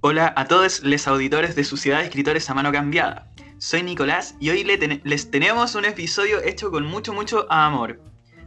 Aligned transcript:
Hola 0.00 0.32
a 0.36 0.46
todos 0.46 0.82
los 0.82 1.06
auditores 1.08 1.56
de 1.56 1.64
Sociedad 1.64 2.02
Escritores 2.02 2.48
a 2.50 2.54
Mano 2.54 2.72
Cambiada. 2.72 3.30
Soy 3.58 3.82
Nicolás 3.82 4.34
y 4.38 4.50
hoy 4.50 4.64
les 4.64 5.30
tenemos 5.30 5.74
un 5.74 5.84
episodio 5.84 6.40
hecho 6.42 6.70
con 6.70 6.84
mucho, 6.84 7.12
mucho 7.12 7.50
amor. 7.50 8.00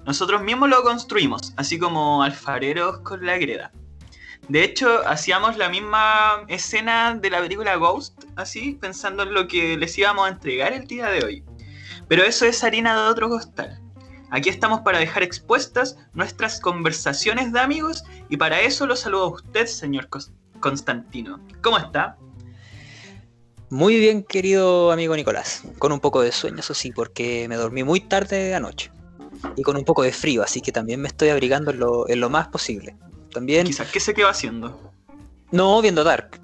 Nosotros 0.05 0.41
mismos 0.41 0.69
lo 0.69 0.83
construimos, 0.83 1.53
así 1.57 1.77
como 1.79 2.23
alfareros 2.23 2.99
con 2.99 3.25
la 3.25 3.37
greda. 3.37 3.71
De 4.47 4.63
hecho, 4.63 5.07
hacíamos 5.07 5.57
la 5.57 5.69
misma 5.69 6.45
escena 6.47 7.13
de 7.15 7.29
la 7.29 7.41
película 7.41 7.75
Ghost, 7.75 8.23
así, 8.35 8.77
pensando 8.79 9.23
en 9.23 9.33
lo 9.33 9.47
que 9.47 9.77
les 9.77 9.97
íbamos 9.97 10.25
a 10.27 10.29
entregar 10.31 10.73
el 10.73 10.87
día 10.87 11.07
de 11.07 11.23
hoy. 11.23 11.43
Pero 12.07 12.23
eso 12.23 12.45
es 12.45 12.63
harina 12.63 12.93
de 12.99 13.09
otro 13.09 13.29
costal. 13.29 13.79
Aquí 14.31 14.49
estamos 14.49 14.81
para 14.81 14.99
dejar 14.99 15.23
expuestas 15.23 15.97
nuestras 16.13 16.59
conversaciones 16.59 17.51
de 17.51 17.59
amigos 17.59 18.03
y 18.29 18.37
para 18.37 18.61
eso 18.61 18.85
lo 18.87 18.95
saludo 18.95 19.23
a 19.25 19.29
usted, 19.29 19.65
señor 19.65 20.07
Cos- 20.09 20.31
Constantino. 20.59 21.39
¿Cómo 21.61 21.77
está? 21.77 22.17
Muy 23.69 23.97
bien, 23.99 24.23
querido 24.23 24.91
amigo 24.91 25.15
Nicolás. 25.15 25.63
Con 25.77 25.91
un 25.91 25.99
poco 25.99 26.21
de 26.21 26.31
sueño, 26.31 26.57
eso 26.59 26.73
sí, 26.73 26.91
porque 26.91 27.47
me 27.47 27.55
dormí 27.55 27.83
muy 27.83 27.99
tarde 28.01 28.55
anoche. 28.55 28.91
Y 29.55 29.61
con 29.61 29.77
un 29.77 29.85
poco 29.85 30.01
de 30.03 30.11
frío, 30.11 30.41
así 30.43 30.59
que 30.61 30.71
también 30.71 30.99
me 31.01 31.07
estoy 31.07 31.29
abrigando 31.29 31.71
en 31.71 31.79
lo, 31.79 32.09
en 32.09 32.19
lo 32.19 32.29
más 32.29 32.47
posible. 32.47 32.95
También, 33.31 33.67
Quizás, 33.67 33.91
¿qué 33.91 33.99
se 33.99 34.13
quedó 34.13 34.27
haciendo? 34.29 34.91
no 35.51 35.81
viendo 35.81 36.03
Dark, 36.03 36.39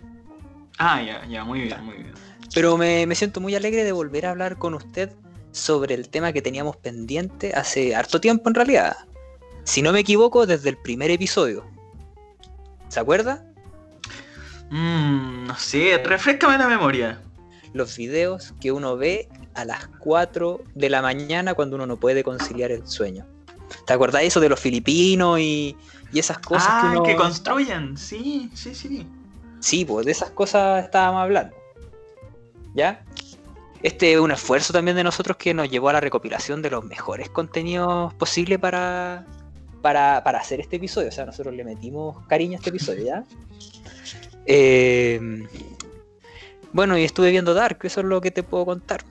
Ah, 0.78 1.02
ya, 1.02 1.26
ya, 1.28 1.44
muy 1.46 1.62
bien, 1.62 1.84
muy 1.86 1.96
bien. 1.96 2.14
pero 2.54 2.76
me, 2.78 3.06
me 3.08 3.16
siento 3.16 3.40
muy 3.40 3.56
alegre 3.56 3.84
de 3.84 3.92
volver 3.92 4.26
a 4.26 4.32
hablar 4.32 4.58
con 4.58 4.74
usted 4.74 5.12
sobre 5.52 5.94
el 5.96 6.10
tema 6.10 6.34
que 6.34 6.42
teníamos 6.42 6.76
pendiente 6.78 7.54
hace 7.54 7.96
harto 7.96 8.20
tiempo 8.20 8.50
en 8.50 8.56
realidad. 8.56 8.98
Si 9.64 9.82
no 9.82 9.94
me 9.94 10.00
equivoco, 10.02 10.46
desde 10.46 10.70
el 10.70 10.78
primer 10.78 11.12
episodio. 11.12 11.66
¿Se 12.90 13.00
acuerda? 13.00 13.46
Mmm, 14.70 15.46
no 15.48 15.58
sé, 15.58 16.02
refrescame 16.04 16.58
la 16.58 16.68
memoria. 16.68 17.22
Los 17.74 17.98
videos 17.98 18.54
que 18.60 18.72
uno 18.72 18.98
ve 18.98 19.28
a 19.54 19.66
las 19.66 19.88
4 20.00 20.62
de 20.76 20.90
la 20.90 21.02
mañana 21.02 21.54
cuando 21.54 21.76
uno 21.76 21.86
no 21.86 21.98
puede 21.98 22.24
conciliar 22.24 22.72
el 22.72 22.88
sueño. 22.88 23.26
¿Te 23.86 23.94
acordás 23.94 24.24
eso 24.24 24.40
de 24.40 24.50
los 24.50 24.60
filipinos 24.60 25.40
y, 25.40 25.76
y 26.12 26.20
esas 26.20 26.40
cosas 26.40 26.68
ah, 26.70 26.82
que 26.84 26.98
uno... 26.98 27.04
que 27.04 27.16
construyen, 27.16 27.98
sí, 27.98 28.50
sí, 28.54 28.76
sí. 28.76 29.08
Sí, 29.60 29.86
pues 29.86 30.06
de 30.06 30.12
esas 30.12 30.30
cosas 30.32 30.84
estábamos 30.84 31.22
hablando. 31.22 31.56
¿Ya? 32.74 33.04
Este 33.82 34.14
es 34.14 34.20
un 34.20 34.32
esfuerzo 34.32 34.74
también 34.74 34.98
de 34.98 35.04
nosotros 35.04 35.38
que 35.38 35.54
nos 35.54 35.70
llevó 35.70 35.90
a 35.90 35.94
la 35.94 36.02
recopilación 36.02 36.62
de 36.62 36.72
los 36.72 36.84
mejores 36.84 37.30
contenidos 37.30 38.14
posibles 38.16 38.60
para, 38.60 39.26
para, 39.82 40.24
para 40.24 40.40
hacer 40.40 40.60
este 40.60 40.78
episodio. 40.78 41.10
O 41.10 41.12
sea, 41.12 41.26
nosotros 41.26 41.54
le 41.54 41.64
metimos 41.64 42.26
cariño 42.28 42.54
a 42.54 42.58
este 42.58 42.70
episodio, 42.70 43.06
¿ya? 43.06 43.24
Eh, 44.46 45.20
bueno, 46.74 46.98
y 46.98 47.04
estuve 47.04 47.32
viendo 47.32 47.54
Dark, 47.54 47.80
eso 47.84 48.02
es 48.02 48.06
lo 48.06 48.22
que 48.22 48.32
te 48.32 48.44
puedo 48.44 48.66
contar. 48.66 49.02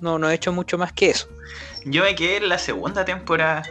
No, 0.00 0.18
no 0.18 0.28
he 0.30 0.34
hecho 0.34 0.52
mucho 0.52 0.76
más 0.78 0.92
que 0.92 1.10
eso. 1.10 1.28
Yo 1.84 2.02
me 2.02 2.14
quedé 2.14 2.36
en 2.38 2.48
la 2.48 2.58
segunda 2.58 3.04
temporada. 3.04 3.62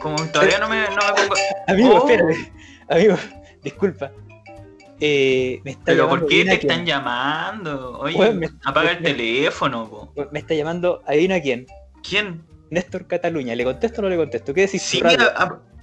Como 0.00 0.16
todavía 0.28 0.58
no 0.58 0.68
me, 0.68 0.82
no 0.88 0.96
me 0.96 1.22
pongo. 1.22 1.34
Amigo, 1.68 1.94
Oh. 2.02 2.08
espérate. 2.08 2.52
Amigo, 2.88 3.16
disculpa. 3.62 4.10
Eh, 5.00 5.60
me 5.64 5.72
está 5.72 5.82
Pero 5.86 6.08
¿por 6.08 6.26
qué 6.26 6.44
te 6.44 6.58
quién. 6.58 6.70
están 6.70 6.86
llamando? 6.86 7.98
Oye, 7.98 8.32
me- 8.32 8.48
apaga 8.64 8.92
el 8.92 9.00
me- 9.00 9.10
teléfono, 9.10 9.88
po. 9.90 10.12
Me 10.32 10.38
está 10.38 10.54
llamando, 10.54 11.02
adivina 11.06 11.40
quién. 11.40 11.66
¿Quién? 12.08 12.42
Néstor 12.70 13.06
Cataluña. 13.06 13.54
¿Le 13.54 13.64
contesto 13.64 14.00
o 14.00 14.04
no 14.04 14.08
le 14.08 14.16
contesto? 14.16 14.54
¿Qué 14.54 14.62
decís? 14.62 14.82
Sí, 14.82 14.98
tú, 14.98 15.04
rápido? 15.04 15.32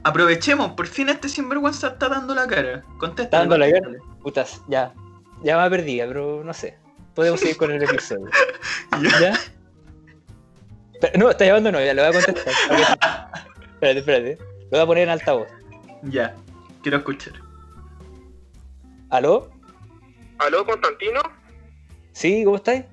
Aprovechemos, 0.03 0.71
por 0.71 0.87
fin 0.87 1.09
este 1.09 1.29
sinvergüenza 1.29 1.89
está 1.89 2.09
dando 2.09 2.33
la 2.35 2.47
cara. 2.47 2.83
Contesta. 2.97 3.23
Está 3.23 3.37
dando 3.39 3.57
la 3.57 3.67
guerra. 3.67 3.97
Putas, 4.21 4.61
ya. 4.67 4.93
Ya 5.43 5.57
me 5.57 5.69
perdida, 5.69 6.07
pero 6.07 6.43
no 6.43 6.53
sé. 6.53 6.77
Podemos 7.15 7.39
seguir 7.39 7.57
con 7.57 7.71
el 7.71 7.81
episodio. 7.83 8.27
¿Ya? 9.19 9.39
Pero- 10.99 11.19
no, 11.19 11.29
está 11.31 11.45
llamando, 11.45 11.71
no, 11.71 11.83
ya 11.83 11.93
le 11.93 12.07
voy 12.07 12.17
a 12.17 12.23
contestar. 12.23 12.53
Espérate, 13.81 13.99
espérate. 13.99 14.37
Lo 14.65 14.69
voy 14.69 14.79
a 14.79 14.85
poner 14.85 15.03
en 15.05 15.09
altavoz. 15.09 15.47
Ya, 16.03 16.35
quiero 16.83 16.99
escuchar. 16.99 17.33
¿Aló? 19.09 19.49
¿Aló, 20.37 20.63
Constantino? 20.65 21.19
¿Sí? 22.11 22.43
¿Cómo 22.43 22.57
estáis? 22.57 22.85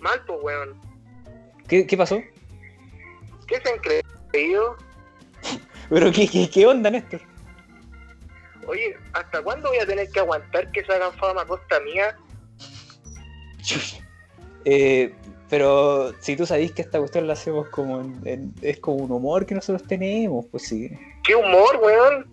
Mal, 0.00 0.22
pues, 0.26 0.38
weón. 0.42 0.80
¿Qué, 1.66 1.86
qué 1.86 1.96
pasó? 1.96 2.20
¿Qué 3.48 3.60
se 3.60 3.68
han 3.68 3.78
creído? 4.30 4.76
¿Pero 5.92 6.10
qué, 6.10 6.26
qué, 6.26 6.48
qué 6.48 6.66
onda, 6.66 6.90
Néstor? 6.90 7.20
Oye, 8.66 8.96
¿hasta 9.12 9.42
cuándo 9.42 9.68
voy 9.68 9.78
a 9.78 9.86
tener 9.86 10.08
que 10.10 10.20
aguantar 10.20 10.70
que 10.72 10.82
se 10.84 10.92
hagan 10.92 11.12
fama 11.14 11.42
a 11.42 11.46
costa 11.46 11.80
mía? 11.80 12.16
Eh, 14.64 15.14
pero 15.50 16.14
si 16.20 16.36
tú 16.36 16.46
sabís 16.46 16.72
que 16.72 16.82
esta 16.82 16.98
cuestión 16.98 17.26
la 17.26 17.34
hacemos 17.34 17.68
como 17.68 18.00
en- 18.00 18.20
en- 18.24 18.54
es 18.62 18.78
como 18.80 18.98
un 18.98 19.10
humor 19.12 19.44
que 19.44 19.54
nosotros 19.54 19.86
tenemos, 19.86 20.46
pues 20.46 20.66
sí. 20.68 20.90
¡Qué 21.24 21.34
humor, 21.34 21.78
weón! 21.82 22.26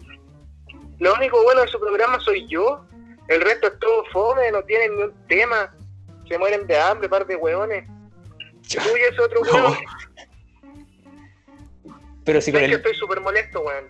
Lo 1.00 1.14
único 1.16 1.42
bueno 1.44 1.62
de 1.62 1.68
su 1.68 1.80
programa 1.80 2.20
soy 2.22 2.48
yo. 2.48 2.86
El 3.28 3.42
resto 3.42 3.68
es 3.68 3.80
todo 3.80 4.06
fome, 4.14 4.52
no 4.52 4.64
tienen 4.64 4.96
ni 4.96 5.04
un 5.04 5.14
tema. 5.28 5.74
Se 6.28 6.38
mueren 6.38 6.66
de 6.68 6.78
hambre, 6.80 7.10
par 7.10 7.26
de 7.28 7.36
weones. 7.36 7.86
Tú 8.70 8.80
y 8.96 9.02
ese 9.12 9.22
otro 9.22 9.42
weón. 9.42 9.74
Pero 12.30 12.42
si 12.42 12.52
con 12.52 12.60
que 12.60 12.66
el, 12.66 12.74
estoy 12.74 12.94
súper 12.96 13.22
molesto, 13.22 13.62
weón. 13.62 13.86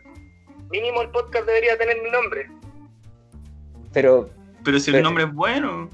Mínimo 0.72 1.02
el 1.02 1.10
podcast 1.10 1.46
debería 1.46 1.78
tener 1.78 2.02
mi 2.02 2.10
nombre. 2.12 2.48
pero, 3.94 4.30
Pero 4.64 4.80
si 4.80 4.92
el 4.92 4.96
Pero- 4.98 5.04
nombre 5.06 5.24
es 5.26 5.34
bueno. 5.34 5.90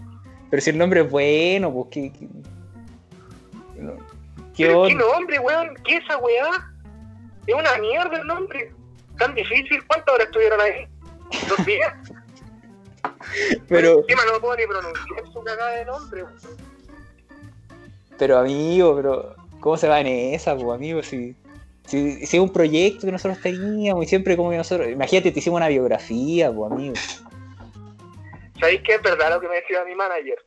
pero 0.49 0.61
si 0.61 0.69
el 0.69 0.77
nombre 0.77 1.01
es 1.01 1.09
bueno, 1.09 1.71
pues 1.73 1.87
qué, 1.91 2.11
qué, 2.13 2.27
no, 3.81 3.93
¿qué 4.55 4.65
¿Pero 4.67 4.83
qué 4.85 4.95
nombre, 4.95 5.39
weón? 5.39 5.73
¿Qué 5.85 5.97
esa 5.97 6.17
weá? 6.17 6.71
Es 7.47 7.55
una 7.55 7.77
mierda 7.77 8.17
el 8.19 8.27
nombre. 8.27 8.71
Tan 9.17 9.33
difícil. 9.35 9.85
¿Cuántas 9.87 10.13
horas 10.15 10.27
estuvieron 10.27 10.59
ahí? 10.61 10.87
¿Dos 11.49 11.65
días? 11.65 11.93
Pero, 13.67 13.99
Encima 14.01 14.21
no 14.31 14.39
puedo 14.39 14.55
ni 14.55 14.65
pronunciar 14.67 15.31
su 15.33 15.43
cagada 15.43 15.71
de 15.77 15.85
nombre. 15.85 16.23
weón. 16.23 16.35
pero 18.17 18.37
amigo, 18.39 18.95
pero 18.95 19.35
¿cómo 19.59 19.77
se 19.77 19.87
va 19.87 19.99
en 19.99 20.07
esa, 20.07 20.55
pues 20.55 20.75
amigo? 20.75 21.01
Si, 21.03 21.35
si, 21.85 22.25
si 22.25 22.37
es 22.37 22.41
un 22.41 22.51
proyecto 22.51 23.05
que 23.05 23.11
nosotros 23.11 23.41
teníamos 23.41 24.03
y 24.03 24.07
siempre 24.07 24.35
como 24.35 24.51
que 24.51 24.57
nosotros, 24.57 24.89
imagínate, 24.89 25.31
te 25.31 25.39
hicimos 25.39 25.57
una 25.57 25.67
biografía, 25.67 26.51
pues 26.51 26.71
amigo. 26.71 26.95
¿Sabéis 28.59 28.81
que 28.81 28.95
es 28.95 29.01
verdad 29.01 29.31
lo 29.31 29.41
que 29.41 29.47
me 29.47 29.55
decía 29.55 29.83
mi 29.85 29.95
manager? 29.95 30.37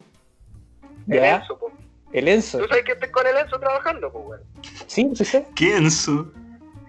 El 1.08 1.20
¿Ya? 1.20 1.36
Enzo, 1.36 1.58
po. 1.58 1.72
El 2.12 2.28
Enzo. 2.28 2.58
¿Tú 2.58 2.68
sabes 2.68 2.84
que 2.84 2.92
estoy 2.92 3.10
con 3.10 3.26
el 3.26 3.36
Enzo 3.36 3.60
trabajando, 3.60 4.10
pues, 4.10 4.26
weón? 4.26 4.40
Sí, 4.86 5.10
sí 5.14 5.24
sé. 5.24 5.46
¿Qué 5.54 5.76
Enzo? 5.76 6.30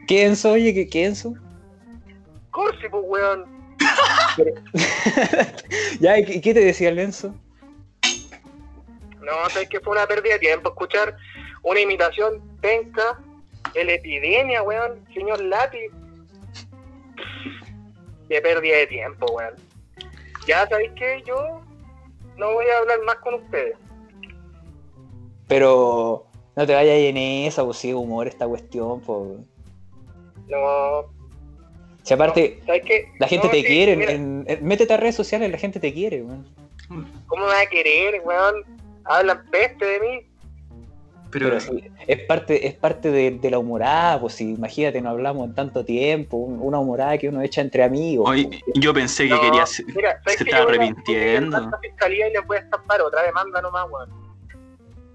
¿Qué 0.08 0.26
Enzo? 0.26 0.54
Oye, 0.54 0.74
¿qué, 0.74 0.88
qué 0.88 1.06
Enzo? 1.06 1.34
Corsi, 2.52 2.88
pues, 2.90 3.04
weón. 3.06 3.60
ya, 6.00 6.20
¿y 6.20 6.42
qué, 6.42 6.54
te 6.54 6.62
decía 6.62 6.90
el 6.90 7.00
Enzo? 7.00 7.34
No, 9.20 9.50
sabéis 9.50 9.70
que 9.70 9.80
fue 9.80 9.94
una 9.94 10.08
pérdida 10.08 10.34
de 10.34 10.40
tiempo 10.40 10.70
escuchar 10.70 11.16
una 11.64 11.80
imitación 11.80 12.42
penca 12.62 13.20
de 13.74 13.84
la 13.84 13.94
epidemia, 13.94 14.64
weón. 14.64 15.04
Señor 15.14 15.42
Lati. 15.42 15.80
Qué 18.28 18.42
pérdida 18.42 18.78
de 18.78 18.88
tiempo, 18.88 19.26
weón. 19.32 19.56
Ya 20.48 20.68
sabéis 20.68 20.92
que 20.94 21.22
yo 21.26 21.62
no 22.38 22.54
voy 22.54 22.66
a 22.68 22.78
hablar 22.80 23.00
más 23.06 23.16
con 23.18 23.36
ustedes. 23.36 23.76
Pero 25.48 26.26
no 26.56 26.66
te 26.68 26.74
vayas 26.74 26.96
en 26.98 27.18
esa, 27.18 27.64
pues 27.66 27.78
sí, 27.78 27.94
humor 27.94 28.28
esta 28.28 28.48
cuestión, 28.48 29.02
pues. 29.02 29.40
No, 30.48 31.06
Si 32.04 32.14
aparte, 32.14 32.60
¿sabes 32.66 32.84
qué? 32.86 33.08
la 33.20 33.28
gente 33.28 33.46
No, 33.48 33.52
te 33.52 33.62
sí, 33.62 33.68
quiere, 33.68 33.94
en- 34.16 34.46
métete 34.62 34.94
a 34.94 34.98
redes 34.98 35.16
sociales, 35.16 35.52
la 35.52 35.58
gente 35.58 35.80
te 35.80 35.94
quiere, 35.94 36.22
weón. 36.24 36.46
¿Cómo 37.28 37.46
me 37.46 37.52
va 37.54 37.62
a 37.62 37.66
querer, 37.68 38.22
weón? 38.24 38.64
Hablan 39.06 39.44
peste 39.52 39.86
de 39.86 40.00
mí. 40.00 40.29
Pero, 41.32 41.48
Pero 41.50 41.60
sí, 41.60 41.84
es 42.08 42.20
parte, 42.26 42.66
es 42.68 42.74
parte 42.74 43.12
de, 43.12 43.32
de 43.32 43.52
la 43.52 43.60
humorada, 43.60 44.20
pues 44.20 44.34
si 44.34 44.52
imagínate, 44.54 45.00
no 45.00 45.10
hablamos 45.12 45.48
en 45.48 45.54
tanto 45.54 45.86
tiempo, 45.86 46.38
un- 46.38 46.60
una 46.60 46.80
humorada 46.80 47.18
que 47.20 47.30
uno 47.30 47.42
echa 47.42 47.62
entre 47.62 47.84
amigos. 47.84 48.28
hoy 48.28 48.48
pues. 48.48 48.62
yo 48.74 48.94
pensé 48.94 49.26
que 49.28 49.36
No, 49.36 49.42
quería 49.42 49.66
ser- 49.68 49.86
mira, 49.96 50.20
¿sabes 50.24 50.40
se 50.40 50.44
qué? 50.46 50.50
estaba 50.50 50.64
Yo 50.64 50.68
voy 50.70 50.78
a- 50.78 50.90
arrepintiendo. 50.90 51.60
la 51.70 51.78
fiscalía 51.80 52.28
y 52.30 52.34
les 52.34 52.48
voy 52.48 52.58
a 52.58 52.60
estampar 52.62 53.02
otra 53.02 53.22
demanda 53.24 53.62
nomás, 53.62 53.86
weón. 53.92 54.10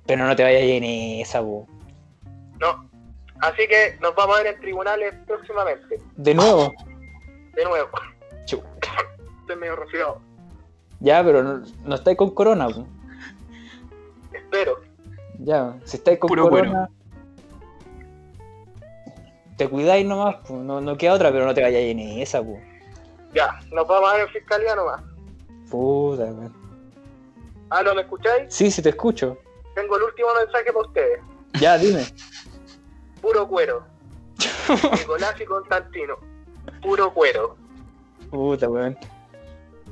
Pero 0.07 0.27
no 0.27 0.37
te 0.37 0.43
vayas 0.45 0.63
en 0.63 0.85
esa, 0.85 1.43
pues. 1.43 1.67
No. 2.61 2.89
Así 3.41 3.63
que 3.69 3.99
nos 4.01 4.15
vamos 4.15 4.39
a 4.39 4.43
ver 4.45 4.55
en 4.55 4.61
tribunales 4.61 5.15
próximamente. 5.27 5.99
De 6.17 6.35
nuevo, 6.35 6.73
De 7.57 7.65
nuevo. 7.65 7.89
Chu. 8.47 8.63
Estoy 9.41 9.57
medio 9.57 9.75
resfriado. 9.77 10.21
ya, 11.01 11.25
pero 11.25 11.43
no, 11.43 11.63
no 11.85 11.95
estáis 11.97 12.17
con 12.17 12.31
corona, 12.33 12.67
pues. 12.69 12.87
Espero. 14.33 14.81
Ya, 15.39 15.77
si 15.85 15.97
estáis 15.97 16.19
con 16.19 16.29
Puro 16.29 16.49
corona, 16.49 16.89
te 19.57 19.69
cuidáis 19.69 20.07
nomás, 20.07 20.37
pues, 20.47 20.61
no, 20.61 20.81
no 20.81 20.97
queda 20.97 21.15
otra, 21.15 21.31
pero 21.31 21.45
no 21.47 21.55
te 21.55 21.63
vayas 21.63 21.83
en 21.83 21.99
esa, 21.99 22.43
pues. 22.43 22.63
Ya, 23.35 23.59
nos 23.73 23.87
vamos 23.87 24.11
a 24.11 24.15
ver 24.15 24.23
en 24.27 24.33
fiscalía 24.33 24.75
nomás. 24.77 25.03
Puta. 25.71 26.25
Weón. 26.25 26.53
¿Aló, 27.71 27.95
me 27.95 28.03
escucháis? 28.03 28.45
Sí, 28.49 28.71
sí 28.71 28.81
te 28.83 28.91
escucho. 28.91 29.39
Tengo 29.75 29.97
el 29.97 30.05
último 30.05 30.29
mensaje 30.39 30.73
para 30.73 30.87
ustedes. 30.87 31.21
Ya, 31.61 31.77
dime. 31.79 32.05
Puro 33.21 33.49
cuero. 33.49 33.85
Nicolás 34.93 35.35
y 35.41 35.45
Constantino. 35.45 36.17
Puro 36.83 37.13
cuero. 37.13 37.57
Puta, 38.31 38.69
weón. 38.69 38.97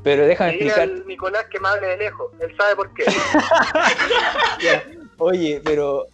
Pero 0.04 0.26
déjame 0.26 0.52
Dile 0.52 0.66
explicar. 0.66 0.88
al 0.88 1.06
Nicolás 1.06 1.44
que 1.50 1.60
me 1.60 1.68
hable 1.68 1.86
de 1.86 1.96
lejos. 1.96 2.32
Él 2.40 2.54
sabe 2.56 2.76
por 2.76 2.92
qué. 2.94 3.04
Oye, 5.22 5.60
pero. 5.64 6.06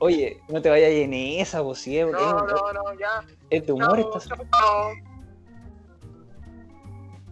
Oye, 0.00 0.40
no 0.48 0.60
te 0.60 0.68
vayas 0.68 0.90
en 0.90 1.14
esa, 1.14 1.60
vos 1.60 1.78
sí, 1.78 1.96
es, 1.96 2.10
No, 2.10 2.18
no, 2.20 2.72
no, 2.72 2.94
ya. 2.98 3.24
es 3.50 3.64
de 3.66 3.72
humor. 3.72 3.98
Chao, 4.00 4.18
estás- 4.18 4.38
chao. 4.58 4.90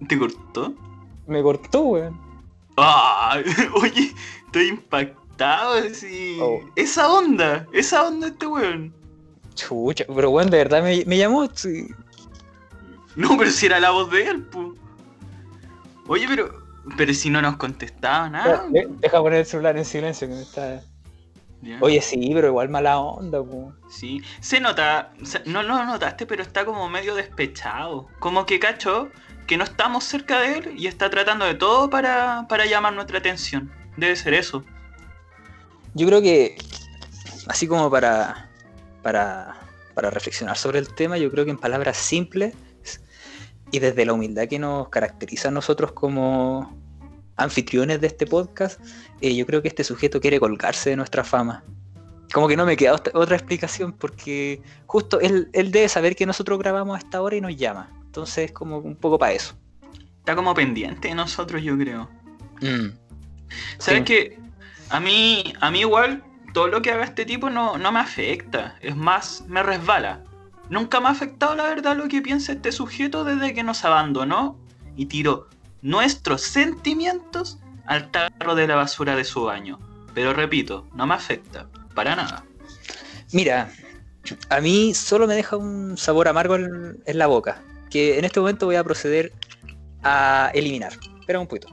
¿Te 0.09 0.19
cortó? 0.19 0.73
Me 1.27 1.43
cortó, 1.43 1.81
weón. 1.83 2.21
Ah, 2.77 3.39
oye, 3.75 4.15
estoy 4.47 4.69
impactado. 4.69 5.73
así. 5.75 6.39
Oh. 6.41 6.61
Esa 6.77 7.11
onda, 7.13 7.67
esa 7.73 8.07
onda 8.07 8.29
este 8.29 8.47
weón. 8.47 8.95
Chucha, 9.55 10.05
pero 10.15 10.31
weón, 10.31 10.49
de 10.51 10.59
verdad 10.59 10.83
me, 10.83 11.05
me 11.05 11.19
llamó. 11.19 11.49
sí. 11.53 11.89
No, 13.17 13.37
pero 13.37 13.51
si 13.51 13.67
era 13.67 13.81
la 13.81 13.91
voz 13.91 14.11
de 14.11 14.29
él, 14.29 14.43
pu. 14.47 14.77
Oye, 16.07 16.27
pero. 16.29 16.51
Pero 16.97 17.13
si 17.15 17.31
no 17.31 17.43
nos 17.43 17.57
contestaba 17.57 18.29
nada. 18.29 18.65
De- 18.71 18.89
Deja 18.89 19.19
poner 19.21 19.41
el 19.41 19.47
celular 19.47 19.77
en 19.77 19.85
silencio 19.85 20.29
que 20.29 20.35
me 20.35 20.43
está. 20.43 20.83
Oye, 21.81 22.01
sí, 22.01 22.31
pero 22.33 22.49
igual 22.49 22.71
mala 22.71 22.99
onda, 22.99 23.41
weón. 23.43 23.79
Sí, 23.91 24.23
se 24.41 24.61
nota, 24.61 25.13
se- 25.23 25.43
no 25.45 25.63
lo 25.63 25.85
notaste, 25.85 26.25
pero 26.27 26.43
está 26.43 26.65
como 26.65 26.89
medio 26.89 27.15
despechado. 27.15 28.09
Como 28.19 28.47
que 28.47 28.59
cacho 28.59 29.11
que 29.47 29.59
no 29.59 29.65
estamos 29.65 30.05
cerca 30.05 30.41
de 30.41 30.59
él 30.59 30.75
y 30.79 30.87
está 30.87 31.11
tratando 31.11 31.45
de 31.45 31.55
todo 31.55 31.91
para, 31.91 32.47
para 32.49 32.65
llamar 32.65 32.95
nuestra 32.95 33.19
atención. 33.19 33.71
Debe 33.99 34.17
ser 34.17 34.33
eso. 34.35 34.65
Yo 35.95 36.07
creo 36.07 36.23
que, 36.23 36.57
así 37.49 37.67
como 37.67 37.91
para, 37.91 38.49
para, 39.03 39.55
para 39.95 40.09
reflexionar 40.09 40.57
sobre 40.57 40.79
el 40.79 40.95
tema, 40.95 41.19
yo 41.19 41.31
creo 41.31 41.45
que 41.45 41.51
en 41.51 41.59
palabras 41.59 41.97
simples 41.99 42.55
y 43.71 43.79
desde 43.79 44.05
la 44.05 44.13
humildad 44.13 44.49
que 44.49 44.59
nos 44.59 44.89
caracteriza 44.89 45.49
a 45.49 45.51
nosotros 45.51 45.93
como 45.93 46.77
anfitriones 47.37 48.01
de 48.01 48.07
este 48.09 48.27
podcast, 48.27 48.81
eh, 49.21 49.35
yo 49.35 49.47
creo 49.47 49.63
que 49.63 49.69
este 49.69 49.85
sujeto 49.85 50.21
quiere 50.21 50.39
colgarse 50.41 50.91
de 50.91 50.97
nuestra 50.97 51.25
fama. 51.25 51.65
Como 52.33 52.47
que 52.49 52.57
no 52.57 52.65
me 52.67 52.77
queda 52.77 52.95
otra- 52.95 53.37
explicación 53.37 53.93
porque 53.93 54.63
justo 54.87 55.21
él, 55.21 55.49
él 55.53 55.71
debe 55.73 55.89
saber 55.89 56.15
que 56.15 56.27
nosotros 56.27 56.59
grabamos 56.59 56.97
a 56.97 56.99
esta 56.99 57.21
hora 57.23 57.37
y 57.37 57.41
nos 57.41 57.57
llama. 57.57 57.91
Entonces, 58.05 58.53
como 58.53 58.79
un 58.79 58.95
poco 58.97 59.19
para 59.19 59.33
eso. 59.33 59.55
Está 60.19 60.37
como 60.37 60.55
pendiente 60.55 61.09
de 61.09 61.15
nosotros, 61.15 61.63
yo 61.63 61.77
creo. 61.79 62.09
Mm. 62.61 62.91
¿Sabes 63.79 64.01
Sí. 64.01 64.05
qué? 64.05 64.39
A 64.91 65.01
mí, 65.01 65.55
a 65.61 65.71
mí 65.71 65.81
igual, 65.81 66.23
todo 66.53 66.67
lo 66.69 66.83
que 66.83 66.91
haga 66.91 67.05
este 67.05 67.25
tipo 67.25 67.49
no, 67.51 67.79
no 67.79 67.91
me 67.91 68.01
afecta. 68.01 68.77
Es 68.81 68.95
más, 68.97 69.45
me 69.49 69.63
resbala. 69.63 70.23
Nunca 70.71 71.01
me 71.01 71.09
ha 71.09 71.11
afectado, 71.11 71.55
la 71.57 71.65
verdad, 71.65 71.97
lo 71.97 72.09
que 72.09 72.23
piensa 72.23 72.53
este 72.53 72.73
sujeto 72.73 73.25
desde 73.25 73.53
que 73.53 73.63
nos 73.63 73.85
abandonó 73.85 74.57
y 74.97 75.07
tiró 75.07 75.49
nuestros 75.83 76.43
sentimientos 76.43 77.59
al 77.87 78.11
tarro 78.11 78.55
de 78.55 78.67
la 78.69 78.77
basura 78.77 79.17
de 79.17 79.25
su 79.25 79.43
baño. 79.45 79.79
Pero 80.15 80.33
repito, 80.33 80.87
no 80.95 81.07
me 81.07 81.15
afecta. 81.15 81.69
Para 81.95 82.15
nada. 82.15 82.45
Mira, 83.33 83.71
a 84.49 84.61
mí 84.61 84.95
solo 84.95 85.27
me 85.27 85.35
deja 85.35 85.57
un 85.57 85.97
sabor 85.97 86.29
amargo 86.29 86.55
en, 86.55 87.03
en 87.05 87.19
la 87.19 87.27
boca, 87.27 87.63
que 87.91 88.19
en 88.19 88.25
este 88.25 88.39
momento 88.39 88.67
voy 88.67 88.77
a 88.77 88.85
proceder 88.85 89.33
a 90.05 90.51
eliminar. 90.55 90.93
Espera 91.21 91.41
un 91.41 91.49
poquito. 91.49 91.69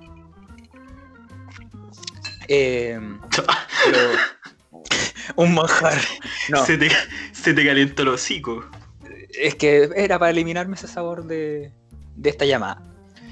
Eh, 2.47 2.99
pero- 3.85 4.09
un 5.35 5.53
manjar. 5.53 5.99
No, 6.49 6.65
Se, 6.65 6.77
te, 6.77 6.89
se 7.33 7.53
te 7.53 7.65
calentó 7.65 8.01
el 8.03 8.07
hocico. 8.09 8.65
Es 9.39 9.55
que 9.55 9.89
era 9.95 10.17
para 10.19 10.31
eliminarme 10.31 10.75
ese 10.75 10.87
sabor 10.87 11.25
de, 11.25 11.71
de 12.15 12.29
esta 12.29 12.45
llamada. 12.45 12.81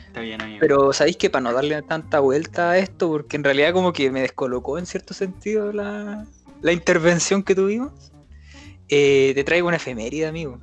Está 0.07 0.21
bien, 0.21 0.41
amigo. 0.41 0.59
Pero 0.61 0.93
sabéis 0.93 1.17
que 1.17 1.29
para 1.29 1.41
no 1.43 1.53
darle 1.53 1.81
tanta 1.81 2.19
vuelta 2.19 2.71
a 2.71 2.77
esto, 2.77 3.09
porque 3.09 3.35
en 3.35 3.43
realidad 3.43 3.73
como 3.73 3.91
que 3.93 4.09
me 4.11 4.21
descolocó 4.21 4.77
en 4.77 4.85
cierto 4.85 5.13
sentido 5.13 5.73
la, 5.73 6.25
la 6.61 6.71
intervención 6.71 7.43
que 7.43 7.53
tuvimos, 7.55 7.91
eh, 8.87 9.33
te 9.35 9.43
traigo 9.43 9.67
una 9.67 9.77
efeméride, 9.77 10.25
amigo. 10.27 10.59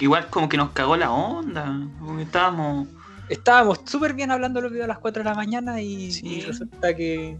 Igual 0.00 0.28
como 0.30 0.48
que 0.48 0.56
nos 0.56 0.70
cagó 0.70 0.96
la 0.96 1.10
onda. 1.10 1.86
Estábamos. 2.20 2.88
Estábamos 3.28 3.80
súper 3.84 4.14
bien 4.14 4.30
hablando 4.30 4.60
los 4.60 4.70
videos 4.70 4.84
a 4.84 4.88
las 4.88 4.98
4 4.98 5.22
de 5.22 5.28
la 5.28 5.34
mañana 5.34 5.82
y, 5.82 6.10
Sí. 6.12 6.26
y 6.26 6.40
resulta 6.40 6.94
que, 6.96 7.36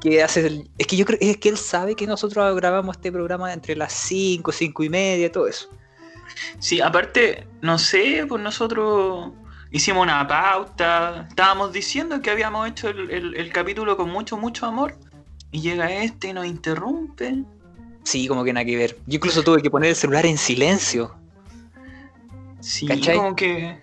que 0.00 0.22
hace 0.22 0.46
el- 0.46 0.70
Es 0.76 0.86
que 0.86 0.96
yo 0.96 1.06
creo 1.06 1.18
es 1.20 1.38
que 1.38 1.48
él 1.48 1.56
sabe 1.56 1.94
que 1.94 2.06
nosotros 2.06 2.54
grabamos 2.56 2.96
este 2.96 3.10
programa 3.10 3.52
entre 3.54 3.74
las 3.74 3.92
5, 3.94 4.52
5 4.52 4.84
y 4.84 4.90
media, 4.90 5.32
todo 5.32 5.46
eso. 5.46 5.70
Sí, 6.58 6.80
aparte, 6.80 7.46
no 7.62 7.78
sé, 7.78 8.24
pues 8.28 8.42
nosotros 8.42 9.32
hicimos 9.70 10.02
una 10.02 10.26
pauta. 10.26 11.26
Estábamos 11.28 11.72
diciendo 11.72 12.20
que 12.20 12.30
habíamos 12.30 12.68
hecho 12.68 12.88
el, 12.88 13.10
el- 13.10 13.34
el 13.36 13.52
capítulo 13.52 13.96
con 13.96 14.10
mucho, 14.10 14.36
mucho 14.36 14.66
amor. 14.66 14.96
Y 15.50 15.60
llega 15.60 15.90
este 15.92 16.28
y 16.28 16.32
nos 16.32 16.46
interrumpe. 16.46 17.42
Sí, 18.04 18.26
como 18.28 18.44
que 18.44 18.52
nada 18.52 18.64
que 18.64 18.76
ver. 18.76 18.96
Yo 19.06 19.16
incluso 19.16 19.42
tuve 19.42 19.62
que 19.62 19.70
poner 19.70 19.90
el 19.90 19.96
celular 19.96 20.26
en 20.26 20.38
silencio. 20.38 21.14
Sí, 22.60 22.86
¿Cachai? 22.86 23.16
como 23.16 23.34
que. 23.36 23.78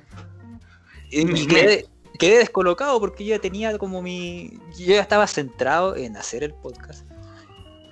Y, 1.09 1.21
y 1.21 1.25
Me- 1.25 1.47
quedé, 1.47 1.85
quedé 2.19 2.37
descolocado 2.39 2.99
porque 2.99 3.25
yo 3.25 3.35
ya 3.35 3.41
tenía 3.41 3.77
como 3.77 4.01
mi. 4.01 4.59
Yo 4.77 4.87
ya 4.95 5.01
estaba 5.01 5.27
centrado 5.27 5.95
en 5.95 6.17
hacer 6.17 6.43
el 6.43 6.53
podcast. 6.53 7.05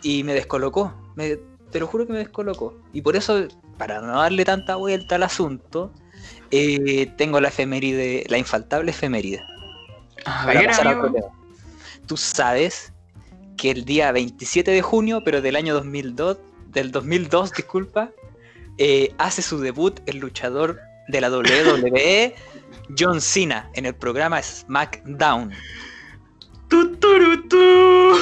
Y 0.01 0.23
me 0.23 0.33
descolocó. 0.33 0.93
Me- 1.15 1.37
te 1.71 1.79
lo 1.79 1.87
juro 1.87 2.05
que 2.05 2.13
me 2.13 2.19
descolocó. 2.19 2.77
Y 2.93 3.01
por 3.01 3.15
eso, 3.15 3.47
para 3.77 4.01
no 4.01 4.19
darle 4.19 4.45
tanta 4.45 4.75
vuelta 4.75 5.15
al 5.15 5.23
asunto, 5.23 5.91
eh, 6.51 7.11
tengo 7.17 7.41
la 7.41 7.47
efeméride, 7.47 8.25
la 8.27 8.37
infaltable 8.37 8.91
efeméride. 8.91 9.43
A 10.25 10.45
Para 10.45 10.59
ver, 10.59 10.69
pasar. 10.69 10.97
Tú 12.05 12.17
sabes 12.17 12.93
que 13.57 13.71
el 13.71 13.85
día 13.85 14.11
27 14.11 14.71
de 14.71 14.81
junio, 14.81 15.23
pero 15.23 15.41
del 15.41 15.55
año 15.55 15.73
2002, 15.73 16.37
del 16.67 16.91
2002, 16.91 17.53
disculpa, 17.53 18.11
eh, 18.77 19.13
hace 19.17 19.41
su 19.41 19.59
debut 19.59 19.99
el 20.05 20.17
luchador 20.17 20.79
de 21.07 21.21
la 21.21 21.29
WWE, 21.29 22.35
John 22.97 23.21
Cena, 23.21 23.69
en 23.75 23.85
el 23.85 23.95
programa 23.95 24.41
SmackDown. 24.41 25.51
Tu, 26.69 26.95
turu, 26.97 27.47
tu. 27.47 28.13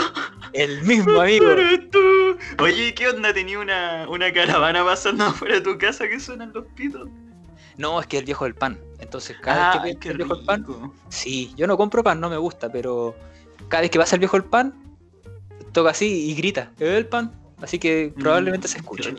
El 0.54 0.82
mismo 0.84 1.20
amigo. 1.22 1.46
Oye, 2.60 2.94
¿qué 2.94 3.08
onda? 3.08 3.34
Tenía 3.34 3.60
una, 3.60 4.08
una 4.10 4.32
caravana 4.34 4.84
pasando 4.84 5.24
afuera 5.28 5.56
de 5.56 5.62
tu 5.62 5.78
casa 5.78 6.08
que 6.08 6.20
suenan 6.20 6.52
los 6.54 6.66
pitos. 6.76 7.08
No, 7.78 8.00
es 8.00 8.08
que 8.08 8.18
el 8.18 8.26
viejo 8.26 8.46
del 8.46 8.56
pan. 8.56 8.80
Entonces, 9.00 9.38
cada 9.42 9.74
Ah, 9.74 9.84
vez 9.84 9.98
que 9.98 10.10
pasa 10.10 10.12
el 10.12 10.18
viejo 10.18 10.36
del 10.36 10.46
pan, 10.46 10.66
sí, 11.10 11.54
yo 11.56 11.68
no 11.68 11.78
compro 11.78 12.04
pan, 12.04 12.20
no 12.20 12.30
me 12.30 12.38
gusta, 12.38 12.72
pero 12.72 13.16
cada 13.70 13.82
vez 13.82 13.92
que 13.92 13.98
pasa 14.00 14.16
el 14.16 14.20
viejo 14.20 14.38
del 14.38 14.48
pan, 14.50 14.74
toca 15.72 15.92
así 15.92 16.30
y 16.30 16.36
grita, 16.36 16.72
el 16.80 17.08
pan. 17.08 17.34
Así 17.62 17.78
que 17.78 18.12
probablemente 18.20 18.68
se 18.68 18.80
Mm, 18.80 18.82
escuche. 18.82 19.14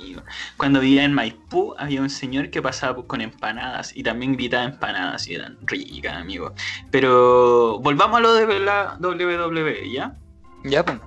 Cuando 0.57 0.81
vivía 0.81 1.05
en 1.05 1.13
Maipú 1.15 1.75
había 1.79 2.01
un 2.03 2.11
señor 2.11 2.51
que 2.51 2.61
pasaba 2.61 3.07
con 3.07 3.21
empanadas 3.21 3.97
y 3.97 4.03
también 4.03 4.33
gritaba 4.37 4.65
empanadas 4.65 5.29
y 5.29 5.35
eran 5.37 5.57
ricas, 5.63 6.15
amigo. 6.17 6.53
Pero 6.91 7.79
volvamos 7.81 8.19
a 8.19 8.21
lo 8.21 8.35
de 8.35 8.59
la 8.59 8.99
WWE, 9.01 9.93
¿ya? 9.93 10.17
Ya, 10.65 10.85
pues. 10.85 10.99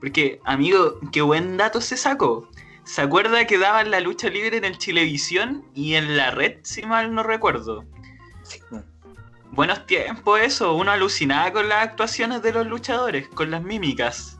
Porque, 0.00 0.40
amigo, 0.44 0.98
qué 1.12 1.22
buen 1.22 1.56
dato 1.56 1.80
se 1.80 1.96
sacó. 1.96 2.48
¿Se 2.84 3.02
acuerda 3.02 3.46
que 3.46 3.58
daban 3.58 3.90
la 3.90 4.00
lucha 4.00 4.28
libre 4.28 4.56
en 4.56 4.64
el 4.64 4.78
Chilevisión 4.78 5.64
y 5.74 5.94
en 5.94 6.16
la 6.16 6.30
red, 6.30 6.58
si 6.62 6.82
mal 6.82 7.14
no 7.14 7.22
recuerdo? 7.22 7.84
Sí. 8.42 8.58
Buenos 9.52 9.86
tiempos 9.86 10.40
eso, 10.40 10.74
uno 10.74 10.90
alucinaba 10.90 11.52
con 11.52 11.68
las 11.68 11.84
actuaciones 11.84 12.42
de 12.42 12.52
los 12.52 12.66
luchadores, 12.66 13.28
con 13.28 13.50
las 13.50 13.62
mímicas. 13.62 14.38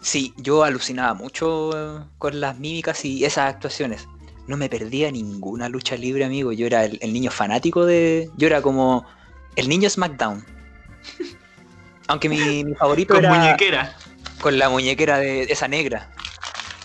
Sí, 0.00 0.32
yo 0.36 0.64
alucinaba 0.64 1.14
mucho 1.14 1.70
eh, 1.74 2.04
con 2.18 2.40
las 2.40 2.58
mímicas 2.58 3.04
y 3.04 3.24
esas 3.24 3.54
actuaciones. 3.54 4.08
No 4.48 4.56
me 4.56 4.68
perdía 4.68 5.10
ninguna 5.12 5.68
lucha 5.68 5.96
libre, 5.96 6.24
amigo. 6.24 6.52
Yo 6.52 6.66
era 6.66 6.84
el, 6.84 6.98
el 7.00 7.12
niño 7.12 7.30
fanático 7.30 7.84
de. 7.84 8.28
Yo 8.36 8.48
era 8.48 8.60
como 8.60 9.06
el 9.54 9.68
niño 9.68 9.88
SmackDown. 9.88 10.44
Aunque 12.08 12.28
mi, 12.28 12.64
mi 12.64 12.74
favorito 12.74 13.14
Con 13.14 13.24
era 13.24 13.34
muñequera. 13.34 13.96
con 14.40 14.58
la 14.58 14.68
muñequera 14.68 15.18
de 15.18 15.42
esa 15.44 15.68
negra, 15.68 16.10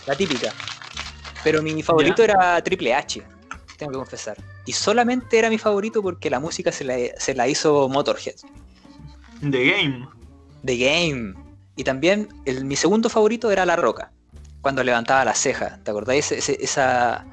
la 0.06 0.16
típica. 0.16 0.52
Pero 1.44 1.62
mi 1.62 1.82
favorito 1.82 2.22
era 2.22 2.60
Triple 2.62 2.94
H, 2.94 3.22
tengo 3.76 3.92
que 3.92 3.98
confesar. 3.98 4.36
Y 4.64 4.72
solamente 4.72 5.38
era 5.38 5.48
mi 5.50 5.58
favorito 5.58 6.02
porque 6.02 6.30
la 6.30 6.40
música 6.40 6.72
se 6.72 6.84
la, 6.84 6.96
se 7.18 7.34
la 7.34 7.48
hizo 7.48 7.88
Motorhead, 7.88 8.34
The 9.50 9.64
Game. 9.70 10.08
The 10.64 10.76
Game. 10.76 11.34
Y 11.76 11.84
también 11.84 12.28
el- 12.44 12.64
mi 12.64 12.74
segundo 12.76 13.08
favorito 13.08 13.50
era 13.50 13.64
La 13.64 13.76
Roca, 13.76 14.12
cuando 14.60 14.82
levantaba 14.82 15.24
la 15.24 15.34
ceja. 15.34 15.78
¿Te 15.84 15.90
acordáis? 15.92 16.32
Ese- 16.32 16.58
esa, 16.60 17.24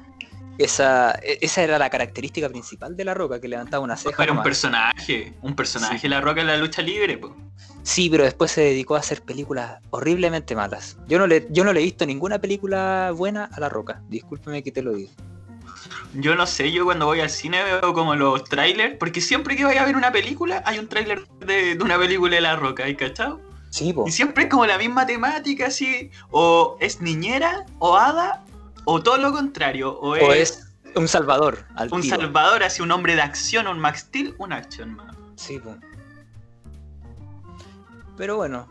Esa, 0.58 1.12
e- 1.22 1.38
esa 1.42 1.62
era 1.62 1.78
la 1.78 1.90
característica 1.90 2.48
principal 2.48 2.96
de 2.96 3.04
la 3.04 3.14
roca, 3.14 3.40
que 3.40 3.48
levantaba 3.48 3.82
una 3.84 3.96
ceja. 3.96 4.22
Era 4.22 4.32
un 4.32 4.36
nomás. 4.38 4.44
personaje, 4.44 5.34
un 5.42 5.54
personaje 5.54 5.98
Sí. 5.98 6.08
la 6.08 6.20
roca 6.20 6.40
en 6.40 6.46
la 6.46 6.56
lucha 6.56 6.82
libre, 6.82 7.18
po. 7.18 7.36
Sí, 7.82 8.08
pero 8.10 8.24
después 8.24 8.50
se 8.50 8.62
dedicó 8.62 8.96
a 8.96 9.00
hacer 9.00 9.22
películas 9.22 9.78
horriblemente 9.90 10.56
malas. 10.56 10.96
Yo 11.06 11.18
no 11.18 11.26
le, 11.26 11.46
yo 11.50 11.62
no 11.62 11.72
le 11.72 11.80
he 11.80 11.84
visto 11.84 12.04
ninguna 12.04 12.38
película 12.40 13.12
buena 13.14 13.48
a 13.52 13.60
la 13.60 13.68
roca. 13.68 14.02
Discúlpeme 14.08 14.62
que 14.62 14.72
te 14.72 14.82
lo 14.82 14.92
diga. 14.92 15.12
Yo 16.14 16.34
no 16.34 16.46
sé, 16.46 16.72
yo 16.72 16.84
cuando 16.84 17.06
voy 17.06 17.20
al 17.20 17.30
cine 17.30 17.62
veo 17.62 17.92
como 17.92 18.14
los 18.16 18.42
trailers, 18.44 18.96
porque 18.98 19.20
siempre 19.20 19.54
que 19.56 19.64
voy 19.64 19.76
a 19.76 19.84
ver 19.84 19.94
una 19.96 20.10
película 20.10 20.62
hay 20.66 20.78
un 20.78 20.88
tráiler 20.88 21.26
de, 21.40 21.74
de 21.76 21.84
una 21.84 21.98
película 21.98 22.34
de 22.34 22.40
la 22.40 22.56
roca, 22.56 22.84
¿hay 22.84 22.96
cachado? 22.96 23.40
Sí, 23.70 23.92
po. 23.92 24.04
Y 24.08 24.12
siempre 24.12 24.44
es 24.44 24.50
como 24.50 24.64
la 24.66 24.78
misma 24.78 25.06
temática, 25.06 25.66
así, 25.66 26.10
o 26.30 26.78
es 26.80 27.00
niñera, 27.02 27.66
o 27.78 27.96
hada, 27.96 28.42
o 28.86 29.02
todo 29.02 29.18
lo 29.18 29.32
contrario, 29.32 29.92
o, 29.92 30.12
O 30.12 30.32
es, 30.32 30.72
es 30.84 30.96
un 30.96 31.08
salvador 31.08 31.66
al 31.74 31.92
un 31.92 32.00
tiro. 32.00 32.16
salvador, 32.16 32.62
así 32.62 32.80
un 32.80 32.90
hombre 32.92 33.14
de 33.14 33.20
acción, 33.20 33.66
un 33.66 33.78
Max 33.78 34.00
Steel, 34.00 34.34
una 34.38 34.56
acción 34.56 34.94
más. 34.94 35.14
Sí, 35.34 35.58
po. 35.58 35.76
Pero 38.16 38.36
bueno, 38.36 38.66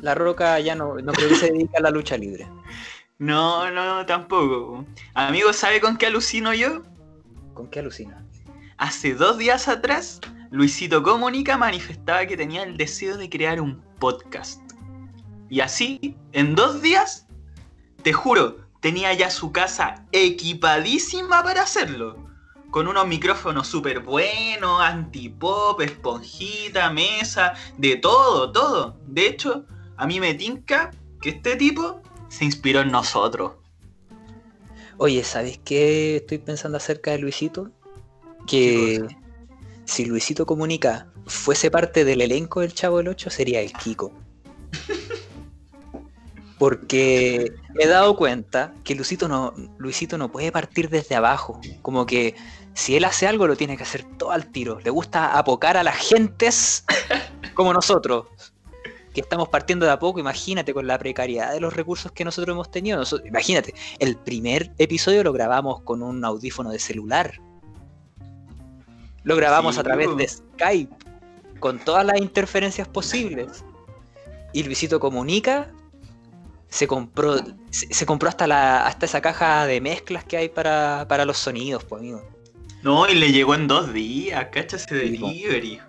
la 0.00 0.14
roca 0.14 0.60
ya 0.60 0.74
no, 0.74 0.94
no 0.96 1.12
creo 1.12 1.28
que 1.28 1.34
se 1.34 1.50
dedica 1.50 1.78
a 1.78 1.82
la 1.82 1.90
lucha 1.90 2.16
libre. 2.16 2.46
No, 3.18 3.70
no, 3.70 4.04
tampoco. 4.04 4.84
Amigo, 5.14 5.50
¿sabe 5.54 5.80
con 5.80 5.96
qué 5.96 6.04
alucino 6.04 6.52
yo? 6.52 6.82
¿Con 7.54 7.66
qué 7.68 7.78
alucina? 7.78 8.22
Hace 8.76 9.14
dos 9.14 9.38
días 9.38 9.68
atrás, 9.68 10.20
Luisito 10.50 11.02
Comunica 11.02 11.56
manifestaba 11.56 12.26
que 12.26 12.36
tenía 12.36 12.62
el 12.62 12.76
deseo 12.76 13.16
de 13.16 13.30
crear 13.30 13.58
un 13.58 13.80
podcast. 13.98 14.60
Y 15.48 15.60
así, 15.60 16.14
en 16.32 16.54
dos 16.54 16.82
días, 16.82 17.26
te 18.02 18.12
juro, 18.12 18.58
tenía 18.86 19.12
ya 19.14 19.30
su 19.30 19.50
casa 19.50 20.06
equipadísima 20.12 21.42
para 21.42 21.62
hacerlo. 21.62 22.24
Con 22.70 22.86
unos 22.86 23.08
micrófonos 23.08 23.66
súper 23.66 23.98
buenos, 23.98 24.80
antipop, 24.80 25.80
esponjita, 25.80 26.92
mesa, 26.92 27.54
de 27.78 27.96
todo, 27.96 28.52
todo. 28.52 28.96
De 29.08 29.26
hecho, 29.26 29.66
a 29.96 30.06
mí 30.06 30.20
me 30.20 30.34
tinca 30.34 30.92
que 31.20 31.30
este 31.30 31.56
tipo 31.56 32.00
se 32.28 32.44
inspiró 32.44 32.82
en 32.82 32.92
nosotros. 32.92 33.54
Oye, 34.98 35.24
¿sabes 35.24 35.58
qué 35.64 36.18
estoy 36.18 36.38
pensando 36.38 36.76
acerca 36.76 37.10
de 37.10 37.18
Luisito? 37.18 37.72
¿Qué 38.46 39.02
Que 39.08 39.16
si 39.84 40.04
Luisito 40.04 40.46
Comunica 40.46 41.08
fuese 41.26 41.72
parte 41.72 42.04
del 42.04 42.20
elenco 42.20 42.60
del 42.60 42.72
Chavo 42.72 42.98
del 42.98 43.08
8, 43.08 43.30
sería 43.30 43.62
el 43.62 43.72
Kiko. 43.72 44.12
Porque 46.58 47.52
me 47.74 47.84
he 47.84 47.86
dado 47.86 48.16
cuenta 48.16 48.72
que 48.82 48.94
Luisito 48.94 49.28
no, 49.28 49.52
Luisito 49.78 50.16
no 50.16 50.32
puede 50.32 50.50
partir 50.50 50.88
desde 50.88 51.14
abajo. 51.14 51.60
Como 51.82 52.06
que 52.06 52.34
si 52.72 52.96
él 52.96 53.04
hace 53.04 53.26
algo 53.26 53.46
lo 53.46 53.56
tiene 53.56 53.76
que 53.76 53.82
hacer 53.82 54.04
todo 54.16 54.30
al 54.30 54.46
tiro. 54.46 54.80
Le 54.80 54.90
gusta 54.90 55.38
apocar 55.38 55.76
a 55.76 55.82
las 55.82 55.96
gentes 55.96 56.84
como 57.54 57.72
nosotros. 57.72 58.26
Que 59.12 59.20
estamos 59.22 59.48
partiendo 59.48 59.86
de 59.86 59.92
a 59.92 59.98
poco, 59.98 60.20
imagínate, 60.20 60.74
con 60.74 60.86
la 60.86 60.98
precariedad 60.98 61.52
de 61.52 61.60
los 61.60 61.74
recursos 61.74 62.12
que 62.12 62.24
nosotros 62.24 62.54
hemos 62.54 62.70
tenido. 62.70 63.02
Imagínate, 63.24 63.74
el 63.98 64.16
primer 64.16 64.72
episodio 64.78 65.24
lo 65.24 65.32
grabamos 65.32 65.80
con 65.82 66.02
un 66.02 66.22
audífono 66.24 66.70
de 66.70 66.78
celular. 66.78 67.40
Lo 69.24 69.36
grabamos 69.36 69.74
Sí, 69.74 69.80
a 69.80 69.84
través 69.84 70.14
de 70.16 70.28
Skype, 70.28 70.94
con 71.60 71.78
todas 71.78 72.04
las 72.04 72.18
interferencias 72.18 72.88
posibles. 72.88 73.64
Y 74.52 74.62
Luisito 74.62 75.00
Comunica 75.00 75.72
se 76.68 76.86
compró, 76.86 77.36
se, 77.70 77.92
se 77.92 78.06
compró 78.06 78.28
hasta, 78.28 78.46
la, 78.46 78.86
hasta 78.86 79.06
esa 79.06 79.20
caja 79.20 79.66
de 79.66 79.80
mezclas 79.80 80.24
que 80.24 80.36
hay 80.36 80.48
para, 80.48 81.06
para 81.08 81.24
los 81.24 81.38
sonidos, 81.38 81.84
pues 81.84 82.00
amigo. 82.00 82.22
No, 82.82 83.08
y 83.08 83.14
le 83.14 83.32
llegó 83.32 83.54
en 83.54 83.66
dos 83.66 83.92
días, 83.92 84.46
cacha 84.52 84.76
ese 84.76 84.94
delivery. 84.94 85.80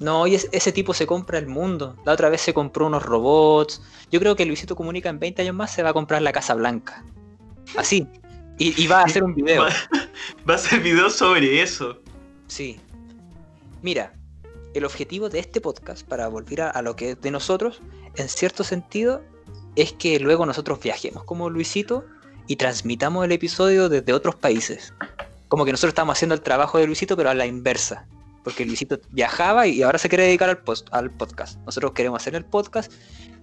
No, 0.00 0.26
y 0.26 0.34
es- 0.34 0.48
ese 0.52 0.72
tipo 0.72 0.92
se 0.94 1.06
compra 1.06 1.38
el 1.38 1.46
mundo. 1.46 1.96
La 2.04 2.12
otra 2.12 2.28
vez 2.28 2.40
se 2.40 2.52
compró 2.52 2.86
unos 2.88 3.02
robots. 3.04 3.80
Yo 4.10 4.18
creo 4.20 4.34
que 4.34 4.44
Luisito 4.44 4.74
Comunica 4.74 5.08
en 5.08 5.18
20 5.20 5.42
años 5.42 5.54
más 5.54 5.72
se 5.72 5.82
va 5.82 5.90
a 5.90 5.92
comprar 5.92 6.20
la 6.22 6.32
Casa 6.32 6.54
Blanca. 6.54 7.04
Así. 7.76 8.06
Y, 8.58 8.82
y 8.82 8.86
va 8.88 9.00
a 9.00 9.04
hacer 9.04 9.22
un 9.22 9.34
video. 9.34 9.62
Va, 9.62 9.68
va 10.48 10.54
a 10.54 10.56
hacer 10.56 10.80
video 10.80 11.08
sobre 11.08 11.62
eso. 11.62 11.98
Sí. 12.48 12.80
Mira, 13.80 14.12
el 14.74 14.84
objetivo 14.84 15.28
de 15.28 15.38
este 15.38 15.60
podcast, 15.60 16.06
para 16.06 16.28
volver 16.28 16.62
a, 16.62 16.70
a 16.70 16.82
lo 16.82 16.96
que 16.96 17.12
es 17.12 17.20
de 17.20 17.30
nosotros, 17.30 17.80
en 18.16 18.28
cierto 18.28 18.64
sentido, 18.64 19.22
es 19.76 19.92
que 19.92 20.18
luego 20.20 20.44
nosotros 20.46 20.80
viajemos 20.80 21.24
como 21.24 21.50
Luisito 21.50 22.04
y 22.46 22.56
transmitamos 22.56 23.24
el 23.24 23.32
episodio 23.32 23.88
desde 23.88 24.12
otros 24.12 24.34
países. 24.34 24.92
Como 25.48 25.64
que 25.64 25.72
nosotros 25.72 25.90
estamos 25.90 26.16
haciendo 26.16 26.34
el 26.34 26.40
trabajo 26.40 26.78
de 26.78 26.86
Luisito, 26.86 27.16
pero 27.16 27.30
a 27.30 27.34
la 27.34 27.46
inversa. 27.46 28.06
Porque 28.44 28.64
Luisito 28.66 28.98
viajaba 29.10 29.66
y 29.66 29.82
ahora 29.82 29.98
se 29.98 30.08
quiere 30.08 30.24
dedicar 30.24 30.48
al, 30.48 30.58
post, 30.58 30.88
al 30.90 31.10
podcast. 31.10 31.58
Nosotros 31.64 31.92
queremos 31.92 32.20
hacer 32.20 32.34
el 32.34 32.44
podcast 32.44 32.92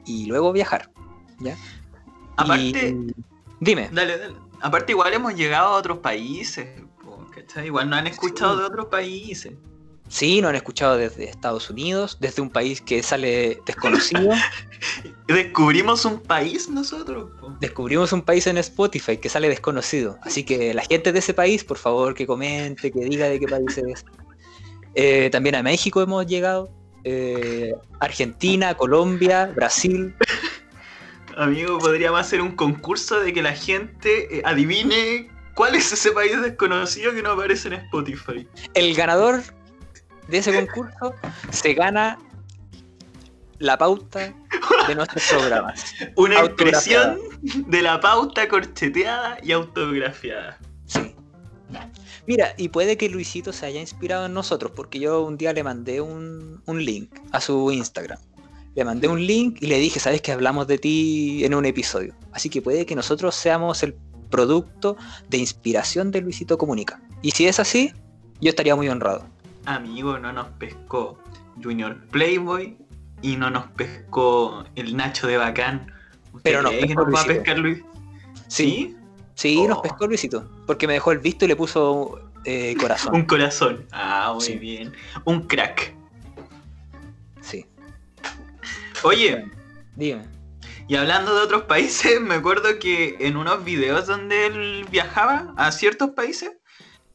y 0.06 0.26
luego 0.26 0.52
viajar. 0.52 0.92
¿Ya? 1.40 1.56
Aparte, 2.36 2.90
Y- 2.90 3.14
Dime. 3.60 3.90
dale, 3.92 4.18
dale. 4.18 4.36
Aparte, 4.62 4.92
igual 4.92 5.14
hemos 5.14 5.36
llegado 5.36 5.70
a 5.70 5.78
otros 5.78 6.00
países. 6.00 6.68
¿cachai? 7.34 7.68
Igual 7.68 7.90
no 7.90 7.96
han 7.96 8.08
escuchado 8.08 8.56
Sí. 8.56 8.60
de 8.60 8.66
otros 8.66 8.86
países. 8.88 9.54
Sí, 10.10 10.42
nos 10.42 10.50
han 10.50 10.56
escuchado 10.56 10.98
desde 10.98 11.30
Estados 11.30 11.70
Unidos, 11.70 12.18
desde 12.20 12.42
un 12.42 12.50
país 12.50 12.82
que 12.82 13.04
sale 13.04 13.62
desconocido. 13.66 14.32
Descubrimos 15.28 16.04
un 16.04 16.20
país 16.20 16.68
nosotros. 16.68 17.30
po. 17.40 17.56
descubrimos 17.60 18.12
un 18.12 18.24
país 18.24 18.48
en 18.48 18.58
Spotify 18.58 19.18
que 19.18 19.30
sale 19.30 19.48
desconocido. 19.50 20.18
Así 20.24 20.44
que 20.44 20.74
la 20.74 20.82
gente 20.84 21.12
de 21.14 21.20
ese 21.20 21.36
país, 21.36 21.64
por 21.64 21.78
favor, 21.78 22.16
que 22.16 22.26
comente, 22.26 22.92
que 22.92 23.00
diga 23.02 23.28
de 23.28 23.40
qué 23.40 23.48
país 23.48 23.78
es. 23.78 24.04
Eh, 24.96 25.30
también 25.32 25.56
a 25.56 25.64
México 25.64 26.02
hemos 26.02 26.26
llegado. 26.26 26.72
eh, 27.04 27.74
Argentina, 28.00 28.74
Colombia, 28.76 29.52
Brasil. 29.56 30.14
Amigo, 31.38 31.78
podríamos 31.78 32.20
hacer 32.20 32.42
un 32.42 32.52
concurso 32.56 33.20
de 33.20 33.32
que 33.32 33.42
la 33.42 33.54
gente 33.54 34.40
eh, 34.40 34.42
adivine 34.44 35.30
cuál 35.54 35.76
es 35.76 35.92
ese 35.94 36.12
país 36.12 36.42
desconocido 36.42 37.14
que 37.14 37.22
no 37.22 37.32
aparece 37.32 37.68
en 37.70 37.76
Spotify. 37.76 38.48
El 38.74 38.96
ganador 38.96 39.44
de 40.30 40.38
ese 40.38 40.54
concurso 40.54 41.14
se 41.52 41.74
gana 41.74 42.20
la 43.60 43.78
pauta 43.78 44.34
de 44.88 44.96
nuestros 44.96 45.24
programas. 45.30 45.94
Una 46.16 46.46
impresión 46.46 47.20
de 47.42 47.82
la 47.82 48.00
pauta 48.00 48.48
corcheteada 48.48 49.38
y 49.44 49.52
autografiada. 49.52 50.58
Sí. 50.86 51.16
Mira, 52.26 52.54
y 52.58 52.70
puede 52.70 52.98
que 52.98 53.10
Luisito 53.10 53.54
se 53.54 53.66
haya 53.66 53.82
inspirado 53.82 54.26
en 54.26 54.34
nosotros, 54.34 54.72
porque 54.76 55.00
yo 55.00 55.24
un 55.24 55.38
día 55.38 55.54
le 55.54 55.64
mandé 55.64 56.02
un, 56.02 56.62
un 56.66 56.86
link 56.86 57.12
a 57.32 57.42
su 57.42 57.72
Instagram. 57.72 58.20
Le 58.76 58.86
mandé 58.86 59.08
un 59.08 59.26
link 59.26 59.58
y 59.62 59.68
le 59.68 59.78
dije, 59.78 60.00
sabes 60.00 60.22
que 60.22 60.32
hablamos 60.32 60.68
de 60.68 60.78
ti 60.78 61.44
en 61.44 61.54
un 61.54 61.66
episodio. 61.66 62.16
Así 62.32 62.50
que 62.50 62.62
puede 62.62 62.86
que 62.86 62.96
nosotros 62.96 63.36
seamos 63.36 63.84
el 63.84 63.96
producto 64.30 64.96
de 65.28 65.38
inspiración 65.38 66.12
de 66.12 66.22
Luisito 66.22 66.58
Comunica. 66.58 67.02
Y 67.22 67.32
si 67.32 67.48
es 67.48 67.60
así, 67.60 67.92
yo 68.40 68.50
estaría 68.50 68.76
muy 68.76 68.88
honrado. 68.88 69.28
Amigo, 69.66 70.18
no 70.20 70.32
nos 70.34 70.48
pescó 70.52 71.20
Junior 71.62 71.98
Playboy 72.08 72.78
y 73.22 73.36
no 73.36 73.50
nos 73.50 73.68
pescó 73.72 74.64
el 74.76 74.96
Nacho 74.96 75.28
de 75.28 75.38
Bacán. 75.38 75.92
¿Usted 76.34 76.42
Pero 76.44 76.62
nos 76.62 76.72
cree 76.72 76.82
que 76.82 76.88
pescó 76.96 77.06
nos 77.06 77.16
va 77.16 77.22
a 77.22 77.26
pescar 77.26 77.60
Luis? 77.60 77.84
Sí, 78.48 78.96
sí, 79.36 79.68
nos 79.68 79.80
Oh. 79.80 79.82
pescó 79.82 80.08
Luisito, 80.08 80.50
porque 80.66 80.88
me 80.88 80.94
dejó 80.94 81.12
el 81.12 81.20
visto 81.20 81.46
y 81.46 81.48
le 81.50 81.56
puso 81.56 82.20
eh, 82.46 82.76
corazón. 82.80 83.14
Un 83.16 83.26
corazón. 83.26 83.86
Ah, 83.92 84.32
muy 84.34 84.44
Sí. 84.46 84.54
bien. 84.58 84.94
Un 85.26 85.42
crack. 85.46 85.94
Sí, 87.42 87.66
Oye, 89.04 89.46
dime. 89.96 90.24
y 90.88 90.96
hablando 90.96 91.36
de 91.36 91.42
otros 91.42 91.64
países, 91.64 92.20
me 92.22 92.36
acuerdo 92.36 92.80
que 92.80 93.18
en 93.20 93.36
unos 93.38 93.64
videos 93.66 94.08
donde 94.08 94.46
él 94.48 94.86
viajaba 94.90 95.54
a 95.58 95.72
ciertos 95.74 96.12
países, 96.12 96.52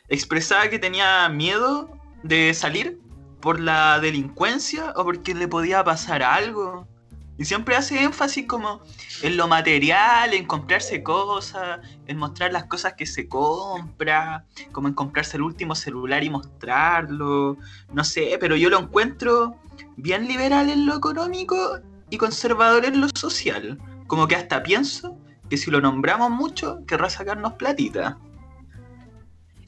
expresaba 0.08 0.68
que 0.68 0.78
tenía 0.78 1.28
miedo 1.30 1.90
de 2.24 2.54
salir 2.54 2.98
por 3.40 3.60
la 3.60 4.00
delincuencia 4.00 4.92
o 4.96 5.04
porque 5.04 5.34
le 5.34 5.46
podía 5.46 5.84
pasar 5.84 6.22
algo. 6.22 6.88
Y 7.36 7.44
siempre 7.44 7.76
hace 7.76 8.02
énfasis 8.02 8.46
como 8.46 8.80
en 9.22 9.36
lo 9.36 9.48
material, 9.48 10.32
en 10.32 10.46
comprarse 10.46 11.02
cosas, 11.02 11.80
en 12.06 12.16
mostrar 12.16 12.52
las 12.52 12.64
cosas 12.64 12.94
que 12.94 13.06
se 13.06 13.28
compra, 13.28 14.46
como 14.72 14.88
en 14.88 14.94
comprarse 14.94 15.36
el 15.36 15.42
último 15.42 15.74
celular 15.74 16.24
y 16.24 16.30
mostrarlo. 16.30 17.58
No 17.92 18.04
sé, 18.04 18.36
pero 18.40 18.56
yo 18.56 18.70
lo 18.70 18.78
encuentro 18.78 19.56
bien 19.96 20.26
liberal 20.26 20.70
en 20.70 20.86
lo 20.86 20.96
económico 20.96 21.80
y 22.08 22.16
conservador 22.16 22.84
en 22.84 23.00
lo 23.00 23.08
social. 23.14 23.78
Como 24.06 24.28
que 24.28 24.36
hasta 24.36 24.62
pienso 24.62 25.18
que 25.50 25.56
si 25.56 25.70
lo 25.70 25.80
nombramos 25.80 26.30
mucho, 26.30 26.78
querrá 26.86 27.10
sacarnos 27.10 27.54
platita. 27.54 28.16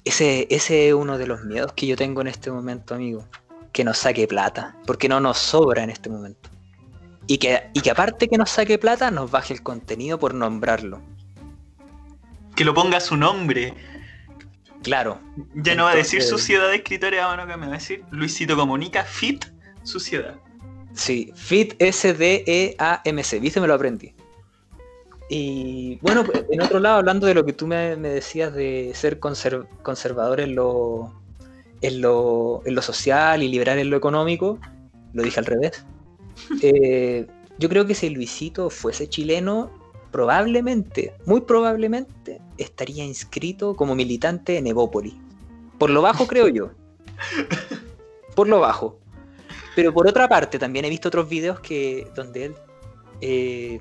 Ese, 0.06 0.46
ese 0.50 0.88
es 0.88 0.94
uno 0.94 1.18
de 1.18 1.26
los 1.26 1.44
miedos 1.44 1.72
que 1.72 1.88
yo 1.88 1.96
tengo 1.96 2.20
en 2.20 2.28
este 2.28 2.52
momento, 2.52 2.94
amigo. 2.94 3.26
Que 3.72 3.82
nos 3.82 3.98
saque 3.98 4.28
plata. 4.28 4.76
Porque 4.86 5.08
no 5.08 5.18
nos 5.18 5.36
sobra 5.36 5.82
en 5.82 5.90
este 5.90 6.08
momento. 6.08 6.48
Y 7.26 7.38
que, 7.38 7.70
y 7.75 7.80
que 7.80 7.90
aparte 7.90 8.28
que 8.28 8.38
nos 8.38 8.50
saque 8.50 8.78
plata, 8.78 9.10
nos 9.10 9.32
baje 9.32 9.52
el 9.52 9.64
contenido 9.64 10.16
por 10.16 10.32
nombrarlo. 10.32 11.02
Que 12.54 12.64
lo 12.64 12.72
ponga 12.72 13.00
su 13.00 13.16
nombre. 13.16 13.75
Claro. 14.84 15.20
Ya 15.56 15.75
no 15.75 15.84
va 15.84 15.90
a 15.90 15.96
decir 15.96 16.22
Sociedad 16.22 16.68
de 16.68 16.76
Escritores 16.76 17.20
que 17.20 17.56
me 17.56 17.66
va 17.66 17.72
a 17.72 17.78
decir 17.78 18.04
Luisito 18.12 18.54
Comunica, 18.56 19.02
Fit, 19.02 19.46
Sociedad. 19.82 20.36
Sí, 20.94 21.32
Fit 21.34 21.75
S-D-E-A-M-C, 21.80 23.40
¿viste? 23.40 23.60
Me 23.60 23.66
lo 23.66 23.75
aprendí. 23.75 24.14
Y 25.28 25.99
bueno, 26.02 26.25
pues, 26.25 26.45
en 26.50 26.62
otro 26.62 26.78
lado, 26.78 26.99
hablando 26.99 27.26
de 27.26 27.35
lo 27.35 27.45
que 27.45 27.52
tú 27.52 27.66
me, 27.66 27.97
me 27.97 28.09
decías 28.11 28.54
de 28.54 28.92
ser 28.95 29.18
conser- 29.18 29.66
conservador 29.83 30.40
en 30.40 30.54
lo, 30.54 31.12
en, 31.80 32.00
lo, 32.00 32.62
en 32.64 32.75
lo 32.75 32.83
social 32.83 33.42
y 33.42 33.49
liberal 33.49 33.78
en 33.78 33.90
lo 33.90 33.97
económico, 33.97 34.59
lo 35.12 35.23
dije 35.23 35.40
al 35.40 35.47
revés. 35.47 35.85
Eh, 36.61 37.26
yo 37.59 37.71
creo 37.71 37.87
que 37.87 37.95
si 37.95 38.11
Luisito 38.11 38.68
fuese 38.68 39.09
chileno, 39.09 39.71
probablemente, 40.12 41.14
muy 41.25 41.40
probablemente, 41.40 42.42
estaría 42.59 43.04
inscrito 43.04 43.75
como 43.75 43.95
militante 43.95 44.59
en 44.59 44.66
Evópoli. 44.66 45.18
Por 45.78 45.88
lo 45.88 46.02
bajo, 46.02 46.26
creo 46.26 46.49
yo. 46.49 46.73
Por 48.35 48.49
lo 48.49 48.61
bajo. 48.61 48.99
Pero 49.75 49.95
por 49.95 50.06
otra 50.06 50.28
parte, 50.28 50.59
también 50.59 50.85
he 50.85 50.90
visto 50.90 51.09
otros 51.09 51.28
videos 51.28 51.61
que 51.61 52.06
donde 52.14 52.45
él, 52.47 52.54
eh, 53.23 53.80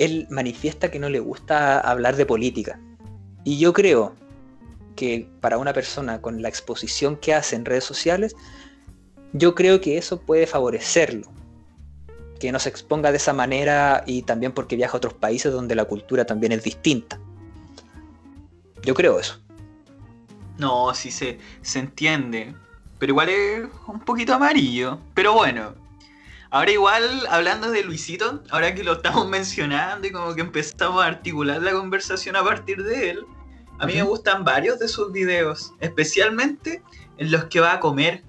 él 0.00 0.26
manifiesta 0.30 0.90
que 0.90 0.98
no 0.98 1.10
le 1.10 1.20
gusta 1.20 1.78
hablar 1.78 2.16
de 2.16 2.24
política. 2.24 2.80
Y 3.44 3.58
yo 3.58 3.74
creo 3.74 4.14
que 4.96 5.28
para 5.40 5.58
una 5.58 5.74
persona 5.74 6.22
con 6.22 6.40
la 6.40 6.48
exposición 6.48 7.16
que 7.16 7.34
hace 7.34 7.54
en 7.54 7.66
redes 7.66 7.84
sociales, 7.84 8.34
yo 9.34 9.54
creo 9.54 9.80
que 9.82 9.98
eso 9.98 10.22
puede 10.22 10.46
favorecerlo. 10.46 11.30
Que 12.38 12.50
no 12.50 12.58
se 12.58 12.70
exponga 12.70 13.10
de 13.10 13.18
esa 13.18 13.34
manera 13.34 14.02
y 14.06 14.22
también 14.22 14.52
porque 14.52 14.74
viaja 14.74 14.94
a 14.94 14.96
otros 14.96 15.12
países 15.12 15.52
donde 15.52 15.74
la 15.74 15.84
cultura 15.84 16.24
también 16.24 16.52
es 16.52 16.62
distinta. 16.64 17.20
Yo 18.82 18.94
creo 18.94 19.20
eso. 19.20 19.38
No, 20.56 20.94
sí 20.94 21.10
se, 21.10 21.38
se 21.60 21.78
entiende. 21.78 22.54
Pero 22.98 23.12
igual 23.12 23.28
es 23.28 23.68
un 23.86 24.00
poquito 24.00 24.32
amarillo. 24.32 24.98
Pero 25.12 25.34
bueno. 25.34 25.74
Ahora 26.52 26.72
igual, 26.72 27.26
hablando 27.30 27.70
de 27.70 27.84
Luisito, 27.84 28.42
ahora 28.50 28.74
que 28.74 28.82
lo 28.82 28.94
estamos 28.94 29.28
mencionando 29.28 30.08
y 30.08 30.10
como 30.10 30.34
que 30.34 30.40
empezamos 30.40 31.02
a 31.02 31.06
articular 31.06 31.62
la 31.62 31.72
conversación 31.72 32.34
a 32.34 32.42
partir 32.42 32.82
de 32.82 33.10
él, 33.10 33.24
a 33.78 33.86
mí 33.86 33.94
me 33.94 34.02
gustan 34.02 34.44
varios 34.44 34.78
de 34.80 34.88
sus 34.88 35.12
videos, 35.12 35.72
especialmente 35.78 36.82
en 37.18 37.30
los 37.30 37.44
que 37.44 37.60
va 37.60 37.74
a 37.74 37.80
comer. 37.80 38.24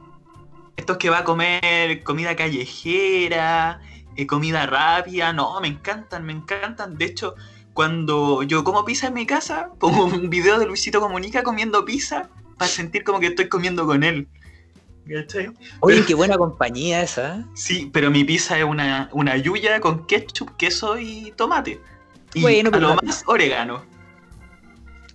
Estos 0.77 0.97
que 0.97 1.09
va 1.09 1.19
a 1.19 1.23
comer 1.23 2.03
comida 2.03 2.35
callejera, 2.35 3.81
eh, 4.15 4.27
comida 4.27 4.65
rápida, 4.67 5.33
no, 5.33 5.59
me 5.59 5.67
encantan, 5.67 6.23
me 6.23 6.31
encantan. 6.31 6.97
De 6.97 7.05
hecho, 7.05 7.35
cuando 7.73 8.43
yo 8.43 8.63
como 8.63 8.85
pizza 8.85 9.07
en 9.07 9.15
mi 9.15 9.25
casa, 9.25 9.71
pongo 9.79 10.05
un 10.05 10.29
video 10.29 10.59
de 10.59 10.67
Luisito 10.67 11.01
Comunica 11.01 11.41
comiendo 11.41 11.83
pizza 11.85 12.29
para 12.57 12.69
sentir 12.69 13.03
como 13.03 13.19
que 13.19 13.27
estoy 13.27 13.49
comiendo 13.49 13.87
con 13.87 14.03
él. 14.03 14.27
¿Cachai? 15.07 15.47
Oye, 15.79 15.95
Pero- 15.95 16.07
qué 16.07 16.13
buena 16.13 16.37
compañía 16.37 17.01
esa. 17.01 17.37
¿eh? 17.37 17.45
Sí, 17.55 17.89
pero 17.91 18.11
mi 18.11 18.23
pizza 18.23 18.57
es 18.57 18.63
una, 18.63 19.09
una 19.11 19.37
yuya 19.37 19.79
con 19.79 20.05
ketchup, 20.05 20.55
queso 20.57 20.97
y 20.99 21.31
tomate. 21.35 21.81
Y 22.33 22.41
Bueno, 22.41 22.69
a 22.73 22.79
lo 22.79 22.95
más 22.95 23.23
orégano. 23.25 23.83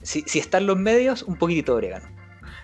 Si, 0.02 0.22
si 0.26 0.38
están 0.38 0.66
los 0.66 0.76
medios, 0.76 1.22
un 1.22 1.36
poquitito 1.36 1.72
de 1.72 1.78
orégano. 1.78 2.16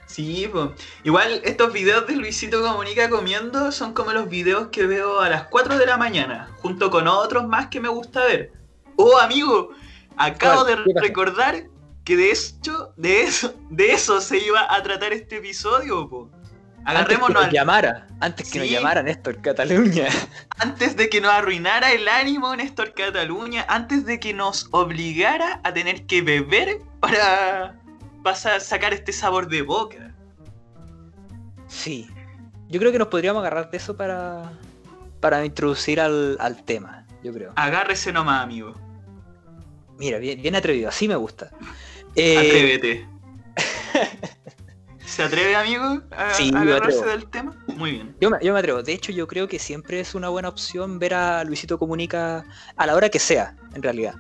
Sí, 0.06 0.46
po. 0.52 0.74
igual 1.04 1.40
estos 1.44 1.72
videos 1.72 2.06
de 2.06 2.16
Luisito 2.16 2.60
Comunica 2.60 3.08
comiendo 3.08 3.72
son 3.72 3.94
como 3.94 4.12
los 4.12 4.28
videos 4.28 4.68
que 4.68 4.86
veo 4.86 5.20
a 5.20 5.30
las 5.30 5.44
4 5.44 5.78
de 5.78 5.86
la 5.86 5.96
mañana, 5.96 6.50
junto 6.58 6.90
con 6.90 7.08
otros 7.08 7.48
más 7.48 7.68
que 7.68 7.80
me 7.80 7.88
gusta 7.88 8.24
ver. 8.26 8.52
Oh, 8.96 9.16
amigo, 9.18 9.70
acabo 10.18 10.64
de 10.64 10.76
recordar 11.00 11.64
que 12.04 12.16
de 12.16 12.30
hecho, 12.30 12.92
de 12.96 13.22
eso, 13.22 13.54
de 13.70 13.92
eso 13.92 14.20
se 14.20 14.36
iba 14.38 14.66
a 14.74 14.82
tratar 14.82 15.14
este 15.14 15.36
episodio, 15.38 16.06
po. 16.10 16.30
Antes 16.84 16.94
que 16.94 17.14
Agarrémonos 17.14 17.34
nos 17.34 17.44
al- 17.44 17.50
llamara, 17.52 18.06
antes 18.20 18.50
que 18.50 18.58
nos 18.58 18.68
Sí. 18.68 18.74
llamaran 18.74 19.04
Néstor 19.04 19.40
Cataluña. 19.40 20.06
antes 20.58 20.96
de 20.96 21.08
que 21.08 21.20
nos 21.20 21.30
arruinara 21.32 21.92
el 21.92 22.08
ánimo 22.08 22.54
Néstor 22.56 22.92
Cataluña, 22.94 23.64
antes 23.68 24.04
de 24.04 24.18
que 24.18 24.34
nos 24.34 24.68
obligara 24.72 25.60
a 25.62 25.72
tener 25.72 26.06
que 26.06 26.22
beber 26.22 26.78
para 27.00 27.76
pasar, 28.24 28.60
sacar 28.60 28.92
este 28.94 29.12
sabor 29.12 29.48
de 29.48 29.62
boca. 29.62 30.12
Sí. 31.68 32.08
Yo 32.68 32.80
creo 32.80 32.90
que 32.92 32.98
nos 32.98 33.08
podríamos 33.08 33.40
agarrar 33.40 33.70
de 33.70 33.76
eso 33.76 33.96
para, 33.96 34.52
para 35.20 35.44
introducir 35.44 36.00
al, 36.00 36.36
al 36.40 36.62
tema, 36.64 37.06
yo 37.22 37.32
creo. 37.32 37.52
Agárrese 37.56 38.12
nomás, 38.12 38.42
amigo. 38.42 38.74
Mira, 39.98 40.18
bien, 40.18 40.40
bien 40.42 40.56
atrevido, 40.56 40.88
así 40.88 41.06
me 41.06 41.16
gusta. 41.16 41.50
Eh, 42.14 42.36
Atrévete. 42.36 43.08
¿Se 45.12 45.22
atreve, 45.22 45.54
amigo, 45.54 46.00
a, 46.10 46.32
Sí, 46.32 46.50
a 46.54 46.62
agarrarse 46.62 47.04
del 47.04 47.28
tema? 47.28 47.54
Muy 47.66 47.90
bien. 47.92 48.16
yo, 48.18 48.30
me, 48.30 48.38
yo 48.40 48.54
me 48.54 48.58
atrevo. 48.60 48.82
De 48.82 48.94
hecho, 48.94 49.12
yo 49.12 49.28
creo 49.28 49.46
que 49.46 49.58
siempre 49.58 50.00
es 50.00 50.14
una 50.14 50.30
buena 50.30 50.48
opción 50.48 50.98
ver 50.98 51.12
a 51.12 51.44
Luisito 51.44 51.78
Comunica 51.78 52.46
a 52.76 52.86
la 52.86 52.96
hora 52.96 53.10
que 53.10 53.18
sea, 53.18 53.54
en 53.74 53.82
realidad. 53.82 54.14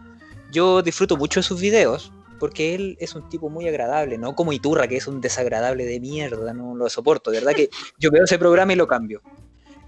Yo 0.50 0.82
disfruto 0.82 1.16
mucho 1.16 1.40
de 1.40 1.44
sus 1.44 1.62
videos 1.62 2.12
porque 2.38 2.74
él 2.74 2.98
es 3.00 3.14
un 3.14 3.26
tipo 3.30 3.48
muy 3.48 3.66
agradable, 3.66 4.18
no 4.18 4.34
como 4.34 4.52
Iturra, 4.52 4.86
que 4.86 4.98
es 4.98 5.06
un 5.06 5.22
desagradable 5.22 5.86
de 5.86 5.98
mierda, 5.98 6.52
no 6.52 6.74
lo 6.74 6.90
soporto. 6.90 7.30
De 7.30 7.38
verdad 7.38 7.54
que 7.54 7.70
yo 7.98 8.10
veo 8.10 8.24
ese 8.24 8.38
programa 8.38 8.74
y 8.74 8.76
lo 8.76 8.86
cambio. 8.86 9.22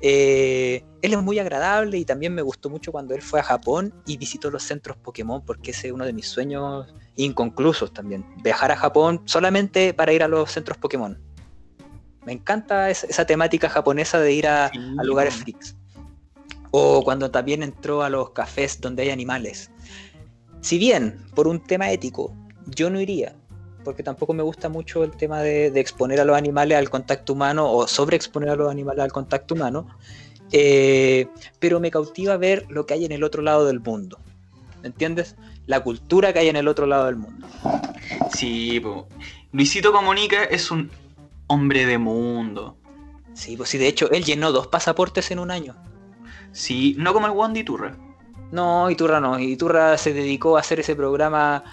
Eh, 0.06 0.84
él 1.00 1.14
es 1.14 1.22
muy 1.22 1.38
agradable 1.38 1.96
y 1.96 2.04
también 2.04 2.34
me 2.34 2.42
gustó 2.42 2.68
mucho 2.68 2.92
cuando 2.92 3.14
él 3.14 3.22
fue 3.22 3.40
a 3.40 3.42
Japón 3.42 3.94
y 4.04 4.18
visitó 4.18 4.50
los 4.50 4.62
centros 4.62 4.98
Pokémon 4.98 5.42
porque 5.42 5.70
ese 5.70 5.86
es 5.86 5.94
uno 5.94 6.04
de 6.04 6.12
mis 6.12 6.28
sueños 6.28 6.92
inconclusos 7.16 7.90
también. 7.90 8.22
Viajar 8.42 8.70
a 8.70 8.76
Japón 8.76 9.22
solamente 9.24 9.94
para 9.94 10.12
ir 10.12 10.22
a 10.22 10.28
los 10.28 10.50
centros 10.50 10.76
Pokémon. 10.76 11.18
Me 12.26 12.32
encanta 12.32 12.90
esa, 12.90 13.06
esa 13.06 13.24
temática 13.24 13.70
japonesa 13.70 14.20
de 14.20 14.34
ir 14.34 14.46
a, 14.46 14.68
Sí, 14.70 14.78
a 14.98 15.04
lugares 15.04 15.36
freaks. 15.36 15.74
O 16.70 17.02
cuando 17.02 17.30
también 17.30 17.62
entró 17.62 18.02
a 18.02 18.10
los 18.10 18.32
cafés 18.32 18.82
donde 18.82 19.04
hay 19.04 19.10
animales. 19.10 19.70
Si 20.60 20.76
bien, 20.76 21.24
por 21.34 21.48
un 21.48 21.60
tema 21.60 21.90
ético, 21.90 22.36
yo 22.66 22.90
no 22.90 23.00
iría, 23.00 23.36
porque 23.84 24.02
tampoco 24.02 24.32
me 24.32 24.42
gusta 24.42 24.68
mucho 24.68 25.04
el 25.04 25.12
tema 25.12 25.40
de, 25.42 25.70
de 25.70 25.80
exponer 25.80 26.20
a 26.20 26.24
los 26.24 26.36
animales 26.36 26.78
al 26.78 26.90
contacto 26.90 27.34
humano 27.34 27.70
o 27.70 27.86
sobreexponer 27.86 28.48
a 28.48 28.56
los 28.56 28.70
animales 28.70 29.04
al 29.04 29.12
contacto 29.12 29.54
humano, 29.54 29.86
eh, 30.52 31.28
pero 31.58 31.80
me 31.80 31.90
cautiva 31.90 32.36
ver 32.36 32.66
lo 32.68 32.86
que 32.86 32.94
hay 32.94 33.04
en 33.04 33.12
el 33.12 33.24
otro 33.24 33.42
lado 33.42 33.66
del 33.66 33.80
mundo. 33.80 34.18
¿Me 34.82 34.88
entiendes? 34.88 35.36
La 35.66 35.80
cultura 35.80 36.32
que 36.32 36.40
hay 36.40 36.48
en 36.48 36.56
el 36.56 36.68
otro 36.68 36.86
lado 36.86 37.06
del 37.06 37.16
mundo. 37.16 37.46
Sí, 38.34 38.80
po. 38.80 39.08
Luisito 39.52 39.92
Comunica 39.92 40.44
es 40.44 40.70
un 40.70 40.90
hombre 41.46 41.86
de 41.86 41.98
mundo. 41.98 42.76
Sí, 43.32 43.56
pues 43.56 43.70
sí, 43.70 43.78
de 43.78 43.88
hecho, 43.88 44.10
él 44.10 44.24
llenó 44.24 44.52
dos 44.52 44.68
pasaportes 44.68 45.30
en 45.30 45.38
un 45.38 45.50
año. 45.50 45.74
Sí, 46.52 46.94
no 46.98 47.12
como 47.12 47.26
el 47.26 47.32
Wandy 47.32 47.64
Turra. 47.64 47.96
No, 48.52 48.88
Iturra 48.88 49.20
no. 49.20 49.38
Iturra 49.38 49.98
se 49.98 50.12
dedicó 50.12 50.56
a 50.56 50.60
hacer 50.60 50.78
ese 50.78 50.94
programa, 50.94 51.64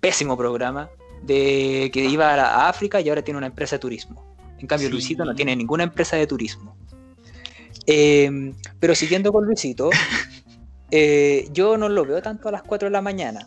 pésimo 0.00 0.36
programa, 0.38 0.88
de 1.22 1.90
que 1.92 2.04
iba 2.04 2.34
a, 2.34 2.68
África 2.68 3.00
y 3.00 3.08
ahora 3.08 3.22
tiene 3.22 3.38
una 3.38 3.46
empresa 3.46 3.76
de 3.76 3.80
turismo. 3.80 4.24
En 4.58 4.66
cambio, 4.66 4.88
Sí. 4.88 4.92
Luisito 4.92 5.24
no 5.24 5.34
tiene 5.34 5.56
ninguna 5.56 5.84
empresa 5.84 6.16
de 6.16 6.26
turismo. 6.26 6.76
Eh, 7.86 8.52
pero 8.78 8.94
siguiendo 8.94 9.32
con 9.32 9.44
Luisito, 9.44 9.90
eh, 10.90 11.48
yo 11.52 11.76
no 11.76 11.88
lo 11.88 12.04
veo 12.04 12.22
tanto 12.22 12.48
a 12.48 12.52
las 12.52 12.62
4 12.62 12.86
de 12.86 12.92
la 12.92 13.00
mañana. 13.02 13.46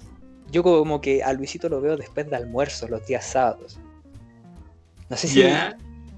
Yo 0.52 0.64
como 0.64 1.02
que 1.02 1.24
a 1.24 1.34
Luisito 1.34 1.70
lo 1.70 1.82
veo 1.82 1.98
después 1.98 2.30
de 2.30 2.36
almuerzo, 2.36 2.88
los 2.88 3.06
días 3.06 3.26
sábados. 3.26 3.80
No 5.10 5.18
sé 5.18 5.28
si 5.28 5.44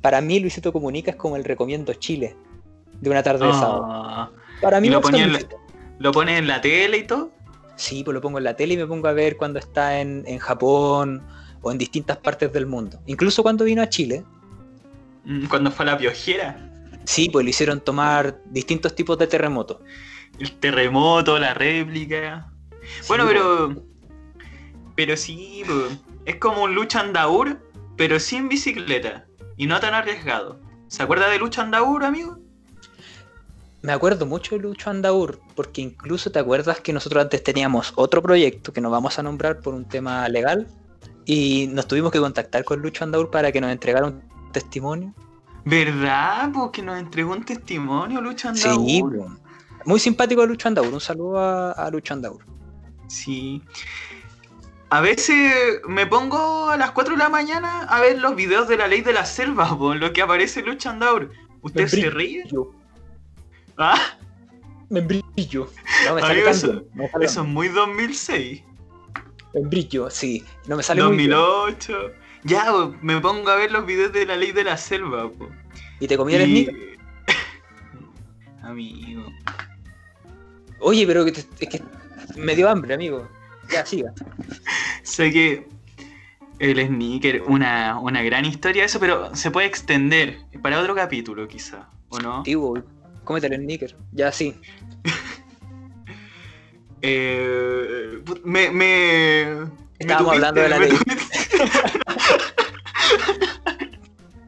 para 0.01 0.21
mí 0.21 0.39
Luisito 0.39 0.71
Comunica 0.71 1.11
es 1.11 1.17
como 1.17 1.35
el 1.35 1.43
recomiendo 1.43 1.93
Chile 1.93 2.35
de 3.01 3.09
una 3.09 3.23
tarde 3.23 3.45
de 3.45 3.53
sábado. 3.53 3.85
Ah, 3.89 4.31
Para 4.61 4.79
mí 4.79 4.87
y 4.87 4.91
lo 4.91 5.01
ponía 5.01 5.23
en 5.25 5.33
la- 5.33 5.39
lo 5.99 6.11
pone 6.11 6.37
en 6.37 6.47
la 6.47 6.61
tele 6.61 6.97
y 6.97 7.03
todo. 7.03 7.31
Sí, 7.75 8.03
pues 8.03 8.13
lo 8.13 8.21
pongo 8.21 8.37
en 8.37 8.43
la 8.43 8.55
tele 8.55 8.75
y 8.75 8.77
me 8.77 8.85
pongo 8.87 9.07
a 9.07 9.13
ver 9.13 9.37
cuando 9.37 9.59
está 9.59 9.99
en, 9.99 10.23
en 10.27 10.39
Japón 10.39 11.23
o 11.61 11.71
en 11.71 11.77
distintas 11.77 12.17
partes 12.17 12.51
del 12.53 12.65
mundo. 12.65 12.99
Incluso 13.05 13.43
cuando 13.43 13.63
vino 13.65 13.81
a 13.81 13.89
Chile, 13.89 14.23
Mm, 15.29 15.47
Cuando 15.47 15.71
fue 15.71 15.83
a 15.85 15.91
la 15.91 15.97
piojera. 15.97 16.71
sí, 17.03 17.29
pues 17.29 17.43
le 17.43 17.49
hicieron 17.49 17.81
tomar 17.81 18.39
distintos 18.45 18.95
tipos 18.95 19.17
de 19.17 19.27
terremotos. 19.27 19.79
El 20.39 20.53
terremoto, 20.53 21.37
la 21.37 21.53
réplica. 21.53 22.49
Bueno, 23.09 23.23
Sí, 23.27 23.33
pero. 23.33 23.83
Pero 24.95 25.17
sí, 25.17 25.63
po. 25.67 25.73
es 26.25 26.37
como 26.37 26.63
un 26.63 26.73
lucha 26.75 27.01
andaur, 27.01 27.59
pero 27.97 28.19
sin 28.21 28.47
bicicleta. 28.47 29.25
Y 29.57 29.67
no 29.67 29.79
tan 29.81 29.93
arriesgado. 29.93 30.59
¿Se 30.87 31.03
acuerda 31.03 31.27
de 31.29 31.39
lucha 31.39 31.61
andaur, 31.61 32.05
amigo? 32.05 32.37
Me 33.81 33.91
acuerdo 33.91 34.25
mucho 34.25 34.55
de 34.55 34.61
Lucho 34.61 34.89
Andaur, 34.89 35.39
porque 35.55 35.81
incluso 35.81 36.31
te 36.31 36.39
acuerdas 36.39 36.79
que 36.81 36.91
nosotros 36.93 37.21
antes 37.23 37.43
teníamos 37.43 37.93
otro 37.95 38.21
proyecto 38.21 38.73
que 38.73 38.81
no 38.81 38.89
vamos 38.89 39.19
a 39.19 39.23
nombrar 39.23 39.59
por 39.59 39.73
un 39.75 39.85
tema 39.85 40.27
legal 40.29 40.67
y 41.27 41.67
nos 41.67 41.87
tuvimos 41.87 42.11
que 42.11 42.19
contactar 42.19 42.63
con 42.63 42.81
Lucho 42.81 43.03
Andaur 43.03 43.29
para 43.29 43.51
que 43.51 43.59
nos 43.59 43.69
entregara 43.69 44.07
un 44.07 44.23
testimonio. 44.53 45.13
¿Verdad? 45.65 46.49
Porque 46.53 46.81
nos 46.81 46.97
entregó 46.97 47.33
un 47.33 47.43
testimonio 47.43 48.21
Lucha 48.21 48.49
Andaur. 48.49 48.87
Sí, 48.87 49.03
pues. 49.03 49.29
muy 49.85 49.99
simpático 49.99 50.45
Lucho 50.45 50.69
Andaur. 50.69 50.87
Un 50.87 51.01
saludo 51.01 51.37
a, 51.37 51.71
a 51.73 51.91
Lucho 51.91 52.13
Andaur. 52.13 52.45
Sí. 53.07 53.61
A 54.89 55.01
veces 55.01 55.81
me 55.89 56.07
pongo 56.07 56.69
a 56.69 56.77
las 56.77 56.91
4 56.91 57.15
de 57.15 57.19
la 57.19 57.27
mañana 57.27 57.81
a 57.81 57.99
ver 57.99 58.19
los 58.19 58.33
videos 58.37 58.69
de 58.69 58.77
la 58.77 58.87
ley 58.87 59.01
de 59.01 59.11
la 59.11 59.25
selva, 59.25 59.77
po, 59.77 59.93
lo 59.95 60.13
que 60.13 60.21
aparece 60.21 60.61
Lucha 60.61 60.91
Andaur. 60.91 61.29
¿Usted 61.61 61.81
Me 61.81 61.89
se 61.89 62.09
ríe? 62.09 62.43
¿Ah? 63.77 63.99
Me 64.89 65.01
brillo. 65.01 65.69
No 66.05 66.15
me 66.15 66.21
eso, 66.49 66.85
no 66.93 67.03
me 67.03 67.09
sale 67.09 67.25
eso 67.25 67.41
es 67.41 67.47
muy 67.47 67.67
2006. 67.67 68.63
Me 69.53 69.61
brillo, 69.61 70.09
sí. 70.09 70.43
No 70.67 70.75
me 70.77 70.83
sale 70.83 71.03
muy 71.03 71.17
bien. 71.17 71.31
2008. 71.31 72.11
Ya, 72.43 72.65
po, 72.71 72.95
me 73.01 73.19
pongo 73.19 73.49
a 73.49 73.55
ver 73.55 73.71
los 73.71 73.85
videos 73.85 74.13
de 74.13 74.25
la 74.25 74.35
ley 74.35 74.51
de 74.51 74.63
la 74.63 74.77
selva, 74.77 75.29
po. 75.29 75.49
¿Y 75.99 76.07
te 76.07 76.17
comí 76.17 76.33
el 76.35 76.49
Y- 76.49 76.65
sneaker? 76.65 76.97
Amigo. 78.63 79.25
Oye, 80.79 81.07
pero 81.07 81.25
que 81.25 81.31
te- 81.31 81.45
es 81.59 81.69
que 81.69 81.81
me 82.35 82.55
dio 82.55 82.69
hambre, 82.69 82.93
amigo. 82.93 83.27
Ya, 83.71 83.85
siga. 83.85 84.13
Sé 85.03 85.31
que 85.31 85.67
el 86.59 86.85
sneaker, 86.87 87.43
una, 87.47 87.99
una 87.99 88.21
gran 88.23 88.45
historia 88.45 88.85
eso, 88.85 88.99
pero 88.99 89.35
se 89.35 89.51
puede 89.51 89.67
extender 89.67 90.39
para 90.61 90.79
otro 90.79 90.95
capítulo 90.95 91.47
quizá, 91.47 91.89
¿o 92.09 92.19
no? 92.19 92.43
Tío, 92.43 92.73
cómete 93.23 93.47
el 93.47 93.55
sneaker. 93.61 93.95
Ya, 94.11 94.31
sí. 94.31 94.55
Eh, 97.01 98.21
me, 98.43 98.69
me, 98.71 99.45
me 99.55 99.67
Estábamos 99.99 100.33
hablando 100.33 100.61
de 100.61 100.69
la 100.69 100.79
ley. 100.79 100.91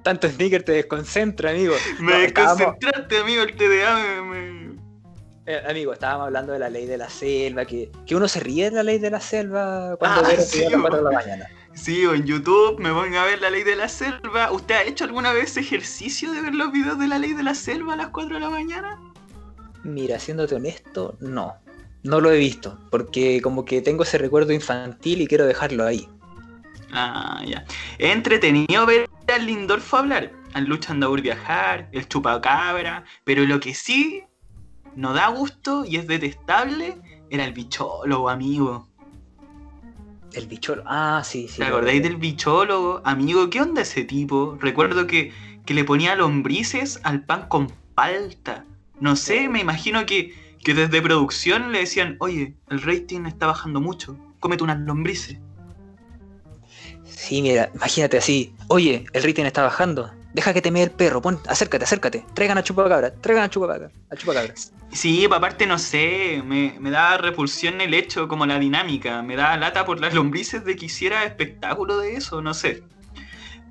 Tanto 0.03 0.29
sneaker 0.29 0.63
te 0.63 0.71
desconcentra, 0.73 1.51
amigo. 1.51 1.75
Me 1.99 2.11
No, 2.11 2.17
estábamos- 2.19 2.57
desconcentraste, 2.57 3.17
amigo, 3.19 3.43
el 3.43 3.55
TDA 3.55 4.21
me... 4.23 4.69
Eh, 5.45 5.61
amigo, 5.67 5.93
estábamos 5.93 6.27
hablando 6.27 6.53
de 6.53 6.59
la 6.59 6.69
ley 6.69 6.85
de 6.85 6.97
la 6.97 7.09
selva, 7.09 7.65
que, 7.65 7.91
que 8.05 8.15
uno 8.15 8.27
se 8.27 8.39
ríe 8.39 8.69
de 8.69 8.75
la 8.77 8.83
ley 8.83 8.99
de 8.99 9.09
la 9.09 9.19
selva 9.19 9.95
cuando 9.97 10.21
Ah, 10.21 10.27
ve 10.29 10.37
sí, 10.41 10.63
a 10.63 10.69
las 10.69 10.79
bo. 10.79 10.81
4 10.89 10.97
de 10.99 11.03
la 11.05 11.11
mañana. 11.11 11.47
Sí, 11.73 12.05
o 12.05 12.13
en 12.13 12.25
YouTube 12.25 12.79
me 12.79 12.89
pongo 12.91 13.17
a 13.17 13.25
ver 13.25 13.41
la 13.41 13.49
ley 13.49 13.63
de 13.63 13.75
la 13.75 13.89
selva. 13.89 14.51
¿Usted 14.51 14.75
ha 14.75 14.83
hecho 14.83 15.05
alguna 15.05 15.33
vez 15.33 15.57
ejercicio 15.57 16.31
de 16.31 16.41
ver 16.41 16.53
los 16.55 16.71
videos 16.71 16.99
de 16.99 17.07
la 17.07 17.17
ley 17.17 17.33
de 17.33 17.41
la 17.43 17.55
selva 17.55 17.93
a 17.93 17.95
las 17.95 18.09
4 18.09 18.35
de 18.35 18.39
la 18.41 18.49
mañana? 18.49 18.99
Mira, 19.83 20.19
siéndote 20.19 20.55
honesto, 20.55 21.17
no. 21.19 21.55
No 22.03 22.21
lo 22.21 22.31
he 22.31 22.37
visto, 22.37 22.79
porque 22.89 23.41
como 23.41 23.65
que 23.65 23.81
tengo 23.81 24.03
ese 24.03 24.17
recuerdo 24.17 24.53
infantil 24.53 25.21
y 25.21 25.27
quiero 25.27 25.45
dejarlo 25.45 25.85
ahí. 25.85 26.07
Ah, 26.91 27.43
ya. 27.45 27.65
Es 27.97 28.15
entretenido 28.15 28.85
ver 28.85 29.09
al 29.27 29.45
Lindorfo 29.45 29.97
hablar, 29.97 30.31
al 30.53 30.65
Lucha 30.65 30.93
Andaur 30.93 31.21
viajar, 31.21 31.89
el 31.91 32.07
chupacabra, 32.07 33.03
pero 33.25 33.43
lo 33.45 33.59
que 33.59 33.73
sí 33.73 34.23
no 34.95 35.13
da 35.13 35.27
gusto 35.27 35.85
y 35.85 35.97
es 35.97 36.07
detestable 36.07 36.97
era 37.29 37.45
el 37.45 37.53
bichólogo, 37.53 38.29
amigo. 38.29 38.87
El 40.33 40.47
bicholo. 40.47 40.83
Ah, 40.85 41.21
sí, 41.23 41.47
sí. 41.47 41.57
¿Te 41.57 41.65
acordáis 41.65 42.01
del 42.01 42.17
bichólogo? 42.17 43.01
Amigo, 43.03 43.49
¿qué 43.49 43.61
onda 43.61 43.81
ese 43.81 44.03
tipo? 44.03 44.57
Recuerdo 44.59 45.07
que, 45.07 45.31
que 45.65 45.73
le 45.73 45.83
ponía 45.83 46.15
lombrices 46.15 46.99
al 47.03 47.25
pan 47.25 47.47
con 47.47 47.71
palta. 47.95 48.65
No 48.99 49.15
sé, 49.15 49.49
me 49.49 49.59
imagino 49.59 50.05
que, 50.05 50.33
que 50.63 50.73
desde 50.73 51.01
producción 51.01 51.71
le 51.71 51.79
decían, 51.79 52.17
oye, 52.19 52.55
el 52.69 52.81
rating 52.81 53.25
está 53.25 53.47
bajando 53.47 53.81
mucho, 53.81 54.17
cómete 54.39 54.63
unas 54.63 54.79
lombrices. 54.79 55.37
Sí, 57.05 57.41
mira, 57.41 57.69
imagínate 57.75 58.17
así. 58.17 58.53
Oye, 58.67 59.05
el 59.13 59.23
rating 59.23 59.43
está 59.43 59.63
bajando. 59.63 60.11
Deja 60.33 60.53
que 60.53 60.61
te 60.61 60.71
mee 60.71 60.83
el 60.83 60.91
perro. 60.91 61.21
Pon, 61.21 61.39
acércate, 61.47 61.83
acércate. 61.83 62.25
Traigan 62.33 62.57
a 62.57 62.63
chupacabra. 62.63 63.13
Traigan 63.13 63.45
a 63.45 63.49
chupacabra. 63.49 63.91
A 64.11 64.15
chupacabra. 64.15 64.53
Sí, 64.91 65.27
pa' 65.27 65.37
aparte 65.37 65.65
no 65.65 65.77
sé, 65.77 66.41
me, 66.45 66.75
me 66.79 66.89
da 66.91 67.17
repulsión 67.17 67.81
el 67.81 67.93
hecho, 67.93 68.27
como 68.27 68.45
la 68.45 68.57
dinámica, 68.57 69.21
me 69.21 69.35
da 69.35 69.57
lata 69.57 69.85
por 69.85 69.99
las 69.99 70.13
lombrices 70.13 70.63
de 70.65 70.75
que 70.75 70.85
hiciera 70.85 71.25
espectáculo 71.25 71.97
de 71.99 72.15
eso, 72.15 72.41
no 72.41 72.53
sé. 72.53 72.83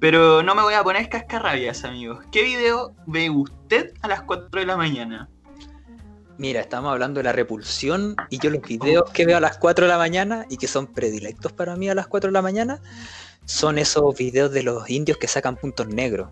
Pero 0.00 0.42
no 0.42 0.54
me 0.54 0.62
voy 0.62 0.74
a 0.74 0.84
poner 0.84 1.08
cascarrabias, 1.08 1.84
amigos. 1.84 2.24
¿Qué 2.30 2.42
video 2.44 2.94
ve 3.06 3.30
usted 3.30 3.92
a 4.02 4.08
las 4.08 4.22
4 4.22 4.60
de 4.60 4.66
la 4.66 4.76
mañana? 4.76 5.28
Mira, 6.38 6.60
estamos 6.60 6.92
hablando 6.92 7.18
de 7.18 7.24
la 7.24 7.32
repulsión 7.32 8.14
y 8.30 8.38
yo 8.38 8.50
los 8.50 8.62
videos 8.62 9.10
que 9.12 9.26
veo 9.26 9.36
a 9.36 9.40
las 9.40 9.58
4 9.58 9.86
de 9.86 9.88
la 9.88 9.98
mañana 9.98 10.46
y 10.48 10.56
que 10.56 10.68
son 10.68 10.86
predilectos 10.86 11.52
para 11.52 11.74
mí 11.74 11.88
a 11.88 11.94
las 11.96 12.06
4 12.06 12.28
de 12.28 12.32
la 12.32 12.42
mañana 12.42 12.80
son 13.44 13.76
esos 13.76 14.16
videos 14.16 14.52
de 14.52 14.62
los 14.62 14.88
indios 14.88 15.18
que 15.18 15.26
sacan 15.26 15.56
puntos 15.56 15.88
negros. 15.88 16.30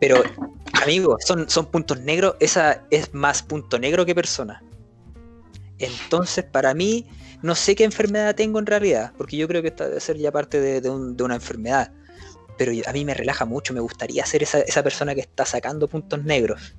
Pero, 0.00 0.22
amigos, 0.82 1.22
son, 1.24 1.48
son 1.48 1.66
puntos 1.66 2.00
negros, 2.00 2.34
esa 2.40 2.82
es 2.90 3.14
más 3.14 3.42
punto 3.42 3.78
negro 3.78 4.04
que 4.04 4.14
persona. 4.14 4.62
Entonces, 5.78 6.44
para 6.44 6.74
mí, 6.74 7.06
no 7.42 7.54
sé 7.54 7.76
qué 7.76 7.84
enfermedad 7.84 8.34
tengo 8.34 8.58
en 8.58 8.66
realidad, 8.66 9.12
porque 9.16 9.36
yo 9.36 9.46
creo 9.46 9.62
que 9.62 9.68
esta 9.68 9.88
debe 9.88 10.00
ser 10.00 10.16
ya 10.16 10.32
parte 10.32 10.60
de, 10.60 10.80
de 10.80 10.90
un- 10.90 11.16
de 11.16 11.22
una 11.22 11.36
enfermedad. 11.36 11.92
Pero 12.56 12.72
a 12.86 12.92
mí 12.92 13.04
me 13.04 13.14
relaja 13.14 13.44
mucho, 13.44 13.72
me 13.72 13.78
gustaría 13.80 14.26
ser 14.26 14.42
esa, 14.42 14.58
esa 14.60 14.82
persona 14.82 15.14
que 15.14 15.20
está 15.20 15.44
sacando 15.44 15.86
puntos 15.86 16.24
negros. 16.24 16.74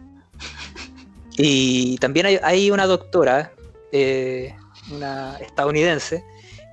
Y 1.41 1.97
también 1.99 2.25
hay, 2.25 2.39
hay 2.43 2.69
una 2.69 2.85
doctora, 2.85 3.53
eh, 3.93 4.53
una 4.91 5.37
estadounidense, 5.37 6.21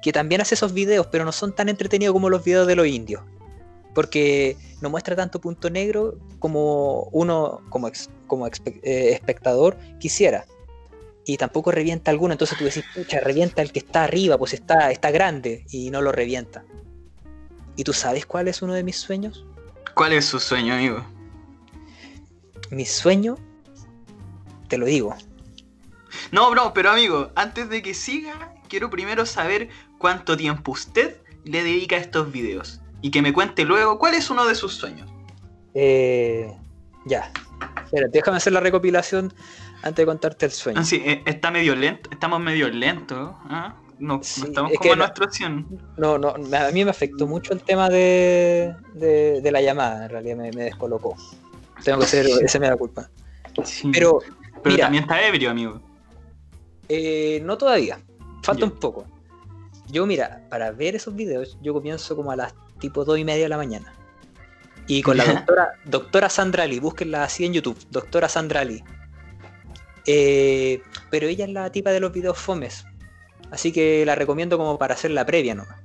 que 0.02 0.12
también 0.12 0.40
hace 0.40 0.56
esos 0.56 0.72
videos, 0.72 1.06
pero 1.06 1.24
no 1.24 1.30
son 1.30 1.54
tan 1.54 1.68
entretenidos 1.68 2.12
como 2.12 2.28
los 2.30 2.42
videos 2.42 2.66
de 2.66 2.74
los 2.74 2.86
indios. 2.88 3.22
Porque 3.94 4.56
no 4.80 4.90
muestra 4.90 5.14
tanto 5.14 5.40
punto 5.40 5.70
negro 5.70 6.18
como 6.40 7.04
uno, 7.12 7.60
como, 7.70 7.86
ex- 7.86 8.10
como 8.26 8.48
expe- 8.48 8.80
eh, 8.82 9.12
espectador, 9.12 9.78
quisiera. 10.00 10.46
Y 11.24 11.36
tampoco 11.36 11.70
revienta 11.70 12.10
alguno, 12.10 12.32
entonces 12.32 12.58
tú 12.58 12.64
decís, 12.64 12.84
pucha, 12.92 13.20
revienta 13.20 13.62
el 13.62 13.70
que 13.70 13.78
está 13.78 14.02
arriba, 14.02 14.36
pues 14.36 14.52
está, 14.52 14.90
está 14.90 15.12
grande, 15.12 15.64
y 15.70 15.90
no 15.90 16.02
lo 16.02 16.10
revienta. 16.10 16.64
¿Y 17.76 17.84
tú 17.84 17.92
sabes 17.92 18.26
cuál 18.26 18.48
es 18.48 18.62
uno 18.62 18.74
de 18.74 18.82
mis 18.82 18.96
sueños? 18.96 19.46
¿Cuál 19.94 20.12
es 20.12 20.24
su 20.24 20.40
sueño, 20.40 20.74
amigo? 20.74 21.04
Mi 22.70 22.84
sueño, 22.84 23.36
te 24.68 24.78
lo 24.78 24.86
digo, 24.86 25.14
No, 26.32 26.50
bro, 26.50 26.72
pero 26.74 26.90
amigo, 26.90 27.30
antes 27.34 27.68
de 27.68 27.82
que 27.82 27.94
siga, 27.94 28.52
quiero 28.68 28.90
primero 28.90 29.26
saber 29.26 29.68
cuánto 29.98 30.36
tiempo 30.36 30.72
usted 30.72 31.16
le 31.44 31.62
dedica 31.62 31.96
a 31.96 31.98
estos 32.00 32.32
videos. 32.32 32.80
Y 33.02 33.10
que 33.10 33.22
me 33.22 33.32
cuente 33.32 33.64
luego 33.64 33.98
cuál 33.98 34.14
es 34.14 34.30
uno 34.30 34.46
de 34.46 34.54
sus 34.54 34.74
sueños. 34.74 35.08
Eh, 35.74 36.52
ya. 37.04 37.30
Espérate, 37.84 38.10
déjame 38.18 38.38
hacer 38.38 38.52
la 38.52 38.60
recopilación 38.60 39.32
antes 39.82 39.96
de 39.96 40.06
contarte 40.06 40.46
el 40.46 40.52
sueño. 40.52 40.80
Ah, 40.80 40.84
sí, 40.84 41.02
eh, 41.04 41.22
está 41.26 41.50
medio 41.50 41.76
lento, 41.76 42.10
estamos 42.10 42.40
medio 42.40 42.68
lentos. 42.68 43.34
No, 43.48 43.74
no 43.98 44.20
estamos 44.22 44.72
es 44.72 44.78
como 44.78 44.92
en 44.92 44.98
no- 44.98 45.04
nuestra 45.04 45.24
opción. 45.26 45.66
No, 45.96 46.18
no, 46.18 46.30
a 46.30 46.70
mí 46.72 46.84
me 46.84 46.90
afectó 46.90 47.26
mucho 47.26 47.52
el 47.52 47.62
tema 47.62 47.88
de, 47.88 48.74
de, 48.94 49.40
de 49.40 49.52
la 49.52 49.60
llamada, 49.60 50.04
en 50.04 50.10
realidad 50.10 50.36
me, 50.36 50.50
me 50.52 50.64
descolocó. 50.64 51.14
Tengo 51.84 51.98
que 52.00 52.04
hacer, 52.06 52.26
esa 52.42 52.58
me 52.58 52.68
da 52.68 52.76
culpa. 52.76 53.08
Sí. 53.64 53.90
Pero 53.92 54.18
Pero 54.62 54.74
mira. 54.74 54.84
también 54.86 55.04
está 55.04 55.26
ebrio, 55.26 55.50
amigo. 55.50 55.80
eh, 56.88 57.40
no 57.44 57.56
todavía, 57.58 58.00
falta 58.42 58.64
un 58.64 58.72
poco. 58.72 59.06
Yo, 59.88 60.06
mira, 60.06 60.44
para 60.50 60.72
ver 60.72 60.96
esos 60.96 61.14
videos, 61.14 61.58
yo 61.62 61.72
comienzo 61.72 62.16
como 62.16 62.32
a 62.32 62.36
las 62.36 62.54
tipo 62.80 63.04
2 63.04 63.18
y 63.18 63.24
media 63.24 63.44
de 63.44 63.48
la 63.48 63.56
mañana. 63.56 63.92
Y 64.88 65.02
con 65.02 65.16
la 65.16 65.24
doctora, 65.24 65.72
doctora 65.84 66.28
Sandrali, 66.28 66.78
búsquenla 66.80 67.24
así 67.24 67.44
en 67.44 67.52
YouTube, 67.52 67.78
doctora 67.90 68.28
Sandrali. 68.28 68.82
Eh, 70.06 70.80
pero 71.10 71.26
ella 71.26 71.44
es 71.44 71.50
la 71.50 71.70
tipa 71.72 71.90
de 71.90 72.00
los 72.00 72.12
videos 72.12 72.38
fomes. 72.38 72.84
Así 73.50 73.72
que 73.72 74.04
la 74.06 74.14
recomiendo 74.14 74.58
como 74.58 74.78
para 74.78 74.94
hacer 74.94 75.10
la 75.10 75.26
previa 75.26 75.54
nomás. 75.54 75.76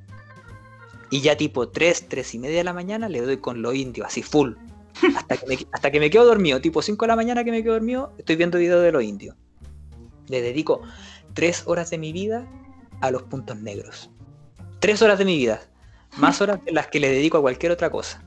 Y 1.09 1.21
ya 1.21 1.35
tipo 1.35 1.69
3, 1.69 2.07
3 2.09 2.35
y 2.35 2.39
media 2.39 2.57
de 2.57 2.63
la 2.63 2.73
mañana 2.73 3.09
le 3.09 3.21
doy 3.21 3.37
con 3.37 3.61
los 3.61 3.75
indios, 3.75 4.07
así 4.07 4.23
full. 4.23 4.53
Hasta 5.15 5.37
que, 5.37 5.47
me, 5.47 5.57
hasta 5.71 5.91
que 5.91 5.99
me 5.99 6.09
quedo 6.09 6.25
dormido, 6.25 6.61
tipo 6.61 6.81
5 6.81 7.05
de 7.05 7.07
la 7.07 7.15
mañana 7.15 7.43
que 7.43 7.51
me 7.51 7.63
quedo 7.63 7.73
dormido, 7.73 8.13
estoy 8.17 8.35
viendo 8.35 8.57
videos 8.57 8.83
de 8.83 8.91
los 8.91 9.03
indios. 9.03 9.35
Le 10.27 10.41
dedico 10.41 10.81
3 11.33 11.63
horas 11.65 11.89
de 11.89 11.97
mi 11.97 12.13
vida 12.13 12.47
a 13.01 13.11
los 13.11 13.23
puntos 13.23 13.57
negros. 13.57 14.09
3 14.79 15.01
horas 15.01 15.19
de 15.19 15.25
mi 15.25 15.37
vida. 15.37 15.61
Más 16.17 16.41
horas 16.41 16.63
de 16.63 16.71
las 16.71 16.87
que 16.87 16.99
le 16.99 17.09
dedico 17.09 17.37
a 17.37 17.41
cualquier 17.41 17.71
otra 17.71 17.89
cosa. 17.89 18.23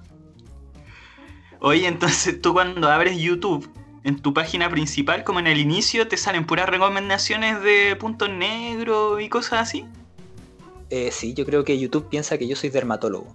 Oye, 1.61 1.87
entonces 1.87 2.41
tú 2.41 2.53
cuando 2.53 2.91
abres 2.91 3.19
YouTube, 3.19 3.69
en 4.05 4.21
tu 4.21 4.35
página 4.35 4.69
principal, 4.71 5.25
como 5.25 5.39
en 5.39 5.47
el 5.47 5.59
inicio, 5.59 6.07
te 6.09 6.17
salen 6.17 6.47
puras 6.47 6.69
recomendaciones 6.69 7.63
de 7.63 7.97
puntos 7.97 8.29
negros 8.29 9.21
y 9.23 9.29
cosas 9.29 9.63
así. 9.63 9.87
Eh, 10.91 11.11
sí, 11.11 11.33
yo 11.33 11.47
creo 11.47 11.65
que 11.65 11.79
YouTube 11.79 12.09
piensa 12.09 12.37
que 12.37 12.47
yo 12.47 12.55
soy 12.55 12.69
dermatólogo. 12.69 13.35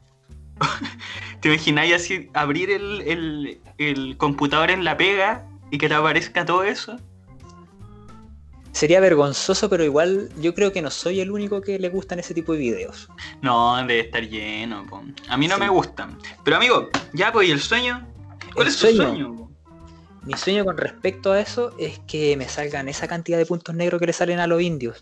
¿Te 1.42 1.50
imagináis 1.50 1.94
así 1.96 2.30
abrir 2.34 2.70
el, 2.70 3.02
el- 3.02 3.62
el 3.78 4.18
computador 4.18 4.72
en 4.72 4.84
la 4.84 4.98
pega 4.98 5.46
y 5.72 5.78
que 5.78 5.88
te 5.88 5.94
aparezca 5.96 6.46
todo 6.46 6.64
eso? 6.64 6.98
Sería 8.72 9.00
vergonzoso, 9.00 9.70
pero 9.70 9.84
igual 9.84 10.30
yo 10.40 10.54
creo 10.54 10.72
que 10.72 10.82
no 10.82 10.92
soy 10.92 11.20
el 11.22 11.32
único 11.32 11.60
que 11.62 11.80
le 11.80 11.90
gustan 11.90 12.20
ese 12.20 12.34
tipo 12.34 12.54
de 12.54 12.60
videos. 12.60 13.10
No, 13.42 13.76
debe 13.78 14.02
estar 14.02 14.22
lleno. 14.24 14.86
po. 14.86 15.02
A 15.28 15.38
mí 15.38 15.48
no 15.48 15.56
Sí. 15.56 15.62
me 15.62 15.70
gustan. 15.70 16.18
Pero 16.44 16.58
amigo, 16.58 16.90
ya 17.14 17.32
pues, 17.32 17.50
¿y 17.50 17.52
el 17.52 17.60
sueño? 17.60 18.08
¿Cuál 18.54 18.68
El 18.68 18.74
es 18.74 18.80
tu 18.80 18.88
sueño. 18.88 19.04
sueño? 19.10 19.36
po? 19.36 19.52
Mi 20.24 20.34
sueño 20.36 20.66
con 20.66 20.78
respecto 20.78 21.32
a 21.32 21.40
eso 21.42 21.74
es 21.80 22.00
que 22.08 22.38
me 22.38 22.48
salgan 22.48 22.88
esa 22.90 23.08
cantidad 23.08 23.38
de 23.38 23.46
puntos 23.46 23.74
negros 23.74 24.00
que 24.00 24.06
le 24.06 24.14
salen 24.14 24.40
a 24.40 24.48
los 24.48 24.62
indios. 24.62 25.00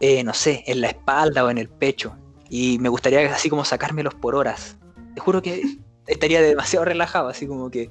Eh, 0.00 0.24
no 0.24 0.32
sé, 0.34 0.64
en 0.66 0.80
la 0.80 0.88
espalda 0.88 1.44
o 1.44 1.50
en 1.50 1.58
el 1.58 1.68
pecho. 1.68 2.16
Y 2.48 2.78
me 2.78 2.88
gustaría 2.88 3.32
así 3.34 3.50
como 3.50 3.64
sacármelos 3.64 4.14
por 4.14 4.34
horas. 4.34 4.76
Te 5.14 5.20
juro 5.20 5.42
que 5.42 5.62
estaría 6.06 6.40
demasiado 6.40 6.84
relajado, 6.84 7.28
así 7.28 7.46
como 7.46 7.70
que 7.70 7.90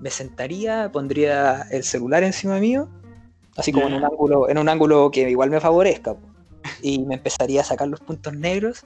me 0.00 0.10
sentaría, 0.10 0.90
pondría 0.92 1.62
el 1.70 1.82
celular 1.82 2.22
encima 2.22 2.58
mío, 2.58 2.88
así 3.56 3.72
como 3.72 3.88
en 3.88 3.94
un 3.94 4.04
ángulo, 4.04 4.48
en 4.48 4.58
un 4.58 4.68
ángulo 4.68 5.10
que 5.10 5.28
igual 5.28 5.50
me 5.50 5.60
favorezca. 5.60 6.16
Y 6.82 7.00
me 7.00 7.14
empezaría 7.14 7.62
a 7.62 7.64
sacar 7.64 7.88
los 7.88 8.00
puntos 8.00 8.34
negros 8.34 8.84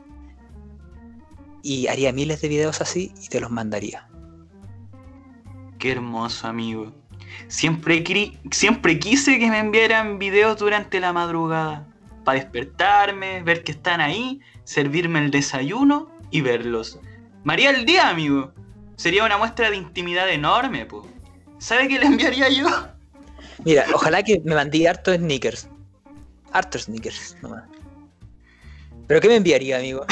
y 1.62 1.86
haría 1.86 2.12
miles 2.12 2.40
de 2.40 2.48
videos 2.48 2.80
así 2.80 3.12
y 3.22 3.28
te 3.28 3.40
los 3.40 3.50
mandaría. 3.50 4.08
Qué 5.78 5.92
hermoso, 5.92 6.46
amigo. 6.46 6.92
Siempre 7.48 8.02
quise 8.02 9.38
que 9.38 9.50
me 9.50 9.58
enviaran 9.58 10.18
videos 10.18 10.58
durante 10.58 11.00
la 11.00 11.12
madrugada. 11.12 11.88
Para 12.24 12.38
despertarme, 12.38 13.42
ver 13.42 13.64
que 13.64 13.72
están 13.72 14.00
ahí, 14.00 14.40
servirme 14.64 15.18
el 15.18 15.30
desayuno 15.30 16.08
y 16.30 16.40
verlos. 16.40 17.00
María 17.44 17.70
el 17.70 17.84
día, 17.84 18.08
amigo. 18.08 18.52
Sería 18.96 19.24
una 19.24 19.36
muestra 19.36 19.70
de 19.70 19.76
intimidad 19.76 20.28
enorme, 20.30 20.86
po. 20.86 21.06
¿Sabe 21.58 21.88
qué 21.88 21.98
le 21.98 22.06
enviaría 22.06 22.48
yo? 22.48 22.68
Mira, 23.64 23.86
ojalá 23.94 24.22
que 24.22 24.40
me 24.44 24.54
mandé 24.54 24.88
harto 24.88 25.14
sneakers. 25.14 25.68
Harto 26.52 26.78
sneakers, 26.78 27.36
nomás. 27.42 27.64
¿Pero 29.06 29.20
qué 29.20 29.28
me 29.28 29.36
enviaría, 29.36 29.78
amigo? 29.78 30.06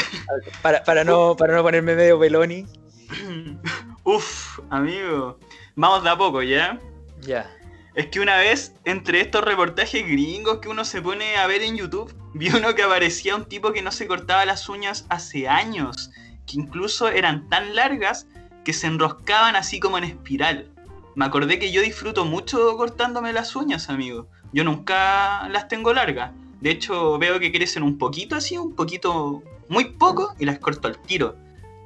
Para, 0.63 0.83
para, 0.85 1.05
no, 1.05 1.37
para 1.37 1.55
no 1.55 1.63
ponerme 1.63 1.95
medio 1.95 2.19
peloni. 2.19 2.67
Uf, 4.05 4.61
amigo. 4.71 5.39
Vamos 5.77 6.03
de 6.03 6.11
a 6.11 6.17
poco, 6.17 6.43
¿ya? 6.43 6.81
Ya. 7.21 7.51
Es 7.95 8.07
que 8.07 8.21
una 8.21 8.37
vez, 8.39 8.75
entre 8.85 9.21
estos 9.21 9.45
reportajes 9.45 10.07
gringos 10.07 10.59
que 10.59 10.69
uno 10.69 10.85
se 10.85 11.03
pone 11.03 11.37
a 11.37 11.47
ver 11.47 11.63
en 11.63 11.77
YouTube, 11.77 12.15
vi 12.35 12.49
uno 12.51 12.75
que 12.75 12.83
aparecía 12.83 13.37
un 13.37 13.45
tipo 13.45 13.73
que 13.73 13.83
no 13.83 13.93
se 13.93 14.07
cortaba 14.07 14.45
las 14.45 14.69
uñas 14.69 15.07
hace 15.09 15.49
años, 15.49 16.11
que 16.51 16.61
incluso 16.61 17.09
eran 17.09 17.49
tan 17.49 17.75
largas 17.77 18.27
que 18.65 18.73
se 18.73 18.87
enroscaban 18.87 19.57
así 19.57 19.79
como 19.79 19.99
en 19.99 20.05
espiral. 20.05 20.69
Me 21.15 21.25
acordé 21.25 21.59
que 21.59 21.73
yo 21.73 21.83
disfruto 21.83 22.25
mucho 22.25 22.77
cortándome 22.77 23.33
las 23.33 23.55
uñas, 23.55 23.89
amigo. 23.89 24.27
Yo 24.53 24.65
nunca 24.65 25.49
las 25.49 25.69
tengo 25.69 25.93
largas. 25.93 26.33
De 26.61 26.71
hecho, 26.71 27.19
veo 27.19 27.39
que 27.41 27.53
crecen 27.53 27.83
un 27.83 27.99
poquito 27.99 28.37
así, 28.37 28.59
un 28.59 28.75
poquito, 28.75 29.43
muy 29.69 29.87
poco, 29.93 30.35
y 30.39 30.45
las 30.45 30.59
corto 30.59 30.89
al 30.89 30.99
tiro. 30.99 31.37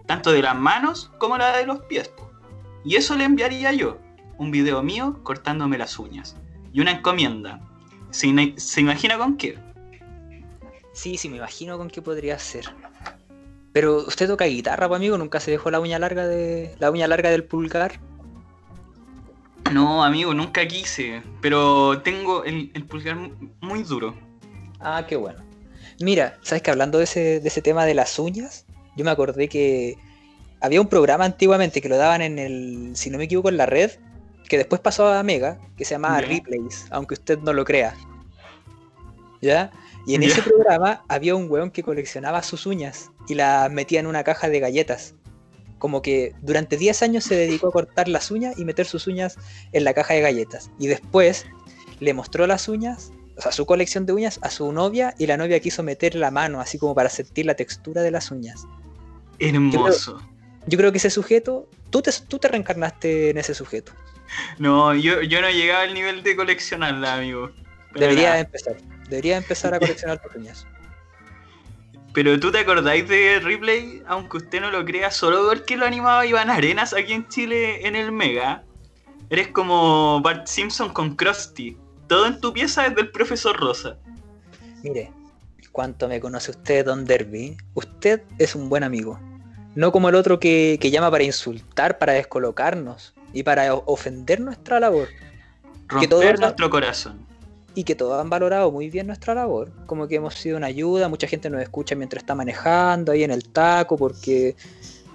Tanto 0.07 0.33
de 0.33 0.43
las 0.43 0.57
manos 0.57 1.11
como 1.19 1.39
la 1.39 1.57
de 1.57 1.67
los 1.67 1.81
pies. 1.83 2.11
Y 2.85 2.97
eso 2.97 3.17
le 3.17 3.25
enviaría 3.25 3.73
yo 3.73 3.99
un 4.39 4.51
video 4.51 4.83
mío 4.83 5.21
cortándome 5.23 5.79
las 5.79 5.99
uñas. 5.99 6.37
Y 6.73 6.81
una 6.81 6.93
encomienda. 6.93 7.61
¿Se, 8.11 8.55
se 8.57 8.81
imagina 8.81 9.17
con 9.17 9.37
qué? 9.37 9.59
Sí, 10.93 11.17
sí, 11.17 11.29
me 11.29 11.37
imagino 11.37 11.79
con 11.79 11.89
qué 11.89 12.03
podría 12.03 12.39
ser. 12.39 12.67
Pero 13.75 13.97
usted 13.99 14.27
toca 14.29 14.47
guitarra, 14.47 14.89
pues, 14.89 14.99
amigo, 14.99 15.19
nunca 15.19 15.41
se 15.41 15.51
dejó 15.51 15.71
la 15.71 15.81
uña 15.81 15.99
larga 15.99 16.27
de. 16.27 16.75
la 16.79 16.91
uña 16.91 17.07
larga 17.07 17.29
del 17.31 17.45
pulgar. 17.45 18.01
No, 19.73 20.05
amigo, 20.05 20.33
nunca 20.33 20.67
quise. 20.67 21.23
Pero 21.43 22.01
tengo 22.03 22.45
el, 22.45 22.71
el 22.75 22.85
pulgar 22.87 23.17
mu- 23.17 23.35
muy 23.61 23.83
duro. 23.83 24.15
Ah, 24.81 25.05
qué 25.09 25.17
bueno. 25.17 25.43
Mira, 26.01 26.39
¿sabes 26.43 26.63
que 26.63 26.71
hablando 26.71 26.99
de 26.99 27.05
ese, 27.05 27.41
de 27.41 27.49
ese 27.49 27.63
tema 27.63 27.85
de 27.85 27.95
las 27.95 28.19
uñas? 28.19 28.65
Yo 28.97 29.05
me 29.05 29.11
acordé 29.11 29.49
que 29.49 29.97
había 30.61 30.81
un 30.81 30.87
programa 30.89 31.25
antiguamente 31.25 31.81
que 31.83 31.89
lo 31.89 31.97
daban 31.97 32.23
en 32.23 32.39
el, 32.39 32.93
si 32.95 33.11
no 33.11 33.19
me 33.19 33.25
equivoco, 33.25 33.49
en 33.49 33.57
la 33.57 33.67
red, 33.67 33.91
que 34.49 34.57
después 34.59 34.81
pasó 34.81 35.09
a 35.09 35.23
Mega, 35.25 35.59
que 35.77 35.85
se 35.85 35.95
llamaba 35.95 36.21
Ya. 36.21 36.29
Replays, 36.29 36.87
aunque 36.91 37.15
usted 37.15 37.39
no 37.41 37.53
lo 37.53 37.65
crea. 37.65 37.95
¿Ya? 39.41 39.73
Y 40.07 40.15
en 40.15 40.23
ese 40.23 40.43
programa 40.43 41.03
había 41.09 41.35
un 41.35 41.51
weón 41.51 41.71
que 41.71 41.83
coleccionaba 41.83 42.43
sus 42.43 42.67
uñas 42.67 43.11
y 43.29 43.35
las 43.35 43.71
metía 43.71 44.01
en 44.01 44.07
una 44.07 44.23
caja 44.23 44.49
de 44.49 44.61
galletas. 44.61 45.15
Como 45.79 46.03
que 46.03 46.35
durante 46.43 46.77
10 46.77 47.03
años 47.03 47.25
se 47.25 47.35
dedicó 47.35 47.69
a 47.69 47.73
cortar 47.73 48.09
las 48.09 48.31
uñas 48.31 48.59
y 48.59 48.65
meter 48.65 48.87
sus 48.87 49.07
uñas 49.07 49.37
en 49.73 49.85
la 49.85 49.95
caja 49.95 50.15
de 50.15 50.21
galletas. 50.21 50.71
Y 50.79 50.87
después 50.87 51.47
le 52.01 52.13
mostró 52.13 52.47
las 52.47 52.69
uñas, 52.69 53.13
o 53.37 53.41
sea, 53.41 53.53
su 53.53 53.67
colección 53.67 54.07
de 54.07 54.13
uñas 54.13 54.39
a 54.43 54.51
su 54.51 54.71
novia 54.73 55.15
y 55.19 55.27
la 55.27 55.37
novia 55.37 55.61
quiso 55.61 55.83
meter 55.83 56.15
la 56.15 56.31
mano 56.31 56.61
así 56.61 56.79
como 56.79 56.95
para 56.95 57.09
sentir 57.09 57.47
la 57.47 57.55
textura 57.55 58.03
de 58.03 58.11
las 58.11 58.31
uñas. 58.31 58.67
Hermoso. 59.39 60.21
Yo 60.67 60.79
creo 60.79 60.93
que 60.93 60.99
ese 60.99 61.11
sujeto, 61.11 61.69
tú 61.91 62.03
te, 62.03 62.11
tú 62.29 62.39
te 62.39 62.49
reencarnaste 62.49 63.31
en 63.31 63.39
ese 63.39 63.55
sujeto. 63.55 63.93
No, 64.59 64.95
yo, 64.95 65.23
yo 65.23 65.41
no 65.41 65.51
llegaba 65.51 65.83
al 65.83 65.95
nivel 65.95 66.23
de 66.23 66.37
coleccionarla, 66.37 67.15
amigo. 67.15 67.51
Debería 67.95 68.31
nada. 68.31 68.41
empezar. 68.41 68.77
Debería 69.09 69.37
empezar 69.37 69.75
a 69.75 69.79
coleccionar 69.79 70.21
tus 70.21 70.35
uñas. 70.35 70.67
Pero 72.13 72.39
tú 72.39 72.53
te 72.53 72.59
acordáis 72.61 73.09
de 73.09 73.41
Ripley, 73.41 74.03
aunque 74.07 74.37
usted 74.37 74.61
no 74.61 74.71
lo 74.71 74.85
crea, 74.85 75.11
solo 75.11 75.49
porque 75.49 75.77
lo 75.77 75.85
animaba 75.85 76.25
Iván 76.25 76.49
Arenas 76.49 76.95
aquí 76.95 77.13
en 77.13 77.27
Chile 77.29 77.87
en 77.87 77.97
el 77.97 78.13
Mega. 78.13 78.63
Eres 79.31 79.49
como 79.49 80.21
Bart 80.21 80.47
Simpson 80.47 80.93
con 80.93 81.17
Krusty. 81.17 81.77
Todo 82.07 82.27
en 82.27 82.41
tu 82.41 82.53
pieza 82.53 82.87
es 82.87 82.95
del 82.95 83.11
profesor 83.11 83.59
Rosa. 83.59 83.97
Mire, 84.85 85.11
cuánto 85.73 86.07
me 86.07 86.21
conoce 86.21 86.53
usted, 86.53 86.85
Don 86.85 87.05
Derby. 87.05 87.57
Usted 87.75 88.23
es 88.39 88.55
un 88.55 88.69
buen 88.69 88.85
amigo. 88.85 89.19
No 89.75 89.91
como 89.91 90.09
el 90.09 90.15
otro 90.15 90.39
que, 90.39 90.79
que 90.81 90.93
llama 90.93 91.11
para 91.11 91.25
insultar, 91.25 91.99
para 91.99 92.13
descolocarnos 92.13 93.13
y 93.33 93.43
para 93.43 93.75
ofender 93.75 94.39
nuestra 94.41 94.79
labor. 94.79 95.09
Romper 95.89 96.09
todos- 96.09 96.41
nuestro 96.41 96.71
corazón. 96.71 97.27
Y 97.75 97.85
que 97.85 97.95
todos 97.95 98.21
han 98.21 98.31
valorado 98.31 98.71
muy 98.71 98.89
bien 98.89 99.07
nuestra 99.07 99.35
labor. 99.35 99.73
Como 99.87 100.07
que 100.07 100.17
hemos 100.17 100.35
sido 100.35 100.57
una 100.57 100.69
ayuda, 100.69 101.09
mucha 101.09 101.27
gente 101.27 101.51
nos 101.51 101.61
escucha 101.61 101.95
mientras 101.95 102.23
está 102.23 102.35
manejando 102.35 103.13
ahí 103.13 103.25
en 103.25 103.31
el 103.31 103.49
taco, 103.49 103.97
porque, 103.97 104.57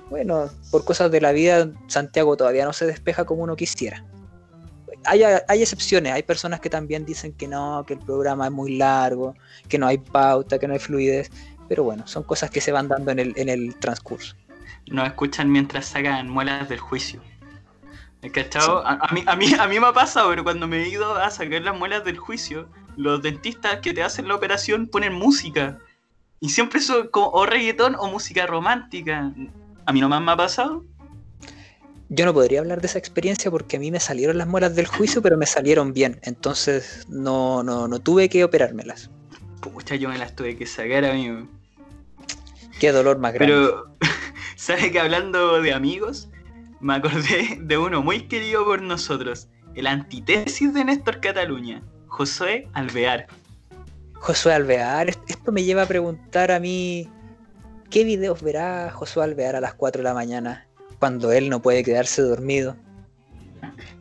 bueno, 0.10 0.50
por 0.72 0.84
cosas 0.84 1.10
de 1.12 1.22
la 1.22 1.32
vida, 1.32 1.72
Santiago 1.88 2.36
todavía 2.36 2.66
no 2.66 2.74
se 2.74 2.86
despeja 2.86 3.26
como 3.26 3.44
uno 3.44 3.56
quisiera. 3.56 4.06
Hay, 5.06 5.24
hay 5.24 5.62
excepciones, 5.62 6.12
hay 6.12 6.24
personas 6.24 6.60
que 6.60 6.70
también 6.70 7.06
dicen 7.06 7.32
que 7.32 7.48
no, 7.48 7.86
que 7.88 7.94
el 7.94 8.00
programa 8.00 8.48
es 8.48 8.52
muy 8.52 8.76
largo, 8.76 9.36
que 9.70 9.78
no 9.78 9.88
hay 9.88 9.98
pauta, 9.98 10.60
que 10.60 10.68
no 10.68 10.74
hay 10.74 10.80
fluidez, 10.80 11.32
pero 11.70 11.84
bueno, 11.84 12.06
son 12.06 12.24
cosas 12.24 12.50
que 12.50 12.60
se 12.60 12.74
van 12.74 12.90
dando 12.90 13.12
en 13.12 13.20
el, 13.20 13.34
en 13.38 13.48
el 13.48 13.76
transcurso. 13.76 14.36
Nos 14.88 15.08
escuchan 15.08 15.50
mientras 15.50 15.86
sacan 15.86 16.30
muelas 16.30 16.68
del 16.68 16.80
juicio. 16.80 17.22
¿Has 18.24 18.32
cachado? 18.32 18.86
A, 18.86 19.00
a 19.02 19.14
mí, 19.14 19.24
a, 19.26 19.36
mí, 19.36 19.54
a 19.58 19.68
mí 19.68 19.80
me 19.80 19.88
ha 19.88 19.94
pasado, 19.94 20.30
pero 20.30 20.44
cuando 20.44 20.68
me 20.68 20.84
he 20.84 20.90
ido 20.90 21.16
a 21.16 21.30
sacar 21.30 21.62
las 21.62 21.78
muelas 21.78 22.04
del 22.04 22.18
juicio, 22.18 22.68
los 22.98 23.22
dentistas 23.22 23.80
que 23.80 23.94
te 23.94 24.04
hacen 24.04 24.28
la 24.28 24.36
operación 24.36 24.88
ponen 24.88 25.14
música. 25.14 25.80
Y 26.42 26.50
siempre 26.50 26.82
son 26.82 27.08
como 27.08 27.30
o 27.30 27.46
reggaetón 27.46 27.96
o 27.96 28.08
música 28.08 28.46
romántica. 28.46 29.32
A 29.86 29.94
mí 29.94 30.02
nomás 30.02 30.22
me 30.22 30.32
ha 30.32 30.38
pasado. 30.38 30.86
Yo 32.10 32.26
no 32.26 32.34
podría 32.34 32.60
hablar 32.60 32.82
de 32.82 32.88
esa 32.88 32.98
experiencia 32.98 33.52
porque 33.52 33.78
a 33.78 33.80
mí 33.80 33.92
me 33.92 34.00
salieron 34.00 34.38
las 34.38 34.48
muelas 34.48 34.76
del 34.76 34.88
juicio, 34.88 35.22
pero 35.22 35.38
me 35.38 35.46
salieron 35.46 35.94
bien, 35.94 36.20
entonces 36.24 37.06
no, 37.08 37.62
no, 37.62 37.88
no 37.88 38.00
tuve 38.00 38.30
que 38.30 38.44
operármelas. 38.44 39.12
Pucha, 39.62 39.96
yo 39.96 40.10
me 40.10 40.18
las 40.18 40.36
tuve 40.36 40.58
que 40.58 40.66
sacar, 40.66 41.06
amigo. 41.06 41.48
Qué 42.80 42.92
dolor 42.92 43.20
más 43.20 43.34
grande. 43.34 43.54
Pero, 43.54 43.96
¿sabe 44.56 44.92
que 44.92 45.00
hablando 45.00 45.62
de 45.62 45.74
amigos? 45.74 46.30
Me 46.80 46.96
acordé 46.96 47.58
de 47.62 47.78
uno 47.78 48.02
muy 48.02 48.28
querido 48.28 48.66
por 48.66 48.82
nosotros. 48.82 49.48
El 49.76 49.88
antítesis 49.88 50.74
de 50.74 50.86
Néstor 50.86 51.20
Cataluña. 51.20 51.82
Josué 52.08 52.68
Alvear. 52.74 53.28
Josué 54.16 54.54
Alvear, 54.54 55.10
est- 55.10 55.30
esto 55.30 55.52
me 55.52 55.64
lleva 55.64 55.84
a 55.84 55.86
preguntar 55.86 56.52
a 56.52 56.60
mí, 56.60 57.08
¿qué 57.90 58.04
videos 58.04 58.42
verá 58.42 58.92
Josué 58.92 59.24
Alvear 59.24 59.56
a 59.56 59.62
las 59.62 59.74
4 59.76 60.00
de 60.00 60.04
la 60.04 60.14
mañana 60.14 60.68
cuando 61.00 61.32
él 61.32 61.50
no 61.50 61.62
puede 61.62 61.84
quedarse 61.84 62.22
dormido? 62.22 62.76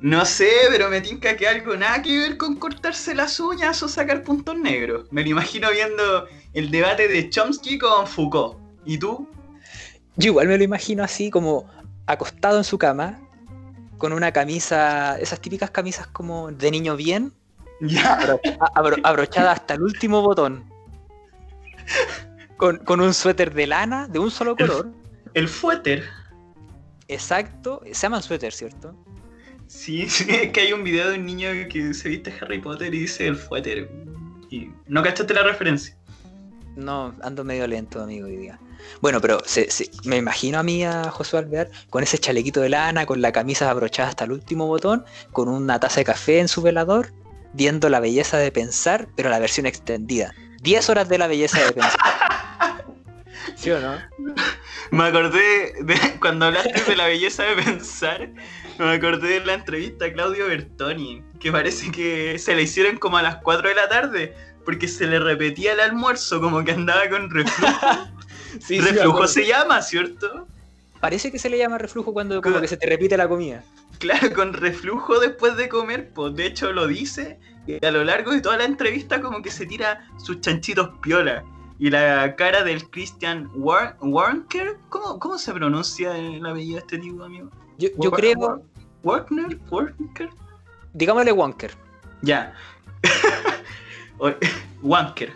No 0.00 0.24
sé, 0.24 0.48
pero 0.70 0.88
me 0.88 1.00
tinca 1.00 1.36
que 1.36 1.46
algo 1.46 1.76
nada 1.76 2.02
que 2.02 2.16
ver 2.18 2.36
con 2.36 2.56
cortarse 2.56 3.14
las 3.14 3.38
uñas 3.40 3.82
o 3.82 3.88
sacar 3.88 4.22
puntos 4.22 4.56
negros. 4.56 5.06
Me 5.10 5.22
lo 5.22 5.28
imagino 5.30 5.70
viendo 5.70 6.26
el 6.54 6.70
debate 6.70 7.08
de 7.08 7.28
Chomsky 7.30 7.78
con 7.78 8.06
Foucault. 8.06 8.58
¿Y 8.84 8.98
tú? 8.98 9.28
Yo 10.16 10.28
igual 10.30 10.48
me 10.48 10.56
lo 10.58 10.64
imagino 10.64 11.04
así 11.04 11.30
como 11.30 11.68
acostado 12.08 12.58
en 12.58 12.64
su 12.64 12.78
cama, 12.78 13.20
con 13.98 14.12
una 14.12 14.32
camisa, 14.32 15.18
esas 15.18 15.40
típicas 15.40 15.70
camisas 15.70 16.06
como 16.06 16.50
de 16.50 16.70
niño 16.70 16.96
bien, 16.96 17.32
abro- 18.04 18.40
abro- 18.74 18.96
abrochada 19.04 19.52
hasta 19.52 19.74
el 19.74 19.82
último 19.82 20.22
botón, 20.22 20.64
con, 22.56 22.78
con 22.78 23.00
un 23.00 23.14
suéter 23.14 23.54
de 23.54 23.66
lana 23.66 24.08
de 24.08 24.18
un 24.18 24.30
solo 24.30 24.56
color, 24.56 24.90
El 25.34 25.48
fuéter. 25.48 26.04
exacto, 27.08 27.82
se 27.84 27.94
llaman 27.94 28.22
suéter, 28.22 28.52
¿cierto? 28.52 28.94
Sí, 29.66 30.08
sí, 30.10 30.26
es 30.30 30.52
que 30.52 30.60
hay 30.60 30.72
un 30.72 30.82
video 30.84 31.10
de 31.10 31.18
un 31.18 31.26
niño 31.26 31.50
que 31.70 31.92
se 31.94 32.08
viste 32.08 32.32
Harry 32.40 32.60
Potter 32.60 32.94
y 32.94 33.00
dice 33.00 33.26
el 33.26 33.36
fuéter. 33.36 33.90
Y 34.50 34.70
no 34.86 35.02
cachaste 35.02 35.34
la 35.34 35.42
referencia. 35.42 35.94
No, 36.78 37.12
ando 37.22 37.42
medio 37.42 37.66
lento, 37.66 38.00
amigo, 38.00 38.26
hoy 38.28 38.36
día. 38.36 38.60
Bueno, 39.00 39.20
pero 39.20 39.40
se- 39.44 39.68
se- 39.68 39.90
me 40.04 40.16
imagino 40.16 40.60
a 40.60 40.62
mí, 40.62 40.84
a 40.84 41.10
Josué 41.10 41.40
Alvear, 41.40 41.68
con 41.90 42.04
ese 42.04 42.18
chalequito 42.18 42.60
de 42.60 42.68
lana, 42.68 43.04
con 43.04 43.20
la 43.20 43.32
camisa 43.32 43.68
abrochada 43.68 44.10
hasta 44.10 44.24
el 44.24 44.30
último 44.32 44.68
botón, 44.68 45.04
con 45.32 45.48
una 45.48 45.80
taza 45.80 45.98
de 46.00 46.04
café 46.04 46.38
en 46.38 46.46
su 46.46 46.62
velador, 46.62 47.12
viendo 47.52 47.88
la 47.88 47.98
belleza 47.98 48.38
de 48.38 48.52
pensar, 48.52 49.08
pero 49.16 49.28
la 49.28 49.40
versión 49.40 49.66
extendida. 49.66 50.32
10 50.62 50.88
horas 50.88 51.08
de 51.08 51.18
la 51.18 51.26
belleza 51.26 51.58
de 51.64 51.72
pensar. 51.72 51.98
¿Sí 53.56 53.70
o 53.72 53.80
no? 53.80 53.96
Me 54.92 55.04
acordé 55.04 55.74
de 55.82 55.96
cuando 56.20 56.46
hablaste 56.46 56.80
de 56.84 56.94
la 56.96 57.06
belleza 57.06 57.42
de 57.42 57.56
pensar, 57.60 58.30
me 58.78 58.92
acordé 58.92 59.40
de 59.40 59.44
la 59.44 59.54
entrevista 59.54 60.04
a 60.04 60.12
Claudio 60.12 60.46
Bertoni, 60.46 61.24
que 61.40 61.50
parece 61.50 61.90
que 61.90 62.38
se 62.38 62.54
la 62.54 62.60
hicieron 62.60 62.98
como 62.98 63.16
a 63.18 63.22
las 63.22 63.36
4 63.42 63.68
de 63.68 63.74
la 63.74 63.88
tarde, 63.88 64.34
porque 64.68 64.86
se 64.86 65.06
le 65.06 65.18
repetía 65.18 65.72
el 65.72 65.80
almuerzo, 65.80 66.42
como 66.42 66.62
que 66.62 66.72
andaba 66.72 67.08
con 67.08 67.30
reflujo. 67.30 67.72
Sí, 68.60 68.78
reflujo 68.80 69.26
se 69.26 69.46
llama, 69.46 69.80
¿cierto? 69.80 70.46
Parece 71.00 71.32
que 71.32 71.38
se 71.38 71.48
le 71.48 71.56
llama 71.56 71.78
reflujo 71.78 72.12
cuando 72.12 72.34
como 72.42 72.52
Claro. 72.52 72.60
que 72.60 72.68
se 72.68 72.76
te 72.76 72.86
repite 72.86 73.16
la 73.16 73.26
comida. 73.28 73.62
Claro, 73.98 74.30
con 74.34 74.52
reflujo 74.52 75.18
después 75.20 75.56
de 75.56 75.70
comer, 75.70 76.10
pues 76.14 76.34
de 76.34 76.44
hecho 76.46 76.70
lo 76.74 76.86
dice, 76.86 77.38
y 77.66 77.82
a 77.82 77.90
lo 77.90 78.04
largo 78.04 78.32
de 78.32 78.42
toda 78.42 78.58
la 78.58 78.64
entrevista 78.64 79.22
como 79.22 79.40
que 79.40 79.50
se 79.50 79.64
tira 79.64 80.06
sus 80.22 80.42
chanchitos 80.42 80.90
piola. 81.00 81.44
Y 81.78 81.88
la 81.88 82.36
cara 82.36 82.62
del 82.62 82.90
Christian 82.90 83.48
War 83.54 83.96
Warnker, 84.02 84.76
¿cómo, 84.90 85.18
¿cómo 85.18 85.38
se 85.38 85.52
pronuncia 85.54 86.14
el 86.18 86.44
apellido 86.44 86.74
de 86.74 86.80
este 86.80 86.98
tipo, 86.98 87.24
amigo? 87.24 87.50
Yo, 87.78 87.88
yo 87.98 88.10
War- 88.10 88.16
creo, 88.20 88.34
War- 88.38 88.60
Warner, 89.02 89.58
Warnker. 89.70 90.28
digámosle 90.92 91.32
Wonker. 91.32 91.70
Ya. 92.20 92.52
Wanker. 94.82 95.32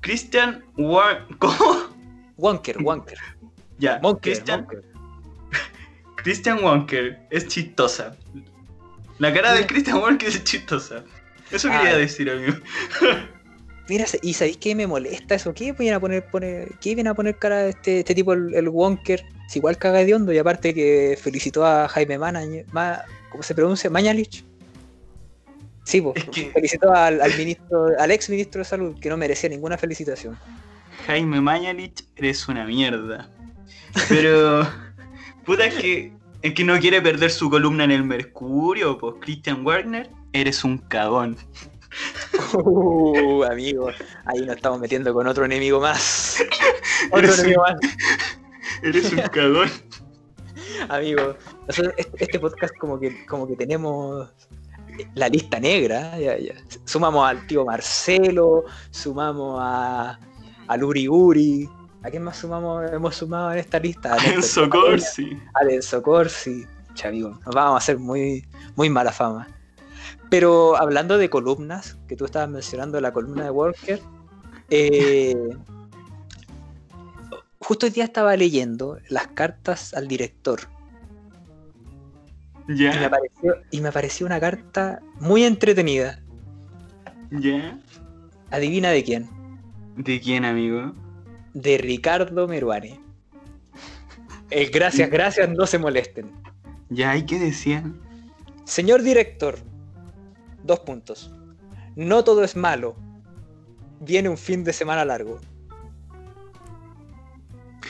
Christian 0.00 0.64
War... 0.76 1.26
¿Cómo? 1.38 1.88
Wonker, 2.36 2.78
Wonker. 2.82 3.18
Ya. 3.80 4.00
Monker, 4.02 4.32
Christian, 4.32 4.60
Monker. 4.62 4.82
Christian 6.16 6.64
Walker 6.64 7.18
es 7.30 7.46
chistosa. 7.46 8.16
La 9.18 9.32
cara 9.32 9.54
de. 9.54 9.66
Christian 9.66 9.98
Walker 9.98 10.28
es 10.28 10.42
chistosa. 10.42 11.04
Eso 11.52 11.68
quería 11.70 11.96
decir, 11.96 12.28
amigo. 12.28 12.54
Mira, 13.88 14.04
¿y 14.20 14.34
sabéis 14.34 14.56
qué 14.56 14.74
me 14.74 14.86
molesta 14.88 15.36
eso? 15.36 15.54
¿Qué 15.54 15.72
viene 15.72 15.94
a 15.94 16.00
poner, 16.00 16.26
poner, 16.28 16.74
¿qué 16.80 16.94
viene 16.96 17.08
a 17.10 17.14
poner 17.14 17.38
cara 17.38 17.58
de 17.62 17.70
este, 17.70 18.00
este 18.00 18.14
tipo, 18.16 18.32
el, 18.32 18.52
el 18.54 18.68
Wonker? 18.68 19.24
Igual 19.54 19.78
caga 19.78 20.04
de 20.04 20.12
hondo 20.12 20.32
y 20.32 20.38
aparte 20.38 20.74
que 20.74 21.16
felicitó 21.22 21.64
a 21.64 21.88
Jaime 21.88 22.18
Mana, 22.18 22.42
Ma- 22.72 23.02
¿cómo 23.30 23.42
se 23.44 23.54
pronuncia? 23.54 23.88
Mañalich. 23.88 24.44
Sí, 25.88 26.02
pues, 26.02 26.16
Es 26.22 26.24
que- 26.28 26.50
felicitó 26.50 26.92
al, 26.92 27.18
al 27.22 27.34
ministro, 27.38 27.86
al 27.98 28.10
ex 28.10 28.28
ministro 28.28 28.58
de 28.58 28.64
salud, 28.66 29.00
que 29.00 29.08
no 29.08 29.16
merecía 29.16 29.48
ninguna 29.48 29.78
felicitación. 29.78 30.38
Jaime 31.06 31.40
Mañalich, 31.40 32.04
eres 32.16 32.46
una 32.46 32.66
mierda. 32.66 33.30
Pero. 34.10 34.68
Puta, 35.46 35.64
es 35.64 35.74
que. 35.76 36.12
Es 36.42 36.52
que 36.52 36.62
no 36.62 36.78
quiere 36.78 37.00
perder 37.00 37.30
su 37.30 37.48
columna 37.48 37.84
en 37.84 37.90
el 37.90 38.04
Mercurio, 38.04 38.98
pues 38.98 39.14
Christian 39.20 39.64
Wagner, 39.64 40.10
eres 40.34 40.62
un 40.62 40.76
cagón. 40.76 41.36
Uh, 42.52 43.42
amigo, 43.44 43.88
ahí 44.26 44.40
nos 44.44 44.56
estamos 44.56 44.78
metiendo 44.78 45.12
con 45.14 45.26
otro 45.26 45.46
enemigo 45.46 45.80
más. 45.80 46.36
Otro 47.10 47.18
Eres 47.20 47.32
un- 47.38 47.40
enemigo 47.40 47.62
más. 47.62 47.76
Eres 48.82 49.12
un 49.12 49.20
cagón. 49.32 49.70
Amigo, 50.90 51.34
nosotros 51.66 51.94
este, 51.96 52.24
este 52.24 52.38
podcast 52.38 52.76
como 52.76 53.00
que, 53.00 53.24
como 53.26 53.48
que 53.48 53.56
tenemos 53.56 54.30
la 55.14 55.28
lista 55.28 55.60
negra, 55.60 56.18
ya, 56.18 56.38
ya. 56.38 56.54
Sumamos 56.84 57.28
al 57.28 57.46
tío 57.46 57.64
Marcelo, 57.64 58.64
sumamos 58.90 59.58
a, 59.62 60.18
al 60.66 60.84
Uri 60.84 61.08
Uri. 61.08 61.68
¿A 62.02 62.10
quién 62.10 62.22
más 62.22 62.36
sumamos, 62.36 62.90
hemos 62.92 63.16
sumado 63.16 63.52
en 63.52 63.58
esta 63.58 63.78
lista? 63.78 64.14
A 64.14 64.16
Enzo 64.34 64.68
Corsi. 64.70 65.38
A 65.54 65.64
Enzo 65.68 66.02
Corsi. 66.02 66.64
Cha, 66.94 67.08
amigo, 67.08 67.30
nos 67.44 67.54
vamos 67.54 67.74
a 67.74 67.78
hacer 67.78 67.98
muy, 67.98 68.46
muy 68.76 68.88
mala 68.88 69.12
fama. 69.12 69.48
Pero 70.30 70.76
hablando 70.76 71.18
de 71.18 71.30
columnas, 71.30 71.98
que 72.06 72.16
tú 72.16 72.24
estabas 72.24 72.48
mencionando 72.48 73.00
la 73.00 73.12
columna 73.12 73.44
de 73.44 73.50
Walker, 73.50 74.00
eh, 74.70 75.34
justo 77.60 77.86
hoy 77.86 77.92
día 77.92 78.04
estaba 78.04 78.36
leyendo 78.36 78.98
las 79.08 79.28
cartas 79.28 79.94
al 79.94 80.06
director 80.06 80.60
y 82.68 82.72
me 82.72 82.76
Ya, 82.76 83.10
pareció, 83.10 83.54
y 83.70 83.80
me 83.80 83.92
pareció 83.92 84.26
una 84.26 84.40
carta 84.40 85.00
muy 85.20 85.44
entretenida. 85.44 86.20
ya. 87.30 87.78
Adivina 88.50 88.90
de 88.90 89.04
quién. 89.04 89.28
¿De 89.96 90.20
quién, 90.20 90.44
amigo? 90.44 90.94
De 91.54 91.76
Ricardo 91.78 92.46
Meruane. 92.48 93.00
El 94.50 94.70
gracias, 94.70 95.10
gracias, 95.10 95.48
no 95.50 95.66
se 95.66 95.78
molesten. 95.78 96.30
Ya, 96.88 97.14
¿y 97.16 97.26
qué 97.26 97.38
decían? 97.38 98.00
Señor 98.64 99.02
director, 99.02 99.58
dos 100.62 100.80
puntos. 100.80 101.30
No 101.96 102.24
todo 102.24 102.44
es 102.44 102.56
malo. 102.56 102.96
Viene 104.00 104.28
un 104.28 104.38
fin 104.38 104.64
de 104.64 104.72
semana 104.72 105.04
largo. 105.04 105.40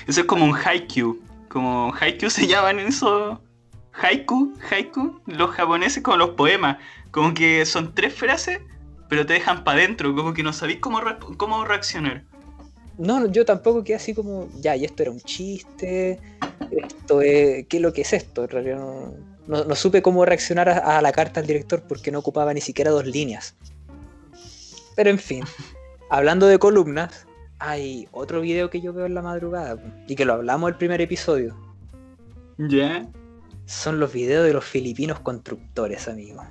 Eso 0.07 0.21
es 0.23 0.27
como 0.27 0.45
un 0.45 0.57
haiku. 0.57 1.19
Como 1.49 1.93
haiku 1.95 2.31
se 2.31 2.47
llaman 2.47 2.79
eso. 2.81 3.41
Haiku, 4.01 4.53
haiku. 4.71 5.21
Los 5.27 5.51
japoneses 5.51 6.03
como 6.03 6.17
los 6.17 6.31
poemas. 6.31 6.79
Como 7.11 7.35
que 7.35 7.65
son 7.67 7.95
tres 7.95 8.15
frases, 8.15 8.61
pero 9.09 9.27
te 9.27 9.33
dejan 9.35 9.65
para 9.65 9.79
adentro. 9.79 10.15
Como 10.15 10.33
que 10.35 10.43
no 10.43 10.53
sabéis 10.53 10.79
cómo, 10.81 11.01
re- 11.01 11.19
cómo 11.37 11.65
reaccionar. 11.65 12.25
No, 12.99 13.27
yo 13.31 13.45
tampoco 13.45 13.85
quedé 13.85 13.97
así 13.97 14.13
como, 14.15 14.49
ya, 14.61 14.75
y 14.77 14.85
esto 14.85 15.03
era 15.03 15.11
un 15.13 15.21
chiste. 15.21 16.21
Esto 16.71 17.23
es. 17.23 17.67
¿Qué 17.69 17.77
es 17.79 17.83
lo 17.83 17.93
que 17.93 18.03
es 18.03 18.13
esto? 18.13 18.45
En 18.45 18.51
realidad 18.51 18.79
no, 18.79 19.15
no- 19.47 19.65
no 19.65 19.75
supe 19.75 20.03
cómo 20.03 20.25
reaccionar 20.25 20.69
a, 20.69 20.99
a 20.99 21.03
la 21.03 21.13
carta 21.13 21.41
al 21.41 21.47
director 21.47 21.83
porque 21.89 22.11
no 22.11 22.19
ocupaba 22.21 22.53
ni 22.55 22.61
siquiera 22.61 22.91
dos 22.91 23.07
líneas. 23.07 23.57
Pero 24.97 25.11
en 25.11 25.19
fin, 25.19 25.45
hablando 26.11 26.47
de 26.47 26.59
columnas, 26.59 27.27
hay 27.61 28.09
otro 28.13 28.41
video 28.41 28.69
que 28.71 28.81
yo 28.81 28.93
veo 28.93 29.07
en 29.07 29.15
la 29.15 29.23
madrugada 29.23 29.77
y 30.07 30.15
que 30.15 30.25
lo 30.25 30.35
hablamos 30.35 30.69
el 30.71 30.77
primer 30.77 31.01
episodio. 31.01 31.57
Ya. 32.59 33.07
Son 33.69 34.01
los 34.01 34.13
videos 34.15 34.47
de 34.47 34.55
los 34.55 34.65
filipinos 34.65 35.21
constructores, 35.21 36.09
amigo. 36.09 36.43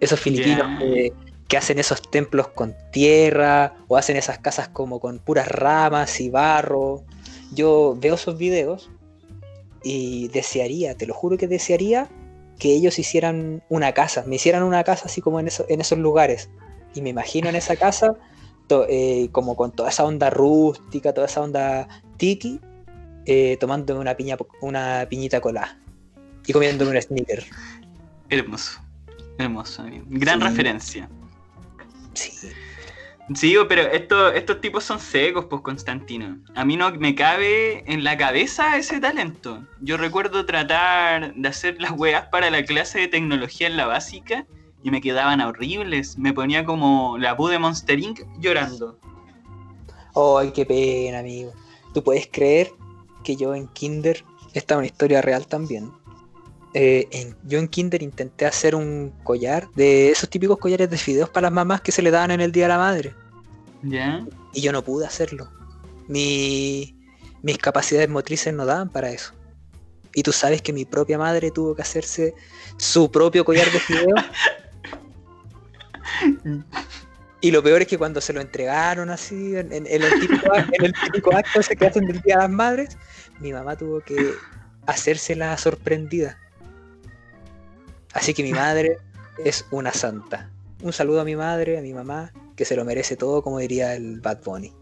Esos 0.00 0.18
filipinos 0.20 0.68
que, 0.80 1.12
que 1.46 1.56
hacen 1.56 1.78
esos 1.78 2.02
templos 2.10 2.48
con 2.48 2.74
tierra 2.90 3.76
o 3.86 3.96
hacen 3.96 4.16
esas 4.16 4.38
casas 4.40 4.68
como 4.68 4.98
con 4.98 5.20
puras 5.20 5.46
ramas 5.46 6.20
y 6.20 6.28
barro. 6.28 7.04
Yo 7.52 7.96
veo 8.00 8.16
esos 8.16 8.36
videos 8.36 8.90
y 9.84 10.26
desearía, 10.28 10.96
te 10.96 11.06
lo 11.06 11.14
juro 11.14 11.36
que 11.38 11.46
desearía 11.46 12.08
que 12.58 12.72
ellos 12.74 12.98
hicieran 12.98 13.62
una 13.68 13.92
casa, 13.92 14.24
me 14.26 14.34
hicieran 14.36 14.64
una 14.64 14.82
casa 14.82 15.04
así 15.06 15.20
como 15.20 15.38
en, 15.38 15.46
eso- 15.46 15.66
en 15.68 15.80
esos 15.80 15.98
lugares. 15.98 16.50
Y 16.94 17.00
me 17.02 17.10
imagino 17.10 17.48
en 17.48 17.54
esa 17.54 17.76
casa 17.76 18.14
to- 18.66 18.86
eh, 18.88 19.28
como 19.30 19.54
con 19.54 19.70
toda 19.70 19.90
esa 19.90 20.04
onda 20.04 20.30
rústica, 20.30 21.14
toda 21.14 21.28
esa 21.28 21.42
onda 21.42 21.86
tiki, 22.16 22.60
eh, 23.30 23.58
tomando 23.60 24.00
una, 24.00 24.16
piña, 24.16 24.36
una 24.62 25.06
piñita 25.08 25.40
colada 25.40 25.78
y 26.46 26.52
comiendo 26.54 26.88
un 26.88 27.00
sneaker. 27.00 27.44
Hermoso. 28.30 28.80
Hermoso, 29.38 29.82
amigo. 29.82 30.04
Gran 30.08 30.40
Sí. 30.40 30.46
referencia. 30.48 31.08
Sí. 32.14 32.32
Sí, 33.34 33.54
pero 33.68 33.82
esto- 33.82 34.32
estos 34.32 34.62
tipos 34.62 34.82
son 34.84 34.98
secos, 34.98 35.44
pues 35.50 35.60
Constantino. 35.60 36.38
A 36.54 36.64
mí 36.64 36.78
no 36.78 36.90
me 36.92 37.14
cabe 37.14 37.84
en 37.92 38.02
la 38.02 38.16
cabeza 38.16 38.78
ese 38.78 38.98
talento. 39.00 39.62
Yo 39.82 39.98
recuerdo 39.98 40.46
tratar 40.46 41.34
de 41.34 41.48
hacer 41.48 41.76
las 41.80 41.90
weas 41.92 42.26
para 42.28 42.48
la 42.48 42.64
clase 42.64 43.00
de 43.00 43.08
tecnología 43.08 43.66
en 43.66 43.76
la 43.76 43.84
básica 43.86 44.46
y 44.82 44.90
me 44.90 45.02
quedaban 45.02 45.42
horribles. 45.42 46.16
Me 46.16 46.32
ponía 46.32 46.64
como 46.64 47.18
la 47.18 47.34
Bu 47.34 47.48
de 47.48 47.58
Monster 47.58 47.98
Inc. 47.98 48.20
llorando. 48.40 48.98
Ay, 50.16 50.50
qué 50.52 50.64
pena, 50.64 51.18
amigo. 51.18 51.52
¿Tú 51.92 52.02
puedes 52.02 52.26
creer 52.32 52.70
que 53.22 53.36
yo 53.36 53.54
en 53.54 53.68
Kinder, 53.68 54.24
esta 54.54 54.74
es 54.74 54.78
una 54.78 54.86
historia 54.86 55.20
real 55.22 55.46
también? 55.46 55.90
Eh, 56.74 57.08
en- 57.12 57.34
yo 57.44 57.58
en 57.58 57.68
Kinder 57.68 58.02
intenté 58.02 58.44
hacer 58.46 58.74
un 58.74 59.12
collar 59.24 59.68
de 59.74 60.10
esos 60.10 60.28
típicos 60.28 60.58
collares 60.58 60.90
de 60.90 60.98
fideos 60.98 61.30
para 61.30 61.46
las 61.46 61.52
mamás 61.52 61.80
que 61.80 61.92
se 61.92 62.02
le 62.02 62.10
daban 62.10 62.30
en 62.30 62.40
el 62.40 62.52
Día 62.52 62.64
de 62.64 62.68
la 62.68 62.78
Madre. 62.78 63.14
¿Ya? 63.82 64.26
Y 64.52 64.60
yo 64.60 64.72
no 64.72 64.82
pude 64.84 65.06
hacerlo. 65.06 65.48
Mi- 66.08 66.94
mis 67.42 67.58
capacidades 67.58 68.08
motrices 68.08 68.52
no 68.52 68.66
daban 68.66 68.90
para 68.90 69.10
eso. 69.10 69.32
Y 70.14 70.22
tú 70.22 70.32
sabes 70.32 70.62
que 70.62 70.72
mi 70.72 70.84
propia 70.84 71.16
madre 71.18 71.50
tuvo 71.50 71.74
que 71.74 71.82
hacerse 71.82 72.34
su 72.76 73.10
propio 73.10 73.44
collar 73.44 73.70
de 73.70 73.78
fideos. 73.80 74.20
Y 77.40 77.50
lo 77.52 77.62
peor 77.62 77.82
es 77.82 77.88
que 77.88 77.98
cuando 77.98 78.20
se 78.20 78.32
lo 78.32 78.40
entregaron 78.40 79.10
así, 79.10 79.56
en, 79.56 79.72
el, 79.72 80.20
típico, 80.20 80.54
en 80.56 80.84
el 80.84 80.92
típico 80.92 81.34
acto 81.34 81.60
que 81.78 81.86
hacen 81.86 82.06
del 82.06 82.20
Día 82.22 82.36
de 82.36 82.42
las 82.42 82.50
Madres, 82.50 82.98
mi 83.38 83.52
mamá 83.52 83.76
tuvo 83.76 84.00
que 84.00 84.32
hacérsela 84.86 85.56
sorprendida. 85.56 86.36
Así 88.12 88.34
que 88.34 88.42
mi 88.42 88.52
madre 88.52 88.98
es 89.44 89.64
una 89.70 89.92
santa. 89.92 90.50
Un 90.82 90.92
saludo 90.92 91.20
a 91.20 91.24
mi 91.24 91.36
madre, 91.36 91.78
a 91.78 91.82
mi 91.82 91.92
mamá, 91.92 92.32
que 92.56 92.64
se 92.64 92.74
lo 92.74 92.84
merece 92.84 93.16
todo, 93.16 93.42
como 93.42 93.58
diría 93.58 93.94
el 93.94 94.20
Bad 94.20 94.42
Bunny. 94.44 94.72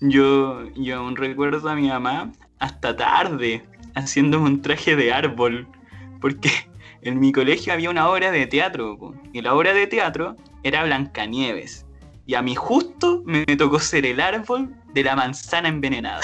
Yo, 0.00 0.68
yo 0.74 0.98
aún 0.98 1.16
recuerdo 1.16 1.68
a 1.68 1.74
mi 1.74 1.88
mamá 1.88 2.32
hasta 2.58 2.96
tarde 2.96 3.62
haciéndome 3.94 4.46
un 4.46 4.62
traje 4.62 4.96
de 4.96 5.12
árbol. 5.12 5.66
Porque 6.20 6.50
en 7.02 7.20
mi 7.20 7.32
colegio 7.32 7.72
había 7.72 7.90
una 7.90 8.08
obra 8.08 8.30
de 8.30 8.46
teatro. 8.46 9.14
Y 9.32 9.40
la 9.40 9.54
obra 9.54 9.72
de 9.72 9.86
teatro 9.86 10.36
era 10.62 10.84
Blancanieves. 10.84 11.86
Y 12.26 12.34
a 12.34 12.42
mí 12.42 12.54
justo 12.54 13.22
me 13.24 13.44
tocó 13.44 13.80
ser 13.80 14.06
el 14.06 14.20
árbol 14.20 14.74
de 14.94 15.02
la 15.02 15.16
manzana 15.16 15.68
envenenada. 15.68 16.20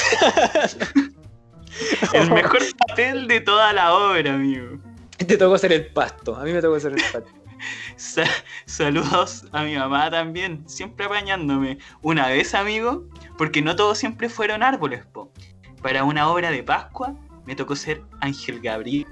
el 2.13 2.31
mejor 2.31 2.63
papel 2.87 3.27
de 3.27 3.41
toda 3.41 3.73
la 3.73 3.95
obra, 3.95 4.35
amigo. 4.35 4.79
Te 5.17 5.37
tocó 5.37 5.59
ser 5.59 5.73
el 5.73 5.87
pasto. 5.87 6.37
A 6.37 6.45
mí 6.45 6.53
me 6.53 6.61
tocó 6.61 6.79
ser 6.79 6.93
el 6.93 7.03
pasto. 7.13 7.31
Sa- 7.97 8.31
saludos 8.67 9.47
a 9.51 9.65
mi 9.65 9.75
mamá 9.75 10.11
también, 10.11 10.63
siempre 10.69 11.07
apañándome. 11.07 11.79
Una 12.03 12.29
vez, 12.29 12.55
amigo, 12.55 13.09
porque 13.37 13.61
no 13.63 13.75
todos 13.75 13.99
siempre 13.99 14.29
fueron 14.29 14.63
árboles, 14.63 15.05
po. 15.07 15.33
Para 15.83 16.05
una 16.05 16.29
obra 16.29 16.53
de 16.53 16.63
Pascua 16.63 17.15
me 17.45 17.57
tocó 17.57 17.75
ser 17.75 18.03
Ángel 18.21 18.61
Gabriel. 18.61 19.07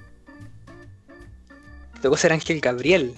Te 1.95 2.01
tocó 2.01 2.17
ser 2.17 2.33
Ángel 2.33 2.61
Gabriel. 2.61 3.15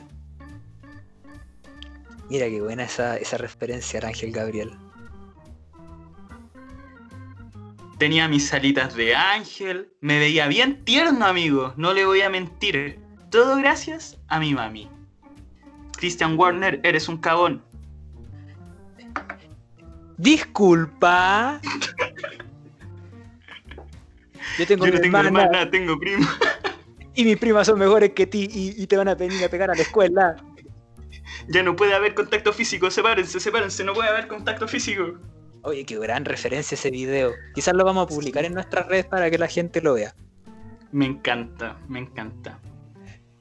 Mira 2.30 2.46
qué 2.48 2.60
buena 2.60 2.84
esa, 2.84 3.16
esa 3.16 3.38
referencia 3.38 4.00
Ángel 4.04 4.32
Gabriel. 4.32 4.70
Tenía 7.98 8.28
mis 8.28 8.52
alitas 8.54 8.94
de 8.94 9.16
ángel, 9.16 9.92
me 10.00 10.20
veía 10.20 10.46
bien 10.46 10.84
tierno, 10.84 11.24
amigo, 11.26 11.72
no 11.76 11.92
le 11.92 12.04
voy 12.04 12.20
a 12.20 12.30
mentir. 12.30 13.00
Todo 13.30 13.56
gracias 13.56 14.16
a 14.28 14.38
mi 14.38 14.54
mami. 14.54 14.88
Christian 15.96 16.38
Warner, 16.38 16.80
eres 16.84 17.08
un 17.08 17.18
cagón. 17.18 17.62
Disculpa. 20.16 21.60
Yo 24.58 24.66
tengo 24.66 24.86
Yo 24.86 24.92
no 24.92 25.00
tengo 25.00 25.18
hermana, 25.18 25.44
hermana, 25.44 25.70
tengo 25.70 25.98
primo. 25.98 26.26
y 27.14 27.24
mis 27.24 27.36
primas 27.36 27.66
son 27.66 27.80
mejores 27.80 28.10
que 28.12 28.26
ti 28.26 28.48
y, 28.50 28.80
y 28.80 28.86
te 28.86 28.96
van 28.96 29.08
a 29.08 29.14
venir 29.16 29.44
a 29.44 29.48
pegar 29.48 29.70
a 29.70 29.74
la 29.74 29.82
escuela. 29.82 30.36
Ya 31.48 31.62
no 31.62 31.74
puede 31.76 31.94
haber 31.94 32.14
contacto 32.14 32.52
físico, 32.52 32.90
sepárense, 32.90 33.40
sepárense, 33.40 33.82
no 33.84 33.94
puede 33.94 34.08
haber 34.10 34.28
contacto 34.28 34.68
físico. 34.68 35.18
Oye, 35.62 35.84
qué 35.84 35.98
gran 35.98 36.24
referencia 36.24 36.74
ese 36.74 36.90
video. 36.90 37.32
Quizás 37.54 37.74
lo 37.74 37.84
vamos 37.84 38.04
a 38.04 38.08
publicar 38.08 38.44
en 38.44 38.54
nuestras 38.54 38.86
redes 38.86 39.06
para 39.06 39.30
que 39.30 39.38
la 39.38 39.48
gente 39.48 39.80
lo 39.80 39.94
vea. 39.94 40.14
Me 40.92 41.06
encanta, 41.06 41.78
me 41.88 42.00
encanta. 42.00 42.60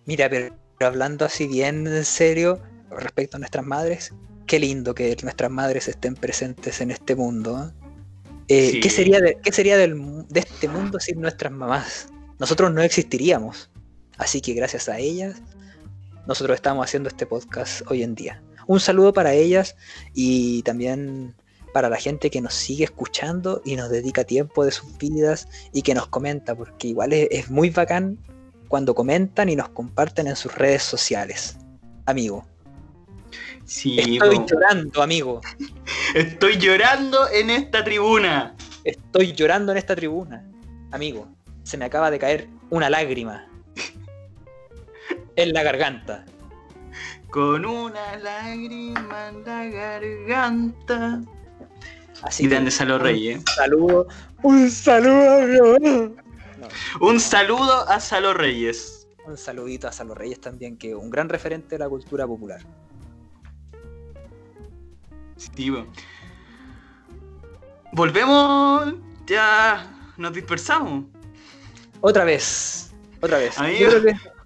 Mira, 0.06 0.30
pero 0.30 0.56
hablando 0.80 1.26
así 1.26 1.48
bien 1.48 1.88
en 1.88 2.06
serio 2.06 2.62
respecto 2.90 3.38
a 3.38 3.40
nuestras 3.40 3.66
madres, 3.66 4.14
qué 4.46 4.60
lindo 4.60 4.96
que 4.96 5.16
nuestras 5.24 5.52
madres 5.52 5.88
estén 5.88 6.16
presentes 6.16 6.82
en 6.82 6.92
este 6.92 7.16
mundo. 7.16 7.60
¿eh? 7.60 7.88
Eh, 8.48 8.72
Sí. 8.72 8.80
¿Qué 8.80 8.90
sería, 8.90 9.20
de, 9.20 9.38
qué 9.44 9.52
sería 9.52 9.78
del 9.78 10.26
de 10.30 10.40
este 10.40 10.70
mundo 10.70 11.00
sin 11.00 11.20
nuestras 11.20 11.52
mamás? 11.52 12.08
Nosotros 12.40 12.72
no 12.74 12.82
existiríamos. 12.82 13.70
Así 14.18 14.42
que 14.42 14.54
gracias 14.54 14.90
a 14.90 14.98
ellas, 14.98 15.42
nosotros 16.28 16.56
estamos 16.56 16.86
haciendo 16.86 17.10
este 17.10 17.26
podcast 17.26 17.82
hoy 17.90 18.04
en 18.04 18.14
día. 18.14 18.44
Un 18.68 18.80
saludo 18.80 19.14
para 19.14 19.34
ellas 19.34 19.76
y 20.14 20.62
también 20.64 21.36
para 21.74 21.90
la 21.90 21.98
gente 21.98 22.30
que 22.30 22.42
nos 22.42 22.54
sigue 22.54 22.84
escuchando 22.84 23.62
y 23.64 23.76
nos 23.76 23.90
dedica 23.90 24.24
tiempo 24.24 24.66
de 24.66 24.72
sus 24.72 24.98
vidas 24.98 25.48
y 25.74 25.82
que 25.82 25.94
nos 25.94 26.08
comenta, 26.08 26.56
porque 26.56 26.90
igual 26.90 27.14
es, 27.14 27.28
es 27.32 27.50
muy 27.50 27.70
bacán 27.70 28.18
cuando 28.68 28.94
comentan 28.94 29.48
y 29.48 29.56
nos 29.56 29.70
comparten 29.70 30.28
en 30.28 30.36
sus 30.36 30.54
redes 30.54 30.84
sociales. 30.84 31.58
Amigo, 32.06 32.46
Sí, 33.66 34.00
estoy 34.00 34.46
llorando, 34.46 35.02
amigo. 35.02 35.42
Estoy 36.16 36.58
llorando 36.58 37.30
en 37.30 37.50
esta 37.50 37.84
tribuna. 37.84 38.56
Estoy 38.86 39.34
llorando 39.34 39.74
en 39.74 39.78
esta 39.78 39.94
tribuna. 39.94 40.50
Amigo, 40.92 41.28
se 41.64 41.78
me 41.78 41.84
acaba 41.84 42.10
de 42.10 42.18
caer 42.18 42.48
una 42.70 42.90
lágrima 42.90 43.46
en 45.38 45.54
la 45.54 45.64
garganta. 45.64 46.26
Con 47.30 47.66
una 47.66 48.18
lágrima 48.18 49.30
en 49.30 49.46
la 49.46 49.66
garganta. 49.66 51.22
Así 52.24 52.48
grandes 52.48 52.82
a 52.82 52.86
los 52.86 53.02
reyes. 53.02 53.38
un 53.38 53.46
saludo, 53.46 54.08
un 54.42 54.70
saludo. 54.72 55.78
No, 56.58 56.68
Un 57.00 57.20
saludo 57.20 57.88
a 57.88 58.00
Salo 58.00 58.34
Reyes. 58.34 59.08
un 59.28 59.38
saludito 59.38 59.88
a 59.88 59.92
Salo 59.92 60.16
Reyes 60.16 60.42
también, 60.42 60.78
que 60.78 60.90
es 60.90 60.96
un 60.96 61.12
gran 61.12 61.30
referente 61.30 61.76
de 61.76 61.80
la 61.80 61.90
cultura 61.90 62.26
popular. 62.26 62.62
Sí. 65.36 65.72
Volvemos. 67.92 68.96
Ya 69.28 70.12
nos 70.18 70.34
dispersamos. 70.34 71.06
Otra 72.02 72.24
vez, 72.24 72.94
otra 73.22 73.38
vez. 73.38 73.58
Amigo. 73.60 73.80
Yo 73.80 73.90
creo 73.90 74.04
que 74.04 74.37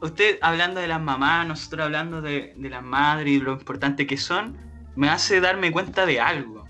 Usted 0.00 0.38
hablando 0.42 0.80
de 0.80 0.86
las 0.86 1.00
mamás, 1.00 1.46
nosotros 1.46 1.84
hablando 1.86 2.20
de, 2.22 2.54
de 2.56 2.70
las 2.70 2.84
madres 2.84 3.32
y 3.34 3.40
lo 3.40 3.52
importante 3.52 4.06
que 4.06 4.16
son, 4.16 4.56
me 4.96 5.08
hace 5.10 5.40
darme 5.40 5.72
cuenta 5.72 6.06
de 6.06 6.20
algo. 6.20 6.64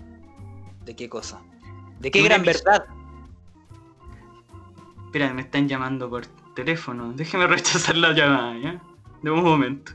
¿De 0.85 0.95
qué 0.95 1.07
cosa? 1.09 1.41
¿De 1.99 2.09
qué 2.11 2.21
gran 2.23 2.41
episodio- 2.41 2.63
verdad? 2.65 2.85
Espera, 5.05 5.33
me 5.33 5.41
están 5.41 5.67
llamando 5.67 6.09
por 6.09 6.25
teléfono. 6.55 7.13
Déjeme 7.13 7.47
rechazar 7.47 7.95
la 7.97 8.13
llamada, 8.13 8.57
¿ya? 8.57 8.81
De 9.21 9.31
un 9.31 9.43
momento. 9.43 9.91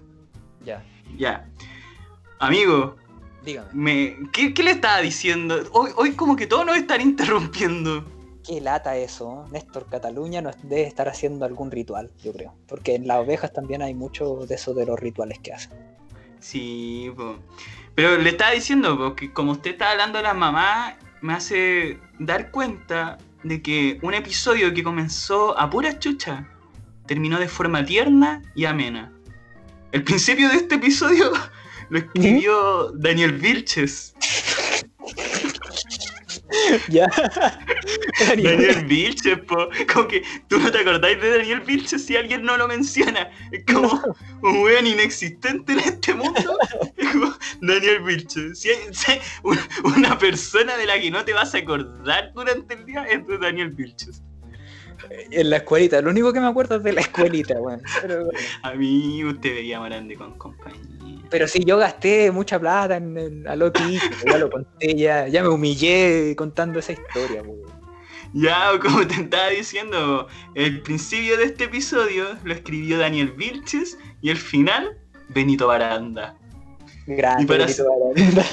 Ya, 0.65 0.85
Ya. 1.17 1.49
Amigo, 2.41 2.97
dígame. 3.45 3.69
me, 3.73 4.17
¿qué, 4.33 4.53
qué 4.53 4.63
le 4.63 4.73
estaba 4.73 4.99
diciendo? 5.01 5.63
Hoy, 5.73 5.91
hoy 5.97 6.13
como 6.13 6.37
que 6.37 6.47
todos 6.47 6.67
nos 6.67 6.77
están 6.77 7.01
interrumpiendo. 7.01 8.05
Qué 8.47 8.61
lata 8.61 8.97
eso. 8.97 9.47
Néstor 9.51 9.89
Cataluña 9.89 10.43
nos 10.43 10.57
debe 10.63 10.83
estar 10.83 11.09
haciendo 11.09 11.47
algún 11.47 11.71
ritual, 11.71 12.11
yo 12.23 12.33
creo. 12.33 12.55
Porque 12.69 12.95
en 12.95 13.07
las 13.07 13.19
ovejas 13.19 13.53
también 13.53 13.81
hay 13.81 13.95
mucho 13.95 14.47
de 14.47 14.55
eso 14.55 14.75
de 14.75 14.85
los 14.85 15.01
rituales 15.01 15.39
que 15.39 15.53
hacen. 15.53 15.73
Sí, 16.41 17.11
po. 17.17 17.37
pero 17.95 18.19
le 18.19 18.29
estaba 18.29 18.51
diciendo, 18.51 18.99
po, 18.99 19.17
que 19.17 19.33
como 19.33 19.53
usted 19.53 19.71
está 19.73 19.93
hablando 19.93 20.19
de 20.19 20.25
las 20.25 20.37
mamás, 20.37 20.95
me 21.23 21.33
hace 21.33 21.99
dar 22.19 22.51
cuenta 22.51 23.17
de 23.45 23.63
que 23.63 23.99
un 24.03 24.13
episodio 24.13 24.75
que 24.75 24.83
comenzó 24.83 25.59
a 25.59 25.71
pura 25.71 25.99
chucha 25.99 26.47
terminó 27.07 27.39
de 27.39 27.49
forma 27.49 27.85
tierna 27.85 28.43
y 28.55 28.67
amena. 28.67 29.11
El 29.93 30.05
principio 30.05 30.51
de 30.51 30.57
este 30.57 30.75
episodio 30.75 31.33
lo 31.89 31.99
escribió 31.99 32.93
Daniel 32.93 33.33
Vilches. 33.33 34.15
ya. 36.89 37.07
Daniel 38.43 38.85
Vilches, 38.87 39.39
po. 39.41 39.69
Como 39.93 40.09
que 40.09 40.23
tú 40.49 40.59
no 40.59 40.71
te 40.71 40.79
acordáis 40.79 41.21
de 41.21 41.39
Daniel 41.39 41.61
Vilches 41.61 42.05
si 42.07 42.17
alguien 42.17 42.43
no 42.43 42.57
lo 42.57 42.69
menciona. 42.69 43.31
Es 43.53 43.65
como 43.65 44.01
un 44.43 44.63
weón 44.63 44.87
inexistente 44.87 45.73
en 45.73 45.81
este 45.81 46.15
mundo. 46.15 46.59
Es 46.97 47.09
como 47.11 47.35
Daniel 47.61 48.03
Vilches. 48.03 48.61
Si 48.61 48.71
hay, 48.71 48.77
si 48.93 49.13
hay 49.13 49.21
un- 49.43 49.59
una 49.97 50.17
persona 50.19 50.77
de 50.77 50.87
la 50.87 51.01
que 51.01 51.11
no 51.11 51.25
te 51.25 51.33
vas 51.33 51.55
a 51.55 51.59
acordar 51.59 52.33
durante 52.35 52.75
el 52.75 52.85
día 52.87 53.05
es 53.05 53.27
de 53.27 53.39
Daniel 53.39 53.71
Vilches. 53.71 54.23
En 55.31 55.51
la 55.51 55.57
escuelita. 55.59 56.01
Lo 56.01 56.11
único 56.11 56.33
que 56.33 56.41
me 56.41 56.47
acuerdo 56.47 56.77
es 56.77 56.83
de 56.83 56.93
la 56.93 57.01
escuelita, 57.01 57.55
weón. 57.61 57.83
Pero, 58.03 58.29
A 58.63 58.75
mí 58.75 59.25
usted 59.25 59.55
veía 59.55 59.81
grande 59.81 60.17
con 60.17 60.37
compañía. 60.39 61.23
pero 61.31 61.47
sí, 61.49 61.63
yo 61.65 61.79
gasté 61.79 62.31
mucha 62.31 62.59
plata 62.59 62.97
en 62.97 63.17
el 63.17 63.47
a 63.49 63.55
ya 63.57 64.39
lo 64.39 64.51
conté, 64.51 64.95
ya, 64.95 65.29
ya 65.29 65.43
me 65.43 65.49
humillé 65.49 66.35
contando 66.37 66.79
esa 66.79 66.93
historia, 66.93 67.43
weón. 67.43 67.85
Ya, 68.33 68.71
como 68.81 69.07
te 69.07 69.15
estaba 69.15 69.49
diciendo, 69.51 70.27
el 70.57 70.83
principio 70.83 71.37
de 71.37 71.45
este 71.45 71.65
episodio 71.65 72.25
lo 72.43 72.53
escribió 72.53 72.99
Daniel 72.99 73.31
Vilches 73.33 73.97
y 74.23 74.31
el 74.31 74.37
final, 74.37 74.99
Benito 75.29 75.69
Baranda. 75.69 76.37
Para- 77.07 77.37
Benito 77.45 77.85
Baranda. 77.89 78.45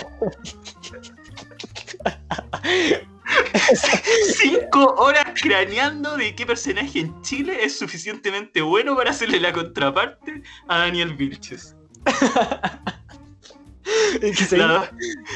Cinco 4.42 4.96
horas 4.98 5.26
craneando 5.42 6.18
de 6.18 6.36
qué 6.36 6.46
personaje 6.46 7.00
en 7.00 7.22
Chile 7.22 7.58
es 7.64 7.78
suficientemente 7.78 8.62
bueno 8.62 8.96
para 8.96 9.12
hacerle 9.12 9.40
la 9.40 9.52
contraparte 9.54 10.42
a 10.68 10.80
Daniel 10.80 11.14
Vilches. 11.16 11.76
Es 14.22 14.48
que 14.48 14.58
La, 14.58 14.90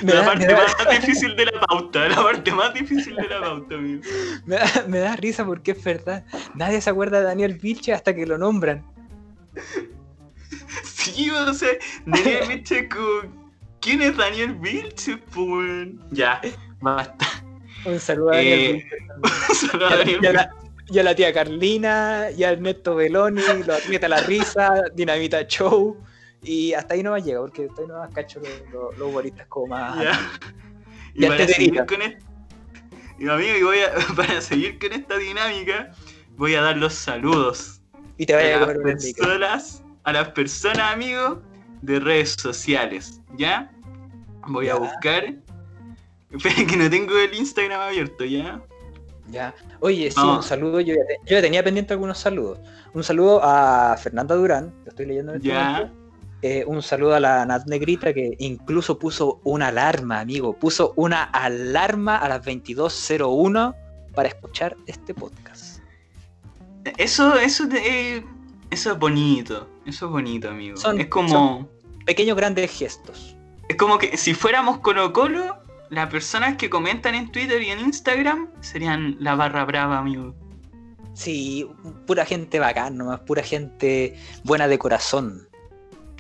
me 0.04 0.14
la 0.14 0.20
da- 0.20 0.26
parte 0.26 0.46
da- 0.48 0.58
más 0.58 1.02
difícil 1.02 1.36
de 1.36 1.46
la 1.46 1.60
pauta, 1.62 2.08
la 2.08 2.16
parte 2.24 2.52
más 2.52 2.74
difícil 2.74 3.16
de 3.16 3.28
la 3.28 3.42
pauta, 3.42 3.76
amigo. 3.76 4.04
Me 4.46 4.56
da, 4.58 4.86
me 4.88 5.00
da 5.00 5.16
risa 5.16 5.44
porque 5.46 5.72
es 5.72 5.84
verdad. 5.84 6.24
Nadie 6.54 6.80
se 6.80 6.90
acuerda 6.92 7.20
de 7.20 7.26
Daniel 7.26 7.56
Vilche 7.56 7.92
hasta 7.92 8.14
que 8.16 8.26
lo 8.26 8.38
nombran. 8.38 8.86
Sí, 10.84 11.30
o 11.32 11.54
sea, 11.54 11.70
Daniel 12.06 12.48
Vilches 12.48 12.88
como... 12.94 13.46
¿Quién 13.82 14.02
es 14.04 14.16
Daniel 14.16 14.54
Vilches, 14.56 15.18
pues? 15.34 15.90
Ya, 16.12 16.40
basta. 16.82 17.26
Un 17.86 18.00
saludo 18.00 18.32
a 18.32 18.36
Daniel 18.38 18.60
Eh, 18.60 18.74
Vilche. 18.74 18.98
Solo 19.72 19.88
a 19.88 19.90
Y 19.90 19.94
a, 19.94 19.98
Daniel 19.98 20.20
y 20.22 20.26
a 20.26 20.34
la, 20.34 20.56
y 20.88 21.00
a 21.00 21.04
la 21.04 21.16
tía 21.16 21.34
Carlina, 21.34 22.28
y 22.36 22.44
a 22.44 22.52
Ernesto 22.52 22.96
Beloni, 22.96 23.42
lo 23.66 23.76
aprieta 23.76 24.08
la 24.08 24.22
risa, 24.22 24.84
Dinamita 24.94 25.46
Show. 25.48 25.98
Y 26.42 26.74
hasta 26.74 26.94
ahí 26.94 27.04
no 27.04 27.12
va 27.12 27.18
a 27.18 27.20
llegar, 27.20 27.42
porque 27.42 27.66
hasta 27.70 27.82
ahí 27.82 27.88
no 27.88 27.98
más 27.98 28.14
cacho 28.14 28.40
los, 28.40 28.50
los, 28.72 28.98
los 28.98 29.08
humoristas 29.10 29.48
como 29.48 29.68
más. 29.68 30.04
Ya. 30.04 30.20
Y 31.16 31.22
Ya 31.22 31.30
para 31.30 31.46
te 31.46 31.54
seguir 31.54 31.86
con 31.86 32.02
y 33.18 33.30
amigo, 33.30 33.58
y 33.58 33.64
voy 33.64 33.78
a, 33.80 33.94
para 34.16 34.42
seguir 34.42 34.78
con 34.80 34.92
esta 34.92 35.18
dinámica, 35.18 35.92
voy 36.36 36.56
a 36.56 36.62
dar 36.62 36.78
los 36.78 36.94
saludos 36.94 37.82
Y 38.18 38.26
te 38.26 38.34
a 38.34 38.38
vaya 38.38 38.58
a 38.58 38.60
las 38.60 38.68
comer 38.68 38.78
un 38.78 38.84
personas, 38.84 39.84
a 40.04 40.14
las 40.14 40.30
personas, 40.30 40.94
amigos, 40.94 41.40
de 41.82 42.00
redes 42.00 42.36
sociales, 42.38 43.22
¿ya? 43.38 43.72
Voy 44.48 44.70
a 44.70 44.76
buscar. 44.76 45.34
Espera 46.32 46.56
que 46.68 46.78
no 46.78 46.90
tengo 46.90 47.18
el 47.18 47.34
Instagram 47.34 47.82
abierto 47.82 48.26
ya. 48.26 48.62
Ya. 49.32 49.56
Oye, 49.80 50.10
sí, 50.12 50.18
Vamos. 50.18 50.38
un 50.38 50.44
saludo. 50.44 50.80
Yo 50.82 50.94
ya, 50.96 51.02
te- 51.08 51.20
yo 51.30 51.36
ya 51.38 51.42
tenía 51.42 51.64
pendiente 51.64 51.94
algunos 51.94 52.18
saludos. 52.20 52.60
Un 52.94 53.04
saludo 53.04 53.42
a 53.44 53.98
Fernanda 53.98 54.36
Durán, 54.36 54.74
lo 54.84 54.90
estoy 54.90 55.06
leyendo 55.08 55.32
en 55.32 55.38
este 55.38 55.50
Ya. 55.50 55.70
momento. 55.72 55.94
Eh, 56.42 56.64
un 56.68 56.84
saludo 56.84 57.16
a 57.16 57.20
la 57.20 57.44
Nat 57.46 57.66
Negrita 57.66 58.14
que 58.14 58.36
incluso 58.38 59.00
puso 59.00 59.40
una 59.44 59.70
alarma, 59.70 60.20
amigo. 60.20 60.54
Puso 60.54 60.94
una 60.96 61.24
alarma 61.24 62.18
a 62.18 62.30
las 62.30 62.46
22.01 62.46 63.74
para 64.14 64.28
escuchar 64.30 64.76
este 64.86 65.16
podcast. 65.16 65.80
Eso, 66.98 67.36
eso, 67.40 67.64
eh, 67.74 68.24
eso 68.70 68.92
es 68.92 69.00
bonito. 69.00 69.68
Eso 69.88 70.06
es 70.06 70.12
bonito, 70.12 70.50
amigo. 70.50 70.78
Son- 70.78 71.00
es 71.00 71.08
como. 71.08 71.68
Pequeños 72.06 72.38
grandes 72.38 72.72
gestos. 72.78 73.36
Es 73.68 73.78
como 73.78 73.98
que 73.98 74.16
si 74.18 74.36
fuéramos 74.36 74.78
Colo 74.80 75.12
Colo, 75.12 75.58
las 75.90 76.10
personas 76.10 76.58
que 76.58 76.70
comentan 76.70 77.16
en 77.16 77.32
Twitter 77.32 77.62
y 77.62 77.70
en 77.70 77.80
Instagram 77.80 78.50
serían 78.62 79.18
la 79.20 79.36
barra 79.36 79.66
brava, 79.66 80.00
amigo. 80.00 80.36
Sí, 81.14 81.68
pura 82.06 82.26
gente 82.26 82.60
bacán 82.60 82.98
nomás, 82.98 83.22
pura 83.22 83.42
gente 83.42 84.16
buena 84.44 84.68
de 84.68 84.78
corazón. 84.78 85.48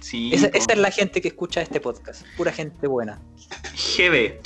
Sí. 0.01 0.31
Esa, 0.33 0.47
es 0.47 0.77
la 0.77 0.91
gente 0.91 1.21
que 1.21 1.29
escucha 1.29 1.61
este 1.61 1.79
podcast, 1.79 2.25
pura 2.37 2.51
gente 2.51 2.87
buena. 2.87 3.19
GB. 3.97 4.39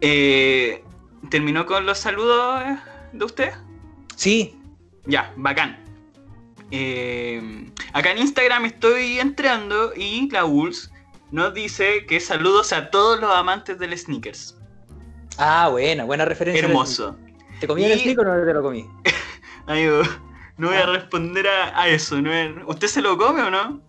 Eh, 0.00 0.82
¿Terminó 1.30 1.66
con 1.66 1.86
los 1.86 1.98
saludos 1.98 2.62
eh, 2.64 2.76
de 3.12 3.24
usted? 3.24 3.52
Sí, 4.16 4.56
Ya, 5.06 5.32
bacán. 5.36 5.82
Eh, 6.70 7.70
acá 7.92 8.12
en 8.12 8.18
Instagram 8.18 8.64
estoy 8.64 9.18
entrando 9.18 9.92
y 9.94 10.30
la 10.30 10.44
ULS 10.44 10.90
nos 11.30 11.52
dice 11.54 12.06
que 12.06 12.20
saludos 12.20 12.72
a 12.72 12.90
todos 12.90 13.20
los 13.20 13.30
amantes 13.34 13.78
del 13.78 13.96
sneakers. 13.98 14.56
ah, 15.38 15.68
buena, 15.70 16.04
buena 16.04 16.24
referencia. 16.24 16.64
Hermoso. 16.66 17.16
¿Te 17.60 17.66
comí 17.66 17.84
el 17.84 17.98
Y- 17.98 18.02
sneak 18.02 18.18
o 18.20 18.24
no 18.24 18.44
te 18.44 18.52
lo 18.54 18.62
comí? 18.62 18.86
Amigo, 19.66 20.02
no 20.58 20.68
voy 20.68 20.76
a 20.76 20.82
Ah. 20.84 20.86
responder 20.86 21.46
a, 21.48 21.80
a 21.80 21.88
eso. 21.88 22.20
no 22.20 22.30
¿Usted 22.68 22.86
se 22.88 23.00
lo 23.02 23.16
come 23.18 23.42
o 23.42 23.50
no? 23.50 23.80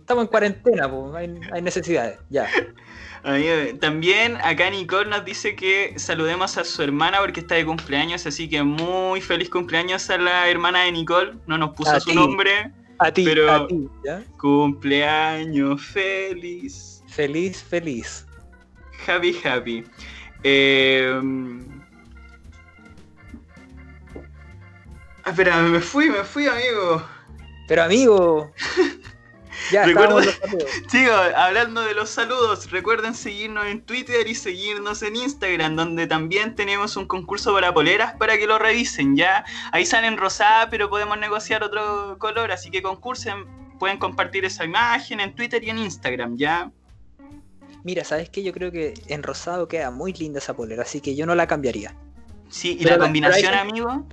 Estamos 0.00 0.22
en 0.24 0.28
cuarentena, 0.28 0.88
pues, 0.88 1.14
hay, 1.16 1.40
hay 1.52 1.62
necesidades. 1.62 2.18
Ya. 2.30 2.48
Amigo, 3.24 3.78
también 3.80 4.36
acá 4.36 4.70
Nicole 4.70 5.10
nos 5.10 5.24
dice 5.24 5.56
que 5.56 5.94
saludemos 5.98 6.56
a 6.58 6.64
su 6.64 6.80
hermana 6.82 7.18
porque 7.18 7.40
está 7.40 7.56
de 7.56 7.66
cumpleaños, 7.66 8.24
así 8.24 8.48
que 8.48 8.62
muy 8.62 9.20
feliz 9.20 9.50
cumpleaños 9.50 10.08
a 10.10 10.18
la 10.18 10.48
hermana 10.48 10.82
de 10.84 10.92
Nicole. 10.92 11.32
No 11.48 11.58
nos 11.58 11.70
puso 11.74 11.90
A 11.90 11.98
su 11.98 12.14
nombre. 12.14 12.70
A 12.98 13.10
ti, 13.10 13.24
Pero- 13.24 13.50
a 13.52 13.66
ti, 13.66 13.88
¿ya? 14.04 14.22
Cumpleaños 14.38 15.82
feliz. 15.84 17.02
Feliz, 17.08 17.62
feliz. 17.62 18.26
Happy, 19.06 19.36
happy. 19.44 19.84
Eh... 20.42 21.20
Espera, 25.26 25.60
me 25.62 25.80
fui, 25.80 26.08
me 26.08 26.22
fui, 26.24 26.46
amigo. 26.46 27.02
Pero 27.68 27.82
amigo. 27.82 28.52
Ya. 29.70 29.84
Sigo 30.88 31.12
hablando 31.36 31.82
de 31.82 31.94
los 31.94 32.10
saludos. 32.10 32.70
Recuerden 32.70 33.14
seguirnos 33.14 33.66
en 33.66 33.82
Twitter 33.82 34.26
y 34.28 34.34
seguirnos 34.34 35.02
en 35.02 35.16
Instagram, 35.16 35.76
donde 35.76 36.06
también 36.06 36.54
tenemos 36.54 36.96
un 36.96 37.06
concurso 37.06 37.52
para 37.52 37.72
poleras 37.74 38.14
para 38.14 38.38
que 38.38 38.46
lo 38.46 38.58
revisen. 38.58 39.16
Ya 39.16 39.44
ahí 39.72 39.86
salen 39.86 40.16
rosadas, 40.16 40.68
pero 40.70 40.88
podemos 40.90 41.18
negociar 41.18 41.62
otro 41.62 42.16
color, 42.18 42.52
así 42.52 42.70
que 42.70 42.82
concursen. 42.82 43.46
Pueden 43.78 43.98
compartir 43.98 44.44
esa 44.46 44.64
imagen 44.64 45.20
en 45.20 45.34
Twitter 45.34 45.62
y 45.62 45.68
en 45.68 45.78
Instagram, 45.78 46.36
¿ya? 46.38 46.70
Mira, 47.84 48.04
¿sabes 48.04 48.30
qué? 48.30 48.42
Yo 48.42 48.52
creo 48.52 48.72
que 48.72 48.94
en 49.08 49.22
rosado 49.22 49.68
queda 49.68 49.90
muy 49.90 50.12
linda 50.12 50.38
esa 50.38 50.56
polera, 50.56 50.82
así 50.82 51.00
que 51.00 51.14
yo 51.14 51.26
no 51.26 51.34
la 51.34 51.46
cambiaría. 51.46 51.94
Sí, 52.48 52.76
y 52.80 52.84
Pero 52.84 52.96
la 52.96 53.04
combinación, 53.04 53.54
amigo. 53.54 54.06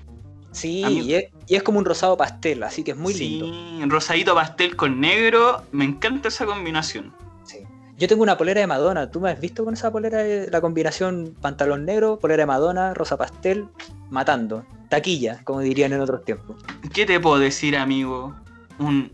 Sí, 0.53 0.81
y 0.85 1.13
es, 1.15 1.25
y 1.47 1.55
es 1.55 1.63
como 1.63 1.79
un 1.79 1.85
rosado 1.85 2.15
pastel, 2.15 2.63
así 2.63 2.83
que 2.83 2.91
es 2.91 2.97
muy 2.97 3.13
sí, 3.13 3.41
lindo. 3.41 3.93
rosadito 3.93 4.35
pastel 4.35 4.75
con 4.75 5.01
negro. 5.01 5.63
Me 5.71 5.83
encanta 5.83 6.29
esa 6.29 6.45
combinación. 6.45 7.11
Sí. 7.43 7.59
Yo 7.97 8.07
tengo 8.07 8.23
una 8.23 8.37
polera 8.37 8.61
de 8.61 8.67
Madonna, 8.67 9.09
¿tú 9.09 9.19
me 9.19 9.31
has 9.31 9.39
visto 9.41 9.65
con 9.65 9.73
esa 9.73 9.91
polera 9.91 10.19
de 10.19 10.49
la 10.49 10.61
combinación 10.61 11.35
pantalón 11.41 11.85
negro, 11.85 12.19
polera 12.19 12.43
de 12.43 12.47
Madonna, 12.47 12.93
rosa 12.93 13.17
pastel, 13.17 13.67
matando? 14.09 14.63
Taquilla, 14.89 15.41
como 15.43 15.61
dirían 15.61 15.91
en 15.91 16.01
otros 16.01 16.23
tiempos. 16.23 16.55
¿Qué 16.93 17.05
te 17.05 17.19
puedo 17.19 17.39
decir, 17.39 17.75
amigo? 17.75 18.35
Un... 18.77 19.11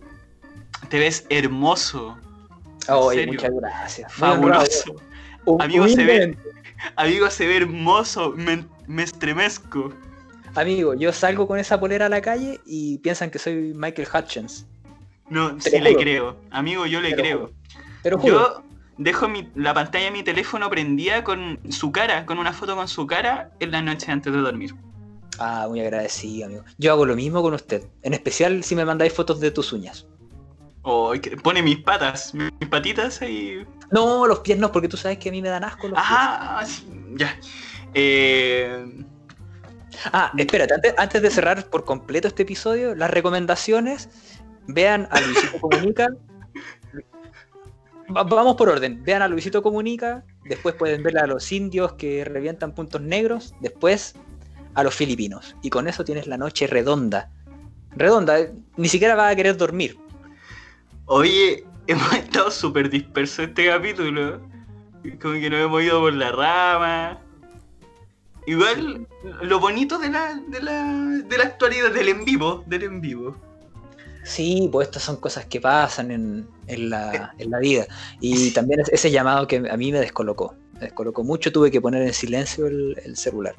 Te 0.89 0.99
ves 0.99 1.25
hermoso. 1.29 2.17
Serio? 3.11 3.33
muchas 3.33 3.51
gracias. 3.51 4.13
Fabuloso. 4.13 4.95
Amigo, 5.59 5.87
se 5.87 6.03
ve-. 6.03 6.37
Amigo, 6.95 7.29
se 7.29 7.47
ve 7.47 7.57
hermoso. 7.57 8.33
Me, 8.35 8.65
me 8.87 9.03
estremezco. 9.03 9.93
Amigo, 10.59 10.93
yo 10.93 11.13
salgo 11.13 11.47
con 11.47 11.57
esa 11.57 11.79
polera 11.79 12.07
a 12.07 12.09
la 12.09 12.21
calle 12.21 12.59
y 12.65 12.97
piensan 12.97 13.31
que 13.31 13.39
soy 13.39 13.71
Michael 13.73 14.09
Hutchins. 14.13 14.67
No, 15.29 15.55
Te 15.55 15.69
sí 15.69 15.79
le 15.79 15.95
creo. 15.95 16.35
Amigo, 16.51 16.85
yo 16.85 16.99
le 16.99 17.11
Te 17.11 17.21
creo. 17.21 17.53
Pero 18.03 18.21
Yo 18.25 18.63
dejo 18.97 19.29
mi- 19.29 19.49
la 19.55 19.73
pantalla 19.73 20.05
de 20.05 20.11
mi 20.11 20.21
teléfono 20.21 20.69
prendida 20.69 21.23
con 21.23 21.59
su 21.69 21.93
cara, 21.93 22.25
con 22.25 22.39
una 22.39 22.51
foto 22.51 22.75
con 22.75 22.89
su 22.89 23.07
cara 23.07 23.51
en 23.61 23.71
la 23.71 23.81
noche 23.81 24.11
antes 24.11 24.33
de 24.33 24.39
dormir. 24.39 24.75
Ah, 25.37 25.65
muy 25.69 25.79
agradecido, 25.79 26.47
amigo. 26.47 26.63
Yo 26.77 26.91
hago 26.91 27.05
lo 27.05 27.15
mismo 27.15 27.41
con 27.41 27.53
usted. 27.53 27.85
En 28.01 28.13
especial 28.13 28.61
si 28.65 28.75
me 28.75 28.83
mandáis 28.83 29.13
fotos 29.13 29.39
de 29.39 29.51
tus 29.51 29.71
uñas. 29.71 30.07
O 30.81 31.13
que 31.13 31.37
pone 31.37 31.61
mis 31.61 31.77
patas, 31.77 32.33
mis 32.33 32.51
patitas 32.69 33.21
ahí. 33.21 33.65
No, 33.91 34.27
los 34.27 34.39
pies 34.39 34.57
no, 34.59 34.73
porque 34.73 34.89
tú 34.89 34.97
sabes 34.97 35.19
que 35.19 35.29
a 35.29 35.31
mí 35.31 35.41
me 35.41 35.47
dan 35.47 35.63
asco 35.63 35.87
los 35.87 35.97
Ajá, 35.97 36.65
sí, 36.65 36.85
ya. 37.15 37.39
Eh, 37.93 38.83
pies. 38.93 39.05
Ah, 40.05 40.31
espérate, 40.37 40.93
antes, 40.97 41.21
de 41.21 41.29
cerrar 41.29 41.65
por 41.69 41.83
completo 41.85 42.27
este 42.27 42.43
episodio, 42.43 42.95
las 42.95 43.09
recomendaciones, 43.11 44.09
vean 44.67 45.07
a 45.11 45.19
Luisito 45.21 45.59
Comunica. 45.59 46.07
Va- 48.15 48.23
Vamos 48.23 48.55
por 48.55 48.69
orden. 48.69 49.03
Vean 49.03 49.21
a 49.21 49.27
Luisito 49.27 49.61
Comunica, 49.61 50.23
después 50.45 50.75
pueden 50.75 51.03
ver 51.03 51.17
a 51.19 51.27
los 51.27 51.51
indios 51.51 51.93
que 51.93 52.23
revientan 52.25 52.73
puntos 52.73 53.01
negros, 53.01 53.53
después 53.59 54.15
a 54.73 54.83
los 54.83 54.95
filipinos. 54.95 55.55
Y 55.61 55.69
con 55.69 55.87
eso 55.87 56.03
tienes 56.05 56.27
la 56.27 56.37
noche 56.37 56.67
redonda. 56.67 57.29
Redonda, 57.95 58.39
eh, 58.39 58.51
ni 58.77 58.87
siquiera 58.87 59.15
vas 59.15 59.31
a 59.33 59.35
querer 59.35 59.57
dormir. 59.57 59.97
oye, 61.05 61.65
hemos 61.87 62.13
estado 62.13 62.51
súper 62.51 62.89
dispersos 62.89 63.47
este 63.49 63.67
capítulo. 63.67 64.39
Como 65.21 65.33
que 65.35 65.49
nos 65.49 65.59
hemos 65.61 65.81
ido 65.83 65.99
por 66.01 66.13
la 66.13 66.31
rama. 66.31 67.19
Igual, 68.49 69.07
lo 69.43 69.59
bonito 69.59 69.99
de 69.99 70.09
la, 70.09 70.35
de 70.47 70.61
la, 70.61 70.83
de 71.27 71.37
la 71.37 71.43
actualidad, 71.43 71.91
del 71.91 72.07
en 72.09 72.25
vivo, 72.25 72.63
del 72.65 72.83
en 72.83 72.99
vivo. 73.01 73.35
Sí, 74.23 74.67
pues 74.71 74.87
estas 74.87 75.03
son 75.03 75.17
cosas 75.17 75.45
que 75.45 75.61
pasan 75.61 76.09
en, 76.11 76.47
en 76.67 76.89
la, 76.89 77.33
en 77.37 77.51
la 77.51 77.59
vida. 77.59 77.85
Y 78.19 78.51
también 78.51 78.79
es- 78.79 78.89
ese 78.89 79.11
llamado 79.11 79.47
que 79.47 79.57
a 79.69 79.77
mí 79.77 79.91
me 79.91 79.99
descolocó. 79.99 80.55
Me 80.73 80.81
descolocó 80.81 81.23
mucho, 81.23 81.51
tuve 81.51 81.69
que 81.71 81.79
poner 81.79 82.01
en 82.01 82.13
silencio 82.13 82.67
el, 82.67 82.99
el 83.05 83.15
celular. 83.17 83.55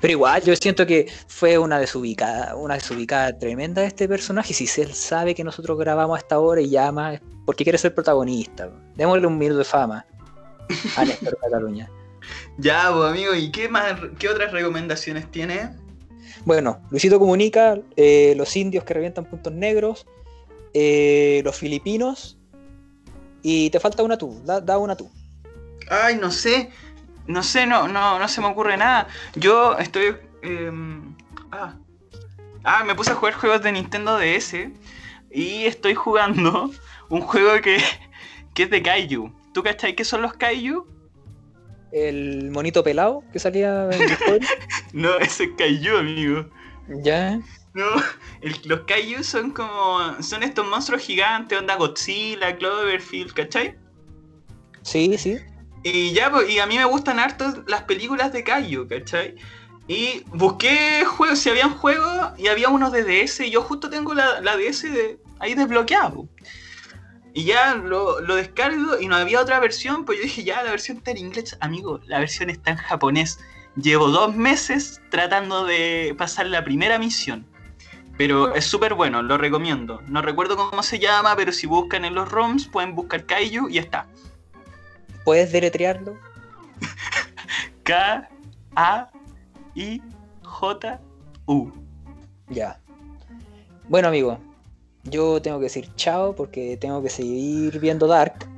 Pero 0.00 0.10
igual, 0.12 0.42
yo 0.42 0.54
siento 0.56 0.86
que 0.86 1.06
fue 1.28 1.56
una 1.58 1.78
desubicada, 1.78 2.56
una 2.56 2.74
desubicada 2.74 3.38
tremenda 3.38 3.82
de 3.82 3.88
este 3.88 4.08
personaje. 4.08 4.54
Si 4.54 4.80
él 4.80 4.92
sabe 4.92 5.34
que 5.34 5.44
nosotros 5.44 5.78
grabamos 5.78 6.16
a 6.16 6.18
esta 6.18 6.38
hora 6.38 6.60
y 6.60 6.68
llama, 6.70 7.20
porque 7.44 7.62
quiere 7.64 7.78
ser 7.78 7.94
protagonista. 7.94 8.70
Démosle 8.96 9.26
un 9.26 9.38
minuto 9.38 9.58
de 9.58 9.64
fama 9.64 10.04
a 10.96 11.04
Néstor 11.04 11.38
Cataluña. 11.40 11.88
Ya, 12.58 12.90
pues 12.92 13.10
amigo, 13.10 13.34
¿y 13.34 13.50
qué 13.50 13.68
más, 13.68 13.94
qué 14.18 14.28
otras 14.28 14.52
recomendaciones 14.52 15.30
tiene? 15.30 15.70
Bueno, 16.44 16.80
Luisito 16.90 17.18
comunica, 17.18 17.78
eh, 17.96 18.34
los 18.36 18.54
indios 18.56 18.84
que 18.84 18.94
revientan 18.94 19.24
puntos 19.24 19.52
negros, 19.52 20.06
eh, 20.74 21.40
los 21.44 21.56
filipinos, 21.56 22.38
y 23.42 23.70
te 23.70 23.80
falta 23.80 24.02
una 24.02 24.18
tú, 24.18 24.40
da, 24.44 24.60
da 24.60 24.78
una 24.78 24.96
tú. 24.96 25.10
Ay, 25.88 26.16
no 26.16 26.30
sé. 26.30 26.70
No 27.26 27.42
sé, 27.42 27.66
no, 27.66 27.88
no, 27.88 28.18
no 28.18 28.28
se 28.28 28.40
me 28.40 28.46
ocurre 28.48 28.76
nada. 28.76 29.08
Yo 29.34 29.76
estoy. 29.78 30.16
em, 30.42 31.14
ah. 31.50 31.74
Ah, 32.64 32.84
me 32.84 32.94
puse 32.94 33.12
a 33.12 33.14
jugar 33.14 33.34
juegos 33.34 33.62
de 33.62 33.72
Nintendo 33.72 34.18
DS. 34.18 34.70
Y 35.30 35.64
estoy 35.64 35.94
jugando 35.94 36.70
un 37.08 37.20
juego 37.20 37.60
que, 37.60 37.78
que 38.54 38.64
es 38.64 38.70
de 38.70 38.82
Kaiju. 38.82 39.32
¿Tú 39.52 39.62
cachai 39.62 39.94
qué 39.94 40.04
son 40.04 40.22
los 40.22 40.34
Kaiju? 40.34 40.86
El 41.92 42.50
monito 42.50 42.82
pelado 42.84 43.22
que 43.32 43.38
salía 43.38 43.88
en 43.92 44.06
Discovery. 44.06 44.46
No, 44.92 45.16
ese 45.18 45.44
es 45.44 45.50
Kaiju, 45.58 45.96
amigo. 45.96 46.50
ya. 47.02 47.38
No, 47.74 47.84
el- 48.40 48.60
los 48.64 48.80
Kaiju 48.82 49.22
son 49.22 49.50
como. 49.50 50.22
Son 50.22 50.42
estos 50.42 50.66
monstruos 50.66 51.02
gigantes, 51.02 51.58
onda 51.58 51.76
Godzilla, 51.76 52.56
Cloverfield, 52.56 53.32
¿cachai? 53.34 53.74
Sí, 54.82 55.16
sí. 55.18 55.36
Y 55.82 56.12
ya, 56.12 56.30
pues, 56.30 56.48
y 56.48 56.58
a 56.58 56.66
mí 56.66 56.76
me 56.78 56.84
gustan 56.86 57.18
harto 57.18 57.62
las 57.66 57.82
películas 57.82 58.32
de 58.32 58.42
Kaiju, 58.44 58.88
¿cachai? 58.88 59.34
Y 59.88 60.22
busqué 60.28 61.04
juegos, 61.04 61.38
si 61.38 61.50
habían 61.50 61.70
juegos, 61.74 62.30
y 62.38 62.48
había 62.48 62.70
unos 62.70 62.90
de 62.92 63.04
DS, 63.04 63.46
y 63.46 63.50
yo 63.50 63.62
justo 63.62 63.88
tengo 63.90 64.14
la, 64.14 64.40
la 64.40 64.56
DS 64.56 64.90
de, 64.90 65.18
ahí 65.38 65.54
desbloqueada. 65.54 66.12
Y 67.36 67.44
ya 67.44 67.74
lo, 67.74 68.18
lo 68.22 68.34
descargo 68.36 68.98
y 68.98 69.08
no 69.08 69.16
había 69.16 69.42
otra 69.42 69.60
versión, 69.60 70.06
pues 70.06 70.16
yo 70.16 70.24
dije, 70.24 70.42
ya, 70.42 70.62
la 70.62 70.70
versión 70.70 70.96
está 70.96 71.10
en 71.10 71.18
inglés. 71.18 71.54
Amigo, 71.60 72.00
la 72.06 72.18
versión 72.18 72.48
está 72.48 72.70
en 72.70 72.78
japonés. 72.78 73.38
Llevo 73.76 74.08
dos 74.08 74.34
meses 74.34 75.02
tratando 75.10 75.66
de 75.66 76.14
pasar 76.16 76.46
la 76.46 76.64
primera 76.64 76.98
misión. 76.98 77.44
Pero 78.16 78.54
es 78.54 78.64
súper 78.64 78.94
bueno, 78.94 79.20
lo 79.22 79.36
recomiendo. 79.36 80.00
No 80.08 80.22
recuerdo 80.22 80.56
cómo 80.56 80.82
se 80.82 80.98
llama, 80.98 81.36
pero 81.36 81.52
si 81.52 81.66
buscan 81.66 82.06
en 82.06 82.14
los 82.14 82.32
ROMs 82.32 82.68
pueden 82.68 82.94
buscar 82.94 83.26
Kaiju 83.26 83.68
y 83.68 83.76
está. 83.76 84.06
¿Puedes 85.22 85.52
deletrearlo? 85.52 86.16
K-A-I-J-U. 87.82 88.32
Ya. 92.48 92.80
Bueno, 93.90 94.08
amigo, 94.08 94.40
yo 95.10 95.40
tengo 95.40 95.58
que 95.58 95.64
decir 95.64 95.88
chao 95.96 96.34
porque 96.34 96.76
tengo 96.76 97.02
que 97.02 97.10
seguir 97.10 97.78
viendo 97.80 98.06
Dark. 98.06 98.48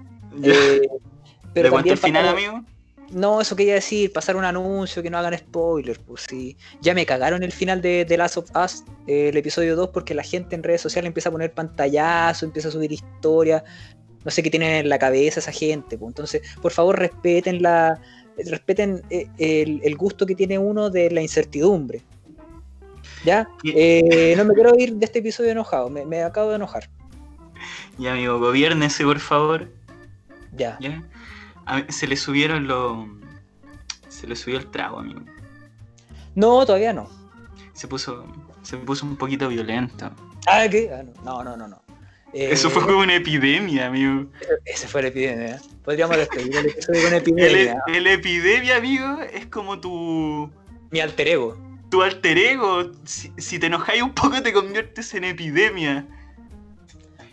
Eh, 0.42 0.82
¿Le 1.54 1.70
cuento 1.70 1.92
el 1.92 1.98
final, 1.98 2.28
amigo? 2.28 2.62
No, 3.10 3.40
eso 3.40 3.56
quería 3.56 3.74
decir, 3.74 4.12
pasar 4.12 4.36
un 4.36 4.44
anuncio, 4.44 5.02
que 5.02 5.08
no 5.08 5.16
hagan 5.16 5.36
spoilers, 5.36 5.98
pues 5.98 6.26
sí. 6.28 6.56
Ya 6.82 6.92
me 6.92 7.06
cagaron 7.06 7.42
el 7.42 7.52
final 7.52 7.80
de 7.80 8.04
The 8.06 8.18
Last 8.18 8.36
of 8.36 8.50
Us, 8.54 8.84
eh, 9.06 9.30
el 9.30 9.36
episodio 9.36 9.76
2, 9.76 9.88
porque 9.88 10.14
la 10.14 10.22
gente 10.22 10.54
en 10.54 10.62
redes 10.62 10.82
sociales 10.82 11.08
empieza 11.08 11.30
a 11.30 11.32
poner 11.32 11.52
pantallazo, 11.52 12.44
empieza 12.44 12.68
a 12.68 12.72
subir 12.72 12.92
historia. 12.92 13.64
No 14.24 14.30
sé 14.30 14.42
qué 14.42 14.50
tienen 14.50 14.74
en 14.74 14.88
la 14.90 14.98
cabeza 14.98 15.40
esa 15.40 15.52
gente. 15.52 15.96
pues. 15.96 16.10
Entonces, 16.10 16.42
por 16.60 16.72
favor, 16.72 16.98
respeten 16.98 17.62
la. 17.62 17.98
Respeten 18.36 19.02
eh, 19.10 19.26
el, 19.38 19.80
el 19.82 19.96
gusto 19.96 20.26
que 20.26 20.34
tiene 20.34 20.58
uno 20.58 20.90
de 20.90 21.10
la 21.10 21.22
incertidumbre. 21.22 22.02
¿Ya? 23.24 23.48
Eh, 23.64 24.34
no 24.36 24.44
me 24.44 24.54
quiero 24.54 24.74
ir 24.78 24.94
de 24.94 25.04
este 25.04 25.18
episodio 25.18 25.50
enojado, 25.50 25.90
me, 25.90 26.04
me 26.04 26.22
acabo 26.22 26.50
de 26.50 26.56
enojar. 26.56 26.88
Y 27.98 28.06
amigo, 28.06 28.38
gobiernese 28.38 29.04
por 29.04 29.18
favor. 29.18 29.68
Ya. 30.56 30.78
¿ya? 30.80 31.02
A- 31.66 31.84
se 31.90 32.06
le 32.06 32.16
subieron 32.16 32.66
los. 32.68 33.06
Se 34.08 34.26
le 34.26 34.36
subió 34.36 34.58
el 34.58 34.66
trago, 34.70 35.00
amigo. 35.00 35.20
No, 36.34 36.64
todavía 36.64 36.92
no. 36.92 37.08
Se 37.72 37.88
puso. 37.88 38.24
Se 38.62 38.76
puso 38.76 39.04
un 39.06 39.16
poquito 39.16 39.48
violento. 39.48 40.10
Ah, 40.46 40.66
¿qué? 40.70 40.90
Ah, 40.92 41.02
no, 41.24 41.42
no, 41.42 41.56
no, 41.56 41.66
no. 41.68 41.82
Eh, 42.32 42.48
Eso 42.52 42.68
fue 42.70 42.84
como 42.84 42.98
una 43.00 43.14
epidemia, 43.16 43.86
amigo. 43.86 44.26
Ese 44.64 44.86
fue 44.86 45.02
la 45.02 45.08
epidemia. 45.08 45.60
Podríamos 45.84 46.16
despedir 46.16 46.56
el 46.56 46.66
episodio 46.66 47.02
con 47.02 47.12
El, 47.14 47.18
epidemia. 47.20 47.82
el 47.88 48.06
epidemia, 48.06 48.76
amigo, 48.76 49.20
es 49.32 49.46
como 49.46 49.80
tu. 49.80 50.50
Mi 50.90 51.00
alter 51.00 51.28
ego. 51.28 51.58
Tu 51.90 52.02
alter 52.02 52.36
ego. 52.38 52.90
Si, 53.04 53.32
si 53.38 53.58
te 53.58 53.66
enojáis 53.66 54.02
un 54.02 54.12
poco, 54.12 54.42
te 54.42 54.52
conviertes 54.52 55.14
en 55.14 55.24
epidemia. 55.24 56.06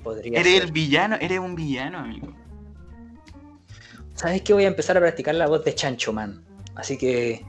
Podría 0.03 0.39
Eres 0.39 0.53
ser. 0.53 0.63
el 0.63 0.71
villano, 0.71 1.17
eres 1.19 1.39
un 1.39 1.55
villano, 1.55 1.99
amigo. 1.99 2.33
¿Sabes 4.13 4.41
qué? 4.43 4.53
Voy 4.53 4.63
a 4.63 4.67
empezar 4.67 4.95
a 4.97 4.99
practicar 5.01 5.35
la 5.35 5.47
voz 5.47 5.63
de 5.65 5.75
Chancho 5.75 6.13
Man. 6.13 6.43
Así 6.75 6.97
que. 6.97 7.45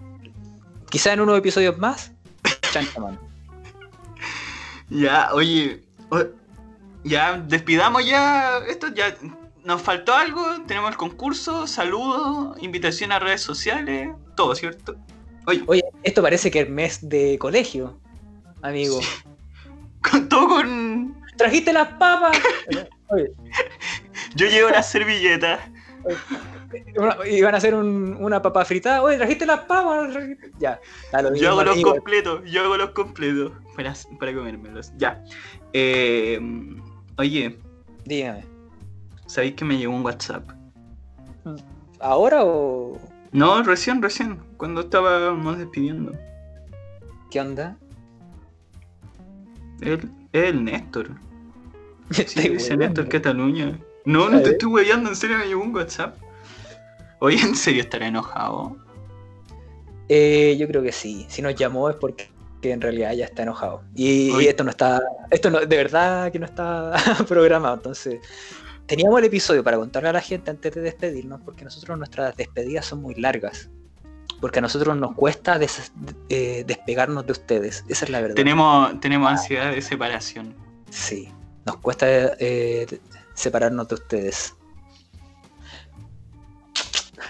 Quizá 0.91 1.13
en 1.13 1.21
unos 1.21 1.39
episodios 1.39 1.79
más. 1.79 2.13
Chancho 2.73 3.01
Man. 3.01 3.19
Ya, 4.89 5.31
oye. 5.35 5.83
o- 6.11 6.27
ya, 7.05 7.39
despidamos 7.39 8.07
ya. 8.07 8.59
Esto 8.69 8.89
ya. 8.95 9.17
Nos 9.65 9.83
faltó 9.83 10.15
algo. 10.15 10.45
Tenemos 10.67 10.91
el 10.91 10.97
concurso, 10.97 11.67
saludos, 11.67 12.57
invitación 12.63 13.11
a 13.11 13.19
redes 13.19 13.41
sociales, 13.41 14.11
todo, 14.37 14.55
¿cierto? 14.55 14.95
Oye, 15.47 15.65
Oye, 15.67 15.83
esto 16.03 16.23
parece 16.23 16.51
que 16.51 16.61
es 16.61 16.69
mes 16.69 17.09
de 17.09 17.39
colegio, 17.39 17.99
amigo. 18.63 19.01
con 20.11 20.29
todo 20.29 20.49
con. 20.49 21.15
¿Trajiste 21.37 21.73
las 21.73 21.89
papas? 21.95 22.39
Oye, 23.09 23.31
Yo 24.35 24.47
llevo 24.47 24.71
las 24.71 24.89
servilletas. 24.91 25.61
una- 26.97 27.17
iban 27.29 27.55
a 27.55 27.59
hacer 27.59 27.75
un- 27.75 28.17
una 28.21 28.41
papa 28.41 28.65
fritada. 28.65 29.03
Oye, 29.03 29.17
¿trajiste 29.19 29.45
las 29.47 29.61
papas? 29.61 30.15
Ya, 30.59 30.81
da 31.13 31.23
lo 31.23 31.35
Yo 31.35 31.51
hago 31.51 31.63
los 31.63 31.75
amigo. 31.75 31.93
completos. 31.93 32.41
Yo 32.51 32.63
hago 32.65 32.77
los 32.77 32.91
completos. 32.91 33.53
Para, 33.77 33.95
para 34.19 34.35
comérmelos. 34.35 34.93
Ya. 34.97 35.23
Eh, 35.75 36.41
oye, 37.19 37.59
Dígame. 38.07 38.45
¿sabéis 39.27 39.55
que 39.55 39.65
me 39.65 39.77
llegó 39.77 39.95
un 39.95 40.05
WhatsApp? 40.05 40.49
¿Ahora 42.01 42.45
o 42.45 42.99
No, 43.33 43.63
recién, 43.63 44.03
recién. 44.03 44.39
Cuando 44.57 44.83
estábamos 44.83 45.59
despidiendo. 45.59 46.13
qué 47.31 47.41
onda? 47.41 47.77
Él, 49.81 50.11
el 50.33 50.65
Néstor. 50.65 51.11
Sí, 52.11 52.49
dice. 52.49 52.77
Néstor 52.77 53.09
Cataluña. 53.09 53.79
No, 54.05 54.29
no 54.31 54.41
te 54.41 54.51
estoy 54.51 54.69
hueveando, 54.69 55.11
en 55.11 55.17
serio 55.17 55.39
me 55.39 55.47
llegó 55.47 55.63
un 55.63 55.75
WhatsApp. 55.75 56.17
Oye, 57.19 57.41
¿en 57.41 57.57
serio 57.57 57.83
estará 57.83 58.07
enojado? 58.07 58.77
Eh, 60.09 60.57
yo 60.59 60.69
creo 60.69 60.83
que 60.83 60.93
sí. 60.93 61.27
Si 61.29 61.43
nos 61.43 61.57
llamó 61.57 61.91
es 61.91 61.97
porque 61.97 62.31
que 62.63 62.71
en 62.73 62.81
realidad 62.81 63.13
ya 63.13 63.25
está 63.25 63.43
enojado. 63.43 63.83
Y, 63.95 64.31
y 64.41 64.47
esto 64.47 64.65
no 64.65 64.71
está. 64.71 65.03
Esto 65.31 65.51
no, 65.51 65.61
de 65.61 65.77
verdad 65.77 66.31
que 66.31 66.39
no 66.39 66.47
está 66.47 66.95
programado. 67.29 67.75
Entonces, 67.75 68.21
teníamos 68.87 69.19
el 69.19 69.25
episodio 69.27 69.63
para 69.65 69.77
contarle 69.77 70.09
a 70.09 70.13
la 70.13 70.21
gente 70.21 70.51
antes 70.51 70.75
de 70.75 70.81
despedirnos, 70.81 71.41
porque 71.45 71.65
nosotros 71.65 71.97
nuestras 71.99 72.37
despedidas 72.37 72.87
son 72.87 73.03
muy 73.03 73.15
largas. 73.15 73.69
Porque 74.41 74.59
a 74.59 74.63
nosotros 74.63 74.97
nos 74.97 75.15
cuesta 75.15 75.59
des- 75.59 75.93
eh, 76.29 76.65
despegarnos 76.67 77.25
de 77.27 77.33
ustedes. 77.33 77.85
Esa 77.89 78.05
es 78.05 78.11
la 78.11 78.21
verdad. 78.21 78.35
Tenemos, 78.35 79.01
tenemos 79.01 79.31
ansiedad 79.31 79.71
de 79.73 79.81
separación. 79.81 80.55
Sí. 80.91 81.33
Nos 81.65 81.79
cuesta 81.79 82.07
eh, 82.39 82.87
separarnos 83.35 83.89
de 83.89 83.95
ustedes. 83.95 84.55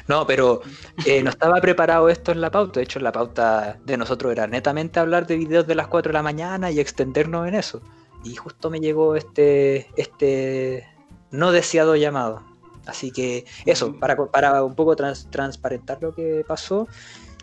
No, 0.09 0.27
pero 0.27 0.63
eh, 1.05 1.23
no 1.23 1.31
estaba 1.31 1.61
preparado 1.61 2.09
esto 2.09 2.33
en 2.33 2.41
la 2.41 2.51
pauta. 2.51 2.79
De 2.81 2.85
hecho, 2.85 3.01
la 3.01 3.13
pauta 3.13 3.79
de 3.85 3.97
nosotros 3.97 4.31
era 4.33 4.47
netamente 4.47 5.01
hablar 5.01 5.27
de 5.27 5.37
videos 5.37 5.67
de 5.67 5.75
las 5.75 5.89
4 5.89 6.11
de 6.11 6.15
la 6.15 6.23
mañana 6.23 6.71
y 6.71 6.79
extendernos 6.81 7.47
en 7.49 7.55
eso. 7.55 7.81
Y 8.25 8.35
justo 8.37 8.71
me 8.71 8.79
llegó 8.81 9.17
este, 9.17 9.89
este 9.97 10.87
no 11.31 11.53
deseado 11.53 11.97
llamado. 11.97 12.43
Así 12.87 13.11
que 13.11 13.45
eso, 13.65 13.99
para, 13.99 14.17
para 14.31 14.63
un 14.63 14.75
poco 14.75 14.95
trans- 14.95 15.29
transparentar 15.31 15.99
lo 16.01 16.15
que 16.15 16.45
pasó. 16.47 16.89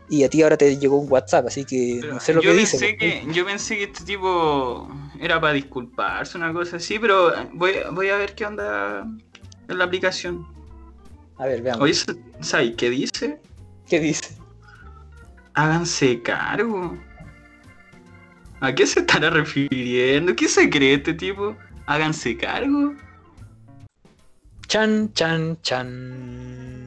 Y 0.10 0.24
a 0.24 0.30
ti 0.30 0.42
ahora 0.44 0.58
te 0.58 0.78
llegó 0.78 0.98
un 0.98 1.10
WhatsApp, 1.12 1.48
así 1.48 1.66
que 1.66 2.00
Pero 2.02 2.14
no 2.14 2.20
sé 2.20 2.34
lo 2.34 2.42
yo 2.42 2.52
que 2.52 2.58
dice. 2.58 2.78
pensé 2.78 2.98
que 2.98 3.34
Yo 3.34 3.46
pensé 3.46 3.78
que 3.78 3.84
este 3.86 4.04
tipo 4.04 4.88
era 5.20 5.40
para 5.40 5.54
disculparse, 5.54 6.38
una 6.38 6.52
cosa 6.54 6.76
así, 6.78 7.00
pero 7.00 7.34
voy, 7.54 7.74
voy 7.92 8.10
a 8.10 8.18
ver 8.18 8.36
qué 8.36 8.46
onda 8.46 9.08
en 9.68 9.78
la 9.78 9.84
aplicación. 9.86 10.46
A 11.38 11.46
ver, 11.46 11.62
veamos. 11.62 11.82
Oye, 11.84 12.16
¿sabes 12.42 12.74
qué 12.78 12.90
dice? 12.90 13.40
¿Qué 13.88 14.00
dice? 14.00 14.36
Háganse 15.54 16.22
cargo. 16.22 16.98
¿A 18.60 18.74
qué 18.74 18.86
se 18.88 19.02
estará 19.02 19.30
refiriendo? 19.30 20.36
¿Qué 20.36 20.48
se 20.48 20.70
cree 20.70 20.96
este 20.96 21.14
tipo? 21.14 21.56
Háganse 21.86 22.38
cargo. 22.38 22.94
Chan, 24.74 25.14
chan, 25.14 25.56
chan. 25.62 26.83